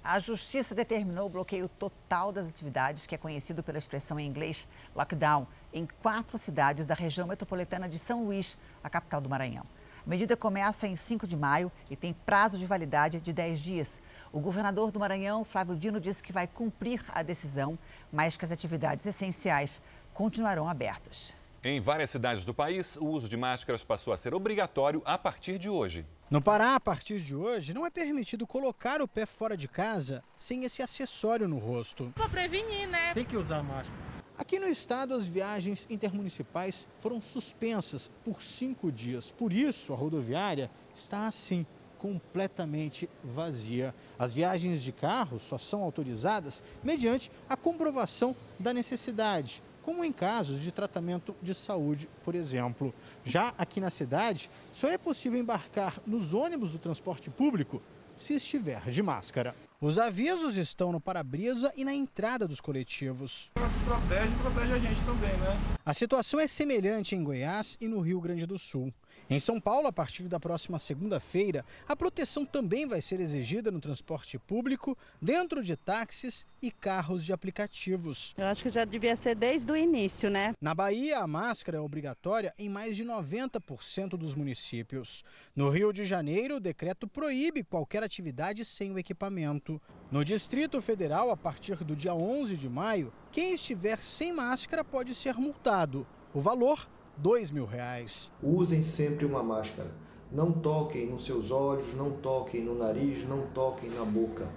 A 0.03 0.19
Justiça 0.19 0.75
determinou 0.75 1.27
o 1.27 1.29
bloqueio 1.29 1.69
total 1.69 2.31
das 2.31 2.49
atividades, 2.49 3.07
que 3.07 3.15
é 3.15 3.17
conhecido 3.17 3.63
pela 3.63 3.77
expressão 3.77 4.19
em 4.19 4.27
inglês 4.27 4.67
lockdown, 4.93 5.47
em 5.73 5.87
quatro 6.01 6.37
cidades 6.37 6.85
da 6.85 6.93
região 6.93 7.25
metropolitana 7.25 7.87
de 7.87 7.97
São 7.97 8.25
Luís, 8.25 8.57
a 8.83 8.89
capital 8.89 9.21
do 9.21 9.29
Maranhão. 9.29 9.65
A 10.05 10.09
medida 10.09 10.35
começa 10.35 10.85
em 10.85 10.97
5 10.97 11.25
de 11.25 11.37
maio 11.37 11.71
e 11.89 11.95
tem 11.95 12.13
prazo 12.13 12.59
de 12.59 12.65
validade 12.65 13.21
de 13.21 13.31
10 13.31 13.59
dias. 13.59 14.01
O 14.33 14.41
governador 14.41 14.91
do 14.91 14.99
Maranhão, 14.99 15.45
Flávio 15.45 15.77
Dino, 15.77 16.01
disse 16.01 16.21
que 16.21 16.33
vai 16.33 16.47
cumprir 16.47 17.01
a 17.13 17.23
decisão, 17.23 17.79
mas 18.11 18.35
que 18.35 18.43
as 18.43 18.51
atividades 18.51 19.05
essenciais 19.05 19.81
continuarão 20.13 20.67
abertas. 20.67 21.33
Em 21.66 21.80
várias 21.80 22.09
cidades 22.09 22.43
do 22.43 22.53
país, 22.53 22.97
o 22.97 23.05
uso 23.05 23.30
de 23.30 23.38
máscaras 23.38 23.86
passou 23.86 24.11
a 24.11 24.18
ser 24.18 24.34
obrigatório 24.34 25.01
a 25.05 25.18
partir 25.18 25.57
de 25.57 25.70
hoje. 25.70 26.05
No 26.30 26.41
Pará, 26.41 26.76
a 26.76 26.80
partir 26.80 27.22
de 27.22 27.34
hoje, 27.34 27.74
não 27.74 27.86
é 27.86 27.89
permitido 27.89 28.45
colocar 28.45 29.01
o 29.01 29.07
pé 29.07 29.26
fora 29.26 29.55
de 29.55 29.66
casa 29.66 30.22
sem 30.36 30.66
esse 30.66 30.84
acessório 30.84 31.47
no 31.47 31.59
rosto. 31.59 32.11
Para 32.16 32.28
prevenir, 32.28 32.89
né? 32.89 33.14
Tem 33.14 33.24
que 33.24 33.38
usar 33.38 33.64
máscara. 33.64 33.97
Aqui 34.38 34.59
no 34.59 34.68
estado, 34.68 35.14
as 35.14 35.26
viagens 35.26 35.88
intermunicipais 35.89 36.86
foram 36.99 37.22
suspensas 37.22 38.11
por 38.26 38.41
cinco 38.41 38.91
dias. 38.91 39.32
Por 39.32 39.53
isso, 39.53 39.93
a 39.93 39.95
rodoviária 39.95 40.70
está 40.93 41.28
assim, 41.28 41.66
completamente 41.97 43.09
vazia. 43.24 43.95
As 44.20 44.34
viagens 44.34 44.84
de 44.84 44.91
carro 44.91 45.39
só 45.39 45.57
são 45.57 45.82
autorizadas 45.82 46.61
mediante 46.84 47.32
a 47.47 47.55
comprovação 47.55 48.36
da 48.59 48.74
necessidade 48.74 49.64
como 49.84 50.03
em 50.03 50.11
casos 50.11 50.61
de 50.61 50.71
tratamento 50.71 51.36
de 51.41 51.53
saúde, 51.53 52.09
por 52.23 52.34
exemplo. 52.34 52.93
Já 53.23 53.53
aqui 53.57 53.79
na 53.79 53.89
cidade, 53.89 54.49
só 54.71 54.88
é 54.89 54.97
possível 54.97 55.39
embarcar 55.39 55.99
nos 56.07 56.34
ônibus 56.34 56.71
do 56.71 56.79
transporte 56.79 57.29
público 57.29 57.81
se 58.15 58.34
estiver 58.36 58.89
de 58.89 59.01
máscara. 59.01 59.55
Os 59.81 59.97
avisos 59.97 60.55
estão 60.55 60.91
no 60.93 61.01
para-brisa 61.01 61.71
e 61.75 61.84
na 61.84 61.93
entrada 61.93 62.47
dos 62.47 62.61
coletivos. 62.61 63.51
Se 63.55 63.79
protege, 63.81 64.34
protege 64.41 64.73
a 64.73 64.79
gente 64.79 65.01
também, 65.03 65.36
né? 65.38 65.77
A 65.86 65.93
situação 65.93 66.39
é 66.39 66.47
semelhante 66.47 67.15
em 67.15 67.23
Goiás 67.23 67.77
e 67.81 67.88
no 67.88 67.99
Rio 67.99 68.21
Grande 68.21 68.45
do 68.45 68.57
Sul. 68.57 68.93
Em 69.30 69.39
São 69.39 69.59
Paulo, 69.59 69.88
a 69.88 69.93
partir 69.93 70.28
da 70.28 70.39
próxima 70.39 70.78
segunda-feira, 70.78 71.66
a 71.88 71.95
proteção 71.95 72.45
também 72.45 72.88
vai 72.88 73.01
ser 73.01 73.20
exigida 73.20 73.72
no 73.72 73.80
transporte 73.80 74.38
público, 74.38 74.97
dentro 75.22 75.64
de 75.64 75.76
táxis 75.76 76.45
e 76.61 76.70
carros 76.70 77.24
de 77.24 77.32
aplicativos. 77.32 78.34
Eu 78.38 78.45
acho 78.45 78.64
que 78.64 78.70
já 78.70 78.86
devia 78.86 79.16
ser 79.16 79.36
desde 79.36 79.72
o 79.72 79.78
início, 79.78 80.30
né? 80.30 80.53
Na 80.61 80.76
Bahia, 80.76 81.20
a 81.20 81.28
máscara 81.28 81.78
é 81.78 81.82
obrigatória 81.82 82.53
em 82.59 82.70
mais 82.70 82.97
de 82.97 83.05
90% 83.05 84.18
dos 84.18 84.36
municípios. 84.36 85.24
No 85.55 85.70
Rio 85.70 85.93
de 85.93 86.05
Janeiro, 86.05 86.57
o 86.57 86.59
decreto 86.59 87.07
proíbe 87.07 87.64
qualquer 87.64 88.03
atividade 88.03 88.66
sem 88.66 88.91
o 88.91 88.99
equipamento. 88.99 89.82
No 90.11 90.24
Distrito 90.24 90.82
Federal, 90.82 91.32
a 91.32 91.38
partir 91.38 91.84
do 91.84 91.95
dia 91.95 92.14
11 92.14 92.55
de 92.55 92.70
maio, 92.70 93.11
quem 93.32 93.53
estiver 93.53 94.01
sem 94.03 94.34
máscara 94.34 94.84
pode 94.84 95.16
ser 95.16 95.36
multado. 95.36 96.05
O 96.34 96.41
valor 96.41 96.88
dois 97.18 97.51
mil 97.51 97.66
reais. 97.66 98.32
Usem 98.41 98.84
sempre 98.84 99.26
uma 99.26 99.43
máscara. 99.43 99.91
Não 100.32 100.51
toquem 100.51 101.05
nos 101.07 101.26
seus 101.26 101.51
olhos, 101.51 101.93
não 101.93 102.11
toquem 102.11 102.61
no 102.61 102.76
nariz, 102.76 103.24
não 103.28 103.45
toquem 103.47 103.89
na 103.91 104.03
boca. 104.03 104.49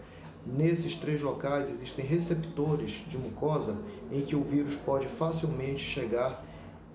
Nesses 0.46 0.96
três 0.96 1.20
locais 1.20 1.68
existem 1.68 2.06
receptores 2.06 3.04
de 3.08 3.18
mucosa 3.18 3.78
em 4.10 4.22
que 4.22 4.36
o 4.36 4.42
vírus 4.42 4.76
pode 4.76 5.08
facilmente 5.08 5.84
chegar 5.84 6.44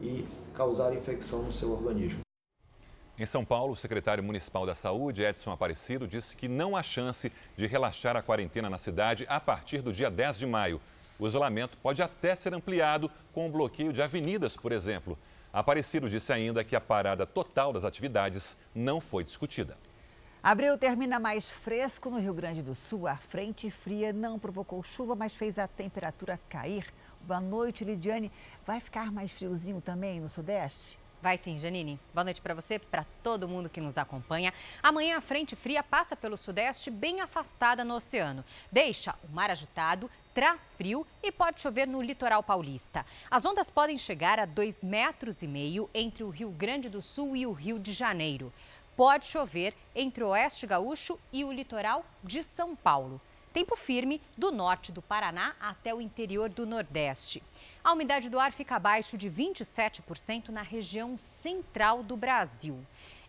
e 0.01 0.26
causar 0.53 0.93
infecção 0.93 1.43
no 1.43 1.51
seu 1.51 1.72
organismo. 1.72 2.22
Em 3.20 3.26
São 3.26 3.45
Paulo, 3.45 3.74
o 3.74 3.78
secretário 3.78 4.24
municipal 4.24 4.66
da 4.66 4.74
Saúde, 4.74 5.22
Edson 5.22 5.51
Aparecido, 5.51 6.07
disse 6.07 6.36
que 6.36 6.47
não 6.47 6.76
há 6.76 6.82
chance 6.82 7.32
de 7.55 7.68
relaxar 7.68 8.16
a 8.16 8.24
quarentena 8.24 8.70
na 8.70 8.80
cidade 8.80 9.26
a 9.30 9.39
partir 9.39 9.82
do 9.82 9.93
dia 9.93 10.09
10 10.09 10.39
de 10.39 10.47
maio. 10.47 10.82
O 11.20 11.28
isolamento 11.28 11.78
pode 11.78 12.01
até 12.01 12.36
ser 12.36 12.53
ampliado 12.53 13.12
com 13.32 13.45
o 13.45 13.51
bloqueio 13.51 13.93
de 13.93 14.01
avenidas, 14.01 14.57
por 14.57 14.72
exemplo. 14.72 15.20
Aparecido 15.54 16.10
disse 16.10 16.32
ainda 16.32 16.64
que 16.64 16.76
a 16.76 16.82
parada 16.82 17.26
total 17.26 17.74
das 17.74 17.84
atividades 17.84 18.56
não 18.74 19.02
foi 19.02 19.24
discutida. 19.24 19.78
Abril 20.41 20.78
termina 20.78 21.20
mais 21.20 21.52
fresco 21.52 22.10
no 22.10 22.20
Rio 22.20 22.34
Grande 22.34 22.62
do 22.62 22.74
Sul. 22.74 23.06
A 23.06 23.18
frente 23.18 23.70
fria 23.70 24.12
não 24.14 24.39
provocou 24.39 24.82
chuva, 24.82 25.16
mas 25.16 25.36
fez 25.36 25.60
a 25.60 25.68
temperatura 25.68 26.39
cair. 26.49 26.86
Boa 27.22 27.39
noite, 27.39 27.84
Lidiane. 27.84 28.32
Vai 28.66 28.80
ficar 28.80 29.12
mais 29.12 29.32
friozinho 29.32 29.82
também 29.82 30.20
no 30.20 30.30
Sudeste? 30.30 30.97
Vai 31.22 31.38
sim, 31.38 31.56
Janine. 31.60 31.99
Boa 32.16 32.24
noite 32.24 32.41
para 32.41 32.56
você, 32.56 32.80
para 32.80 33.06
todo 33.22 33.47
mundo 33.47 33.70
que 33.70 33.80
nos 33.80 33.95
acompanha. 33.95 34.52
Amanhã 34.82 35.20
a 35.20 35.22
frente 35.22 35.56
fria 35.56 35.84
passa 35.84 36.16
pelo 36.16 36.36
sudeste 36.36 36.89
bem 36.89 37.22
afastada 37.22 37.86
no 37.86 37.93
oceano. 37.93 38.43
Deixa 38.72 39.14
o 39.24 39.32
mar 39.32 39.52
agitado, 39.52 40.10
traz 40.34 40.73
frio 40.73 41.05
e 41.21 41.32
pode 41.32 41.61
chover 41.61 41.88
no 41.88 42.01
litoral 42.01 42.43
paulista. 42.43 43.05
As 43.29 43.45
ondas 43.45 43.69
podem 43.69 43.97
chegar 43.97 44.39
a 44.39 44.47
2,5 44.47 44.86
metros 44.86 45.41
e 45.41 45.47
meio 45.47 45.89
entre 45.93 46.23
o 46.23 46.29
Rio 46.29 46.49
Grande 46.49 46.89
do 46.89 47.01
Sul 47.01 47.36
e 47.36 47.45
o 47.45 47.51
Rio 47.51 47.79
de 47.79 47.93
Janeiro. 47.93 48.51
Pode 48.95 49.25
chover 49.25 49.73
entre 49.95 50.23
o 50.23 50.29
oeste 50.29 50.67
gaúcho 50.67 51.17
e 51.32 51.43
o 51.43 51.51
litoral 51.51 52.05
de 52.23 52.43
São 52.43 52.75
Paulo. 52.75 53.19
Tempo 53.53 53.75
firme 53.75 54.21
do 54.38 54.49
norte 54.49 54.93
do 54.93 55.01
Paraná 55.01 55.53
até 55.59 55.93
o 55.93 55.99
interior 55.99 56.47
do 56.47 56.65
Nordeste. 56.65 57.43
A 57.84 57.91
umidade 57.91 58.29
do 58.29 58.39
ar 58.39 58.53
fica 58.53 58.77
abaixo 58.77 59.17
de 59.17 59.29
27% 59.29 60.49
na 60.49 60.61
região 60.61 61.17
central 61.17 62.01
do 62.01 62.15
Brasil. 62.15 62.79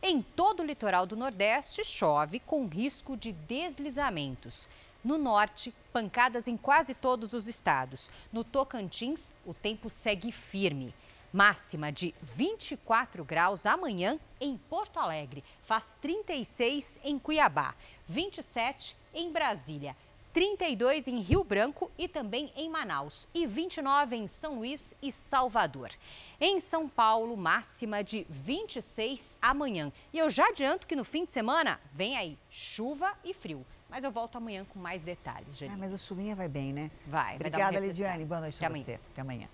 Em 0.01 0.23
todo 0.23 0.61
o 0.61 0.65
litoral 0.65 1.07
do 1.07 1.17
Nordeste, 1.17 1.83
chove 1.83 2.39
com 2.39 2.67
risco 2.67 3.17
de 3.17 3.33
deslizamentos. 3.33 4.69
No 5.05 5.19
norte, 5.19 5.75
pancadas 5.93 6.47
em 6.47 6.57
quase 6.57 6.95
todos 6.95 7.33
os 7.33 7.49
estados. 7.49 8.11
No 8.33 8.45
Tocantins, 8.45 9.35
o 9.45 9.53
tempo 9.53 9.91
segue 9.91 10.31
firme. 10.31 10.95
Máxima 11.33 11.91
de 11.91 12.15
24 12.23 13.25
graus 13.25 13.67
amanhã 13.67 14.19
em 14.41 14.57
Porto 14.57 14.99
Alegre. 14.99 15.43
Faz 15.65 15.97
36 16.01 17.01
em 17.03 17.19
Cuiabá, 17.19 17.75
27 18.07 18.97
em 19.15 19.33
Brasília. 19.33 19.97
32 20.33 21.09
em 21.09 21.21
Rio 21.21 21.45
Branco 21.45 21.91
e 21.99 22.09
também 22.09 22.51
em 22.57 22.71
Manaus 22.71 23.29
e 23.35 23.47
29 23.47 24.17
em 24.17 24.27
São 24.27 24.57
Luís 24.57 24.95
e 25.03 25.13
Salvador. 25.13 25.91
Em 26.41 26.59
São 26.59 26.89
Paulo, 26.89 27.37
máxima 27.37 28.03
de 28.03 28.27
26 28.31 29.39
amanhã. 29.43 29.93
E 30.13 30.19
eu 30.19 30.31
já 30.31 30.47
adianto 30.47 30.87
que 30.87 30.97
no 30.97 31.05
fim 31.05 31.25
de 31.25 31.33
semana 31.33 31.79
vem 31.91 32.17
aí 32.17 32.39
chuva 32.49 33.13
e 33.23 33.35
frio. 33.35 33.65
Mas 33.91 34.05
eu 34.05 34.11
volto 34.11 34.37
amanhã 34.37 34.65
com 34.65 34.79
mais 34.79 35.03
detalhes, 35.03 35.59
Janine. 35.59 35.77
Ah, 35.77 35.79
mas 35.79 35.93
a 35.93 35.99
chuvinha 35.99 36.35
vai 36.35 36.49
bem, 36.49 36.73
né? 36.73 36.91
Vai. 37.07 37.37
Obrigada, 37.37 37.79
vai 37.79 37.89
Lidiane. 37.89 38.25
Boa 38.25 38.41
noite 38.41 38.57
Até 38.57 38.71
para 38.71 38.83
você. 38.83 38.99
Até 39.13 39.21
amanhã. 39.21 39.49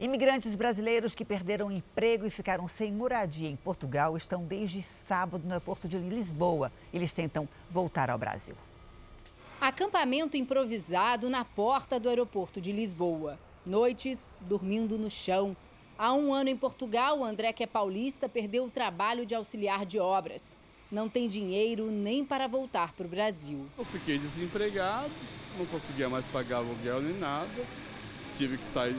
Imigrantes 0.00 0.56
brasileiros 0.56 1.14
que 1.14 1.24
perderam 1.24 1.70
emprego 1.70 2.26
e 2.26 2.30
ficaram 2.30 2.66
sem 2.66 2.92
moradia 2.92 3.48
em 3.48 3.56
Portugal 3.56 4.16
estão 4.16 4.44
desde 4.44 4.82
sábado 4.82 5.44
no 5.44 5.52
aeroporto 5.52 5.86
de 5.86 5.96
Lisboa. 5.98 6.72
Eles 6.92 7.14
tentam 7.14 7.48
voltar 7.70 8.10
ao 8.10 8.18
Brasil. 8.18 8.56
Acampamento 9.60 10.36
improvisado 10.36 11.30
na 11.30 11.42
porta 11.42 11.98
do 11.98 12.10
aeroporto 12.10 12.60
de 12.60 12.72
Lisboa. 12.72 13.38
Noites 13.64 14.30
dormindo 14.42 14.98
no 14.98 15.10
chão. 15.10 15.56
Há 15.98 16.12
um 16.12 16.32
ano 16.34 16.50
em 16.50 16.56
Portugal, 16.56 17.20
o 17.20 17.24
André, 17.24 17.52
que 17.54 17.64
é 17.64 17.66
paulista, 17.66 18.28
perdeu 18.28 18.64
o 18.64 18.70
trabalho 18.70 19.24
de 19.24 19.34
auxiliar 19.34 19.86
de 19.86 19.98
obras. 19.98 20.54
Não 20.92 21.08
tem 21.08 21.26
dinheiro 21.26 21.90
nem 21.90 22.22
para 22.22 22.46
voltar 22.46 22.92
para 22.92 23.06
o 23.06 23.08
Brasil. 23.08 23.66
Eu 23.78 23.84
fiquei 23.84 24.18
desempregado, 24.18 25.10
não 25.58 25.64
conseguia 25.66 26.08
mais 26.08 26.26
pagar 26.26 26.58
aluguel 26.58 27.00
nem 27.00 27.18
nada. 27.18 27.48
Tive 28.36 28.58
que 28.58 28.66
sair 28.66 28.94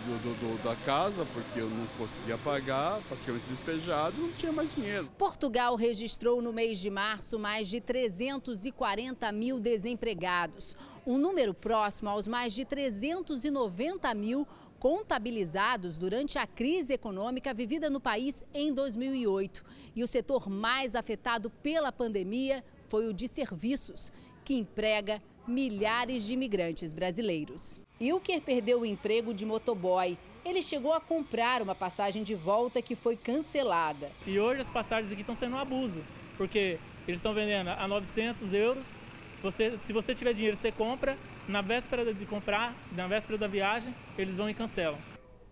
do, 0.00 0.34
do, 0.34 0.62
da 0.62 0.74
casa 0.84 1.26
porque 1.32 1.60
eu 1.60 1.68
não 1.68 1.86
conseguia 1.98 2.38
pagar, 2.38 3.00
praticamente 3.08 3.44
despejado, 3.48 4.20
não 4.20 4.32
tinha 4.32 4.52
mais 4.52 4.74
dinheiro. 4.74 5.08
Portugal 5.18 5.76
registrou 5.76 6.40
no 6.40 6.52
mês 6.52 6.78
de 6.78 6.90
março 6.90 7.38
mais 7.38 7.68
de 7.68 7.80
340 7.80 9.30
mil 9.32 9.60
desempregados, 9.60 10.76
um 11.06 11.18
número 11.18 11.52
próximo 11.52 12.08
aos 12.08 12.26
mais 12.26 12.52
de 12.52 12.64
390 12.64 14.14
mil 14.14 14.46
contabilizados 14.78 15.98
durante 15.98 16.38
a 16.38 16.46
crise 16.46 16.94
econômica 16.94 17.52
vivida 17.52 17.90
no 17.90 18.00
país 18.00 18.42
em 18.54 18.72
2008. 18.72 19.62
E 19.94 20.02
o 20.02 20.08
setor 20.08 20.48
mais 20.48 20.94
afetado 20.94 21.50
pela 21.50 21.92
pandemia 21.92 22.64
foi 22.88 23.06
o 23.06 23.12
de 23.12 23.28
serviços, 23.28 24.10
que 24.42 24.54
emprega 24.54 25.22
milhares 25.46 26.24
de 26.24 26.32
imigrantes 26.32 26.92
brasileiros. 26.94 27.78
Ilker 28.00 28.40
perdeu 28.40 28.80
o 28.80 28.86
emprego 28.86 29.34
de 29.34 29.44
motoboy. 29.44 30.16
Ele 30.42 30.62
chegou 30.62 30.94
a 30.94 31.00
comprar 31.02 31.60
uma 31.60 31.74
passagem 31.74 32.22
de 32.22 32.34
volta 32.34 32.80
que 32.80 32.96
foi 32.96 33.14
cancelada. 33.14 34.10
E 34.26 34.40
hoje 34.40 34.62
as 34.62 34.70
passagens 34.70 35.12
aqui 35.12 35.20
estão 35.20 35.34
sendo 35.34 35.54
um 35.54 35.58
abuso, 35.58 36.00
porque 36.38 36.78
eles 37.06 37.18
estão 37.18 37.34
vendendo 37.34 37.68
a 37.68 37.86
900 37.86 38.54
euros. 38.54 38.94
Você, 39.42 39.78
se 39.78 39.92
você 39.92 40.14
tiver 40.14 40.32
dinheiro, 40.32 40.56
você 40.56 40.72
compra. 40.72 41.14
Na 41.46 41.60
véspera 41.60 42.14
de 42.14 42.24
comprar, 42.24 42.74
na 42.92 43.06
véspera 43.06 43.36
da 43.36 43.46
viagem, 43.46 43.94
eles 44.16 44.38
vão 44.38 44.48
e 44.48 44.54
cancelam. 44.54 44.98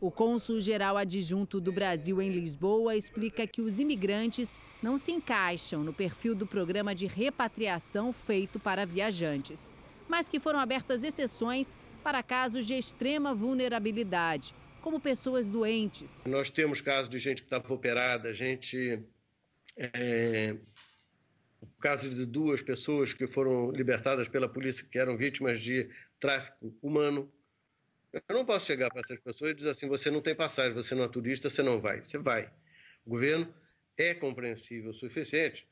O 0.01 0.11
cônsul-geral 0.11 0.97
adjunto 0.97 1.61
do 1.61 1.71
Brasil 1.71 2.23
em 2.23 2.31
Lisboa 2.31 2.97
explica 2.97 3.47
que 3.47 3.61
os 3.61 3.79
imigrantes 3.79 4.57
não 4.83 4.97
se 4.97 5.13
encaixam 5.13 5.85
no 5.85 5.93
perfil 5.93 6.35
do 6.35 6.47
programa 6.47 6.95
de 6.95 7.07
repatriação 7.07 8.11
feito 8.11 8.59
para 8.59 8.87
viajantes, 8.87 9.69
mas 10.09 10.29
que 10.29 10.41
foram 10.41 10.61
abertas 10.61 11.03
exceções 11.05 11.77
para 12.03 12.23
casos 12.23 12.67
de 12.67 12.75
extrema 12.75 13.35
vulnerabilidade, 13.35 14.55
como 14.81 15.01
pessoas 15.01 15.47
doentes. 15.47 16.25
Nós 16.25 16.51
temos 16.51 16.81
casos 16.81 17.09
de 17.09 17.19
gente 17.19 17.43
que 17.43 17.47
estava 17.47 17.73
operada, 17.73 18.33
gente. 18.35 19.03
É, 19.77 20.57
o 21.61 21.67
caso 21.81 22.13
de 22.13 22.25
duas 22.25 22.63
pessoas 22.63 23.13
que 23.13 23.27
foram 23.27 23.71
libertadas 23.71 24.29
pela 24.29 24.49
polícia 24.49 24.87
que 24.91 24.99
eram 24.99 25.17
vítimas 25.17 25.61
de 25.61 25.89
tráfico 26.21 26.75
humano. 26.83 27.31
Eu 28.13 28.35
não 28.35 28.45
posso 28.45 28.67
chegar 28.67 28.91
para 28.91 29.01
essas 29.01 29.21
pessoas 29.21 29.53
e 29.53 29.55
dizer 29.55 29.71
assim: 29.71 29.89
você 29.89 30.11
não 30.11 30.21
tem 30.21 30.35
passagem, 30.35 30.73
você 30.73 30.95
não 30.95 31.05
é 31.05 31.09
turista, 31.09 31.51
você 31.51 31.63
não 31.63 31.81
vai. 31.81 32.03
Você 32.03 32.19
vai. 32.19 32.51
O 33.05 33.11
governo 33.11 33.53
é 33.97 34.15
compreensível 34.15 34.91
o 34.91 34.95
suficiente 34.95 35.69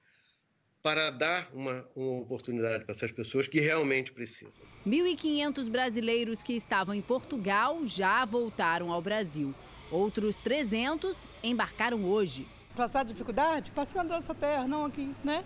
para 0.87 1.11
dar 1.11 1.49
uma, 1.53 1.85
uma 1.97 2.21
oportunidade 2.21 2.85
para 2.85 2.95
essas 2.95 3.11
pessoas 3.11 3.49
que 3.49 3.59
realmente 3.59 4.13
precisam. 4.13 4.63
1.500 4.87 5.69
brasileiros 5.69 6.45
que 6.45 6.53
estavam 6.53 6.95
em 6.95 7.03
Portugal 7.03 7.81
já 7.85 8.25
voltaram 8.25 8.93
ao 8.93 9.03
Brasil. 9.03 9.53
Outros 9.91 10.37
300 10.37 11.25
embarcaram 11.43 12.05
hoje. 12.05 12.47
Passar 12.77 13.05
dificuldade? 13.05 13.73
Passando 13.73 14.11
nossa 14.11 14.33
terra, 14.33 14.69
não 14.69 14.85
aqui, 14.85 15.13
né? 15.25 15.45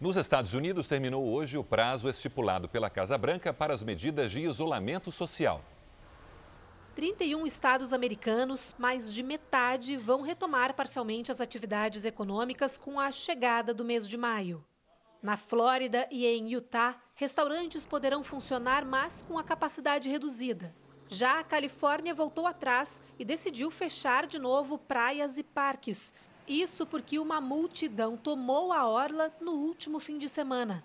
Nos 0.00 0.16
Estados 0.16 0.54
Unidos, 0.54 0.88
terminou 0.88 1.28
hoje 1.28 1.58
o 1.58 1.62
prazo 1.62 2.08
estipulado 2.08 2.70
pela 2.70 2.88
Casa 2.88 3.18
Branca 3.18 3.52
para 3.52 3.74
as 3.74 3.82
medidas 3.82 4.32
de 4.32 4.38
isolamento 4.38 5.12
social. 5.12 5.62
31 6.94 7.46
estados 7.46 7.92
americanos, 7.92 8.74
mais 8.78 9.12
de 9.12 9.22
metade, 9.22 9.96
vão 9.96 10.20
retomar 10.20 10.74
parcialmente 10.74 11.30
as 11.30 11.40
atividades 11.40 12.04
econômicas 12.04 12.76
com 12.76 13.00
a 13.00 13.10
chegada 13.10 13.72
do 13.72 13.84
mês 13.84 14.06
de 14.06 14.18
maio. 14.18 14.62
Na 15.22 15.36
Flórida 15.36 16.06
e 16.10 16.26
em 16.26 16.52
Utah, 16.52 17.00
restaurantes 17.14 17.86
poderão 17.86 18.22
funcionar, 18.22 18.84
mas 18.84 19.22
com 19.22 19.38
a 19.38 19.44
capacidade 19.44 20.10
reduzida. 20.10 20.74
Já 21.08 21.38
a 21.38 21.44
Califórnia 21.44 22.14
voltou 22.14 22.46
atrás 22.46 23.02
e 23.18 23.24
decidiu 23.24 23.70
fechar 23.70 24.26
de 24.26 24.38
novo 24.38 24.76
praias 24.76 25.38
e 25.38 25.42
parques. 25.42 26.12
Isso 26.46 26.84
porque 26.84 27.18
uma 27.18 27.40
multidão 27.40 28.16
tomou 28.16 28.72
a 28.72 28.86
orla 28.86 29.32
no 29.40 29.52
último 29.52 29.98
fim 29.98 30.18
de 30.18 30.28
semana. 30.28 30.84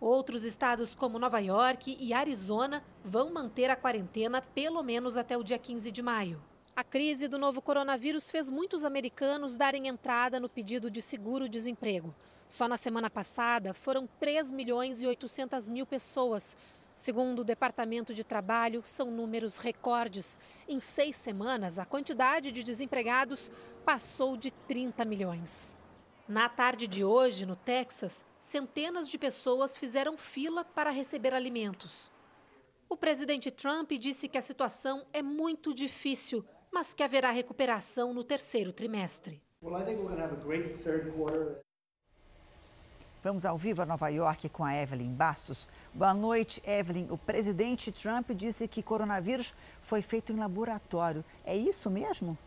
Outros 0.00 0.44
estados, 0.44 0.94
como 0.94 1.18
Nova 1.18 1.40
York 1.40 1.96
e 1.98 2.12
Arizona, 2.12 2.84
vão 3.04 3.32
manter 3.32 3.68
a 3.68 3.74
quarentena 3.74 4.40
pelo 4.40 4.82
menos 4.82 5.16
até 5.16 5.36
o 5.36 5.42
dia 5.42 5.58
15 5.58 5.90
de 5.90 6.02
maio. 6.02 6.40
A 6.76 6.84
crise 6.84 7.26
do 7.26 7.36
novo 7.36 7.60
coronavírus 7.60 8.30
fez 8.30 8.48
muitos 8.48 8.84
americanos 8.84 9.56
darem 9.56 9.88
entrada 9.88 10.38
no 10.38 10.48
pedido 10.48 10.88
de 10.88 11.02
seguro-desemprego. 11.02 12.14
Só 12.48 12.68
na 12.68 12.76
semana 12.76 13.10
passada 13.10 13.74
foram 13.74 14.08
3 14.20 14.52
milhões 14.52 15.02
e 15.02 15.06
800 15.06 15.68
mil 15.68 15.84
pessoas. 15.84 16.56
Segundo 16.96 17.40
o 17.40 17.44
Departamento 17.44 18.14
de 18.14 18.22
Trabalho, 18.22 18.82
são 18.84 19.10
números 19.10 19.56
recordes. 19.56 20.38
Em 20.68 20.78
seis 20.78 21.16
semanas, 21.16 21.80
a 21.80 21.84
quantidade 21.84 22.52
de 22.52 22.62
desempregados 22.62 23.50
passou 23.84 24.36
de 24.36 24.52
30 24.52 25.04
milhões. 25.04 25.74
Na 26.28 26.48
tarde 26.48 26.86
de 26.86 27.02
hoje, 27.02 27.44
no 27.44 27.56
Texas, 27.56 28.24
centenas 28.40 29.08
de 29.08 29.18
pessoas 29.18 29.76
fizeram 29.76 30.16
fila 30.16 30.64
para 30.64 30.90
receber 30.90 31.34
alimentos. 31.34 32.10
O 32.88 32.96
presidente 32.96 33.50
Trump 33.50 33.92
disse 33.92 34.28
que 34.28 34.38
a 34.38 34.42
situação 34.42 35.04
é 35.12 35.22
muito 35.22 35.74
difícil, 35.74 36.44
mas 36.72 36.94
que 36.94 37.02
haverá 37.02 37.30
recuperação 37.30 38.14
no 38.14 38.24
terceiro 38.24 38.72
trimestre. 38.72 39.42
Vamos 43.20 43.44
ao 43.44 43.58
vivo 43.58 43.82
a 43.82 43.86
Nova 43.86 44.08
York 44.08 44.48
com 44.48 44.64
a 44.64 44.74
Evelyn 44.74 45.12
Bastos. 45.12 45.68
Boa 45.92 46.14
noite, 46.14 46.62
Evelyn. 46.64 47.08
O 47.10 47.18
presidente 47.18 47.90
Trump 47.90 48.30
disse 48.30 48.68
que 48.68 48.82
coronavírus 48.82 49.52
foi 49.82 50.00
feito 50.00 50.32
em 50.32 50.36
laboratório. 50.36 51.24
É 51.44 51.56
isso 51.56 51.90
mesmo? 51.90 52.38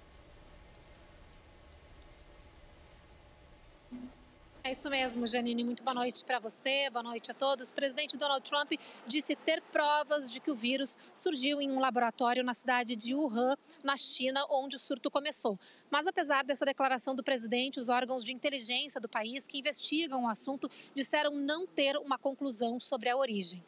É 4.64 4.70
isso 4.70 4.91
mesmo, 4.91 5.26
Janine. 5.26 5.64
Muito 5.64 5.82
boa 5.82 5.95
noite 5.95 6.24
para 6.24 6.38
você, 6.38 6.88
boa 6.91 7.01
noite 7.01 7.32
a 7.32 7.34
todos. 7.34 7.72
O 7.72 7.74
presidente 7.74 8.16
Donald 8.16 8.47
Trump 8.47 8.74
disse 9.07 9.36
ter 9.36 9.59
provas 9.59 10.30
de 10.30 10.39
que 10.39 10.51
o 10.51 10.55
vírus 10.55 10.99
surgiu 11.16 11.59
em 11.59 11.72
um 11.72 11.80
laboratório 11.80 12.43
na 12.43 12.53
cidade 12.53 12.95
de 12.95 13.16
Wuhan, 13.16 13.57
na 13.84 13.97
China, 13.97 14.45
onde 14.51 14.76
o 14.76 14.80
surto 14.80 15.09
começou. 15.09 15.59
Mas 15.89 16.05
apesar 16.05 16.43
dessa 16.43 16.64
declaração 16.64 17.16
do 17.16 17.24
presidente, 17.24 17.80
os 17.80 17.89
órgãos 17.89 18.24
de 18.24 18.34
inteligência 18.34 19.01
do 19.01 19.09
país 19.09 19.47
que 19.47 19.57
investigam 19.57 20.26
o 20.26 20.30
assunto 20.30 20.70
disseram 20.95 21.36
não 21.36 21.66
ter 21.66 21.97
uma 21.97 22.20
conclusão 22.20 22.80
sobre 22.80 23.09
a 23.09 23.18
origem. 23.18 23.64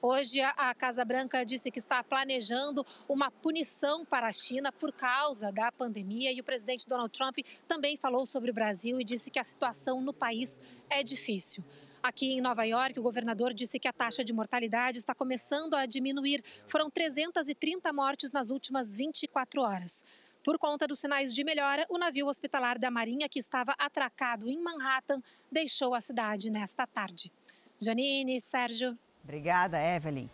Hoje, 0.00 0.40
a 0.40 0.74
Casa 0.74 1.04
Branca 1.04 1.44
disse 1.44 1.70
que 1.70 1.78
está 1.78 2.04
planejando 2.04 2.84
uma 3.08 3.30
punição 3.30 4.04
para 4.04 4.28
a 4.28 4.32
China 4.32 4.70
por 4.70 4.92
causa 4.92 5.50
da 5.50 5.72
pandemia 5.72 6.30
e 6.32 6.40
o 6.40 6.44
presidente 6.44 6.88
Donald 6.88 7.10
Trump 7.12 7.38
também 7.66 7.96
falou 7.96 8.26
sobre 8.26 8.50
o 8.50 8.54
Brasil 8.54 9.00
e 9.00 9.04
disse 9.04 9.30
que 9.30 9.38
a 9.38 9.44
situação 9.44 10.00
no 10.00 10.12
país 10.12 10.60
é 10.90 11.02
difícil. 11.02 11.64
Aqui 12.02 12.34
em 12.34 12.40
Nova 12.40 12.62
York, 12.64 13.00
o 13.00 13.02
governador 13.02 13.52
disse 13.52 13.80
que 13.80 13.88
a 13.88 13.92
taxa 13.92 14.22
de 14.22 14.32
mortalidade 14.32 14.98
está 14.98 15.14
começando 15.14 15.74
a 15.74 15.86
diminuir. 15.86 16.44
Foram 16.68 16.88
330 16.88 17.92
mortes 17.92 18.30
nas 18.30 18.50
últimas 18.50 18.94
24 18.94 19.62
horas. 19.62 20.04
Por 20.44 20.58
conta 20.58 20.86
dos 20.86 21.00
sinais 21.00 21.34
de 21.34 21.42
melhora, 21.42 21.84
o 21.88 21.98
navio 21.98 22.28
hospitalar 22.28 22.78
da 22.78 22.92
Marinha, 22.92 23.28
que 23.28 23.40
estava 23.40 23.74
atracado 23.76 24.48
em 24.48 24.56
Manhattan, 24.56 25.20
deixou 25.50 25.94
a 25.94 26.00
cidade 26.00 26.48
nesta 26.50 26.86
tarde. 26.86 27.32
Janine, 27.80 28.40
Sérgio. 28.40 28.96
Obrigada, 29.26 29.76
Evelyn. 29.82 30.30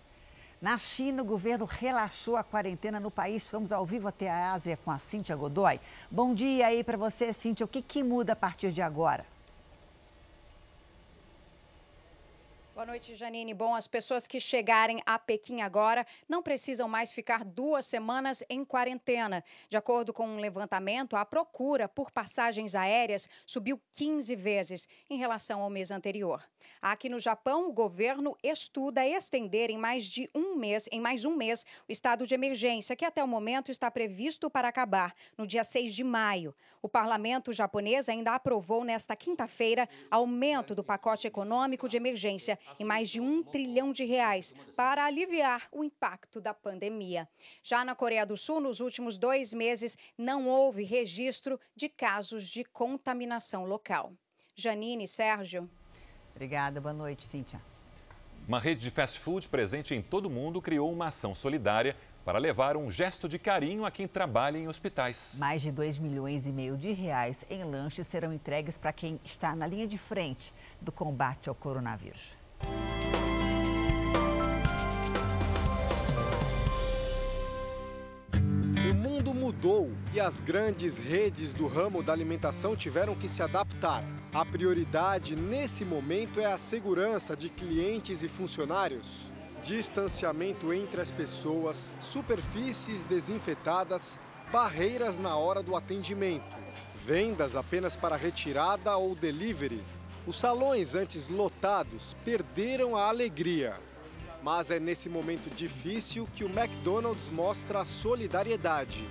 Na 0.61 0.77
China, 0.77 1.23
o 1.23 1.25
governo 1.25 1.65
relaxou 1.65 2.37
a 2.37 2.45
quarentena 2.45 3.01
no 3.01 3.11
país. 3.11 3.49
Vamos 3.51 3.73
ao 3.73 3.87
vivo 3.87 4.07
até 4.07 4.29
a 4.29 4.53
Ásia 4.53 4.79
com 4.85 4.91
a 4.91 4.99
Cíntia 4.99 5.35
Godoy. 5.35 5.81
Bom 6.11 6.35
dia 6.35 6.67
aí 6.67 6.85
para 6.85 6.99
você, 6.99 7.33
Cíntia. 7.33 7.65
O 7.65 7.69
que, 7.69 7.81
que 7.81 8.05
muda 8.05 8.35
a 8.35 8.37
partir 8.37 8.71
de 8.71 8.83
agora? 8.83 9.25
Boa 12.75 12.87
noite, 12.87 13.15
Janine. 13.15 13.53
Bom, 13.53 13.75
as 13.75 13.87
pessoas 13.87 14.27
que 14.27 14.41
chegarem 14.41 15.03
a 15.05 15.19
Pequim 15.19 15.61
agora 15.61 16.07
não 16.27 16.43
precisam 16.43 16.89
mais 16.89 17.13
ficar 17.13 17.45
duas 17.45 17.85
semanas 17.85 18.43
em 18.49 18.65
quarentena. 18.65 19.45
De 19.69 19.77
acordo 19.77 20.11
com 20.11 20.27
um 20.27 20.41
levantamento, 20.41 21.15
a 21.15 21.23
procura 21.23 21.87
por 21.87 22.11
passagens 22.11 22.75
aéreas 22.75 23.29
subiu 23.45 23.79
15 23.93 24.35
vezes 24.37 24.89
em 25.11 25.19
relação 25.19 25.61
ao 25.61 25.69
mês 25.69 25.91
anterior. 25.91 26.43
Aqui 26.81 27.11
no 27.11 27.21
Japão, 27.21 27.69
o 27.69 27.73
governo 27.75 28.35
estuda 28.43 29.07
estender 29.07 29.69
em 29.69 29.77
mais 29.77 30.07
de 30.07 30.27
um 30.35 30.57
mês, 30.57 30.89
em 30.91 30.99
mais 30.99 31.27
um 31.27 31.37
mês, 31.37 31.67
o 31.87 31.93
estado 31.93 32.27
de 32.27 32.35
emergência, 32.35 32.97
que 32.97 33.05
até 33.05 33.23
o 33.23 33.29
momento 33.29 33.71
está 33.71 33.91
previsto 33.91 34.49
para 34.49 34.69
acabar 34.69 35.15
no 35.37 35.47
dia 35.47 35.63
6 35.63 35.95
de 35.95 36.03
maio. 36.03 36.55
O 36.81 36.89
parlamento 36.89 37.53
japonês 37.53 38.09
ainda 38.09 38.35
aprovou 38.35 38.83
nesta 38.83 39.15
quinta-feira 39.15 39.87
aumento 40.11 40.75
do 40.75 40.83
pacote 40.83 41.27
econômico 41.27 41.87
de 41.87 41.99
emergência 41.99 42.59
em 42.79 42.85
mais 42.85 43.11
de 43.11 43.21
um 43.21 43.43
trilhão 43.43 43.93
de 43.93 44.05
reais 44.05 44.55
para 44.77 45.05
aliviar 45.05 45.69
o 45.71 45.85
impacto 45.85 46.41
da 46.41 46.55
pandemia. 46.55 47.29
Já 47.63 47.85
na 47.85 47.95
Coreia 47.95 48.27
do 48.27 48.37
Sul, 48.37 48.61
nos 48.61 48.81
últimos 48.81 49.19
dois 49.19 49.53
meses, 49.53 49.97
não 50.17 50.49
houve 50.49 50.83
registro 50.83 51.59
de 51.75 51.89
casos 51.89 52.49
de 52.49 52.65
contaminação 52.65 53.65
local. 53.65 54.13
Janine, 54.55 55.09
Sérgio. 55.09 55.69
Obrigada, 56.35 56.81
boa 56.81 56.95
noite, 56.95 57.25
Cíntia. 57.25 57.61
Uma 58.47 58.59
rede 58.59 58.81
de 58.81 58.91
fast 58.91 59.19
food 59.21 59.49
presente 59.49 59.95
em 59.95 60.03
todo 60.03 60.27
o 60.27 60.31
mundo 60.31 60.61
criou 60.61 60.93
uma 60.93 61.09
ação 61.09 61.35
solidária 61.35 61.97
para 62.25 62.39
levar 62.39 62.77
um 62.77 62.91
gesto 62.91 63.29
de 63.29 63.39
carinho 63.39 63.85
a 63.85 63.91
quem 63.91 64.07
trabalha 64.07 64.59
em 64.59 64.69
hospitais. 64.69 65.37
Mais 65.39 65.63
de 65.63 65.71
2 65.71 65.99
milhões 65.99 66.47
e 66.47 66.53
meio 66.53 66.77
de 66.77 66.93
reais 66.93 67.45
em 67.49 67.65
lanches 67.65 68.07
serão 68.07 68.33
entregues 68.33 68.77
para 68.77 68.93
quem 68.93 69.21
está 69.25 69.55
na 69.55 69.67
linha 69.67 69.87
de 69.87 69.99
frente 69.99 70.53
do 70.81 70.91
combate 70.91 71.49
ao 71.49 71.55
coronavírus. 71.55 72.37
E 80.13 80.21
as 80.21 80.41
grandes 80.41 80.99
redes 80.99 81.55
do 81.55 81.67
ramo 81.67 82.03
da 82.03 82.13
alimentação 82.13 82.77
tiveram 82.77 83.15
que 83.15 83.29
se 83.29 83.43
adaptar. 83.43 84.05
A 84.33 84.45
prioridade 84.45 85.35
nesse 85.35 85.87
momento 85.87 86.39
é 86.39 86.45
a 86.45 86.59
segurança 86.59 87.35
de 87.35 87.49
clientes 87.49 88.23
e 88.23 88.29
funcionários. 88.29 89.33
Distanciamento 89.65 90.73
entre 90.73 91.01
as 91.01 91.11
pessoas, 91.11 91.95
superfícies 91.99 93.05
desinfetadas, 93.05 94.19
barreiras 94.53 95.19
na 95.19 95.35
hora 95.37 95.63
do 95.63 95.75
atendimento, 95.75 96.57
vendas 97.07 97.57
apenas 97.57 97.97
para 97.97 98.17
retirada 98.17 98.95
ou 98.97 99.15
delivery. 99.15 99.83
Os 100.27 100.37
salões 100.37 100.95
antes 100.95 101.31
lotados 101.31 102.15
perderam 102.23 102.95
a 102.97 103.09
alegria. 103.09 103.77
Mas 104.43 104.73
é 104.73 104.81
nesse 104.81 105.09
momento 105.09 105.49
difícil 105.55 106.29
que 106.35 106.43
o 106.43 106.49
McDonald's 106.49 107.31
mostra 107.31 107.81
a 107.81 107.85
solidariedade. 107.85 109.07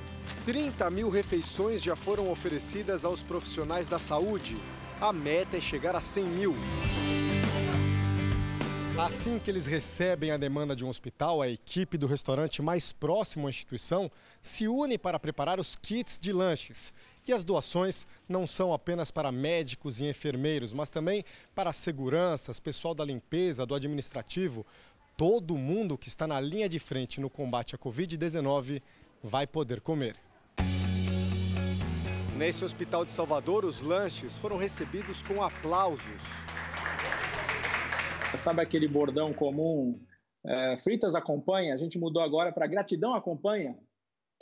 30 0.45 0.89
mil 0.89 1.09
refeições 1.09 1.81
já 1.81 1.95
foram 1.95 2.29
oferecidas 2.29 3.05
aos 3.05 3.23
profissionais 3.23 3.87
da 3.87 3.97
saúde. 3.97 4.57
A 4.99 5.13
meta 5.13 5.55
é 5.55 5.61
chegar 5.61 5.95
a 5.95 6.01
100 6.01 6.25
mil. 6.25 6.55
Assim 8.97 9.39
que 9.39 9.49
eles 9.49 9.65
recebem 9.65 10.31
a 10.31 10.37
demanda 10.37 10.75
de 10.75 10.85
um 10.85 10.89
hospital, 10.89 11.41
a 11.41 11.47
equipe 11.47 11.97
do 11.97 12.05
restaurante 12.05 12.61
mais 12.61 12.91
próximo 12.91 13.47
à 13.47 13.49
instituição 13.49 14.11
se 14.41 14.67
une 14.67 14.97
para 14.97 15.19
preparar 15.19 15.59
os 15.59 15.75
kits 15.75 16.19
de 16.19 16.33
lanches. 16.33 16.93
E 17.27 17.31
as 17.31 17.43
doações 17.43 18.05
não 18.27 18.45
são 18.47 18.73
apenas 18.73 19.11
para 19.11 19.31
médicos 19.31 19.99
e 19.99 20.05
enfermeiros, 20.05 20.73
mas 20.73 20.89
também 20.89 21.23
para 21.53 21.71
seguranças, 21.71 22.59
pessoal 22.59 22.93
da 22.93 23.05
limpeza, 23.05 23.65
do 23.65 23.75
administrativo. 23.75 24.65
Todo 25.21 25.55
mundo 25.55 25.99
que 25.99 26.07
está 26.07 26.25
na 26.25 26.41
linha 26.41 26.67
de 26.67 26.79
frente 26.79 27.21
no 27.21 27.29
combate 27.29 27.75
à 27.75 27.77
Covid-19 27.77 28.81
vai 29.21 29.45
poder 29.45 29.79
comer. 29.79 30.15
Nesse 32.35 32.65
hospital 32.65 33.05
de 33.05 33.13
Salvador, 33.13 33.63
os 33.63 33.81
lanches 33.81 34.35
foram 34.35 34.57
recebidos 34.57 35.21
com 35.21 35.43
aplausos. 35.43 36.23
Sabe 38.35 38.63
aquele 38.63 38.87
bordão 38.87 39.31
comum, 39.31 40.03
é, 40.43 40.75
fritas 40.77 41.13
acompanha? 41.13 41.75
A 41.75 41.77
gente 41.77 41.99
mudou 41.99 42.23
agora 42.23 42.51
para 42.51 42.65
gratidão 42.65 43.13
acompanha, 43.13 43.77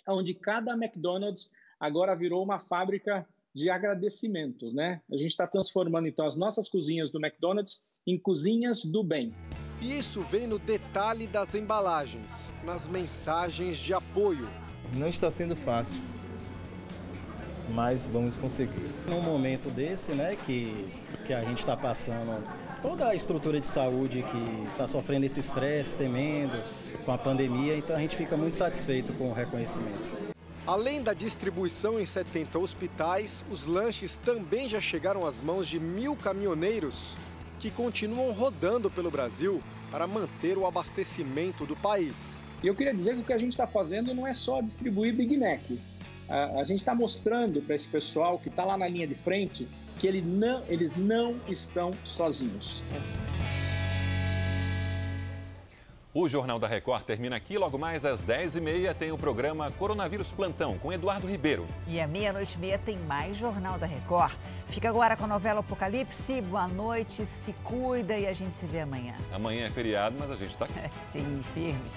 onde 0.08 0.34
cada 0.34 0.72
McDonald's 0.76 1.52
agora 1.78 2.16
virou 2.16 2.42
uma 2.42 2.58
fábrica 2.58 3.28
de 3.54 3.70
agradecimentos, 3.70 4.74
né? 4.74 5.02
A 5.12 5.18
gente 5.18 5.32
está 5.32 5.46
transformando 5.46 6.08
então 6.08 6.26
as 6.26 6.38
nossas 6.38 6.70
cozinhas 6.70 7.10
do 7.10 7.20
McDonald's 7.20 8.00
em 8.08 8.18
cozinhas 8.18 8.86
do 8.86 9.04
bem. 9.04 9.36
E 9.82 9.98
isso 9.98 10.22
vem 10.24 10.46
no 10.46 10.60
detalhe 10.60 11.26
das 11.26 11.56
embalagens, 11.56 12.54
nas 12.66 12.88
mensagens 12.88 13.78
de 13.78 13.94
apoio. 13.94 14.48
Não 14.94 15.08
está 15.08 15.32
sendo 15.32 15.56
fácil, 15.56 15.96
mas 17.70 18.06
vamos 18.08 18.36
conseguir. 18.36 18.90
Num 19.08 19.22
momento 19.22 19.70
desse, 19.70 20.12
né, 20.12 20.36
que, 20.36 20.92
que 21.26 21.34
a 21.34 21.42
gente 21.44 21.60
está 21.60 21.78
passando, 21.78 22.44
toda 22.82 23.08
a 23.08 23.16
estrutura 23.16 23.62
de 23.62 23.70
saúde 23.70 24.22
que 24.24 24.72
está 24.72 24.86
sofrendo 24.86 25.26
esse 25.26 25.40
estresse, 25.40 25.96
temendo 25.96 26.62
com 27.06 27.14
a 27.14 27.18
pandemia, 27.18 27.78
então 27.78 27.96
a 27.96 28.00
gente 28.00 28.18
fica 28.18 28.36
muito 28.36 28.58
satisfeito 28.58 29.14
com 29.14 29.30
o 29.30 29.34
reconhecimento. 29.34 30.14
Além 30.68 31.02
da 31.02 31.14
distribuição 31.14 32.00
em 32.00 32.06
70 32.06 32.60
hospitais, 32.60 33.46
os 33.50 33.66
lanches 33.66 34.18
também 34.18 34.68
já 34.68 34.82
chegaram 34.82 35.26
às 35.26 35.42
mãos 35.42 35.68
de 35.68 35.80
mil 35.80 36.18
caminhoneiros 36.18 37.18
que 37.60 37.70
continuam 37.70 38.32
rodando 38.32 38.90
pelo 38.90 39.12
Brasil 39.12 39.62
para 39.92 40.08
manter 40.08 40.58
o 40.58 40.66
abastecimento 40.66 41.66
do 41.66 41.76
país. 41.76 42.40
E 42.64 42.68
eu 42.68 42.76
queria 42.76 42.94
dizer 42.94 43.16
que 43.16 43.22
o 43.22 43.24
que 43.24 43.34
a 43.34 43.38
gente 43.38 43.52
está 43.52 43.68
fazendo 43.68 44.14
não 44.14 44.26
é 44.26 44.34
só 44.34 44.62
distribuir 44.62 45.14
Big 45.14 45.38
Mac. 45.38 45.62
A, 46.28 46.60
a 46.60 46.64
gente 46.64 46.80
está 46.80 46.94
mostrando 46.94 47.62
para 47.62 47.76
esse 47.76 47.88
pessoal 47.88 48.38
que 48.40 48.50
está 48.50 48.64
lá 48.64 48.78
na 48.78 48.88
linha 48.88 49.08
de 49.08 49.16
frente 49.16 49.68
que 49.98 50.08
ele 50.08 50.22
não, 50.22 50.64
eles 50.68 50.96
não 50.96 51.36
estão 51.48 51.92
sozinhos. 52.06 52.84
O 56.12 56.28
Jornal 56.28 56.58
da 56.58 56.68
Record 56.68 57.04
termina 57.04 57.36
aqui. 57.36 57.56
Logo 57.56 57.78
mais 57.78 58.04
às 58.04 58.24
10h30 58.24 58.96
tem 58.96 59.12
o 59.12 59.18
programa 59.18 59.70
Coronavírus 59.70 60.32
Plantão 60.32 60.76
com 60.76 60.92
Eduardo 60.92 61.28
Ribeiro. 61.28 61.68
E 61.88 62.02
à 62.02 62.08
meia-noite 62.08 62.56
e 62.56 62.60
meia 62.60 62.80
tem 62.80 62.98
mais 62.98 63.38
Jornal 63.38 63.78
da 63.78 63.86
Record. 63.86 64.34
Fica 64.70 64.90
agora 64.90 65.16
com 65.16 65.26
a 65.26 65.28
novela 65.28 65.60
Apocalipse. 65.60 66.42
Boa 66.42 66.68
noite, 66.68 67.24
se 67.24 67.54
cuida 67.64 68.18
e 68.18 68.26
a 68.26 68.34
gente 68.34 68.58
se 68.58 68.66
vê 68.66 68.80
amanhã. 68.80 69.14
Amanhã 69.32 69.68
é 69.68 69.70
feriado, 69.70 70.16
mas 70.20 70.32
a 70.32 70.36
gente 70.36 70.50
está 70.50 70.66
aqui. 70.66 70.80
Sim, 71.14 71.44
firmes. 71.54 71.94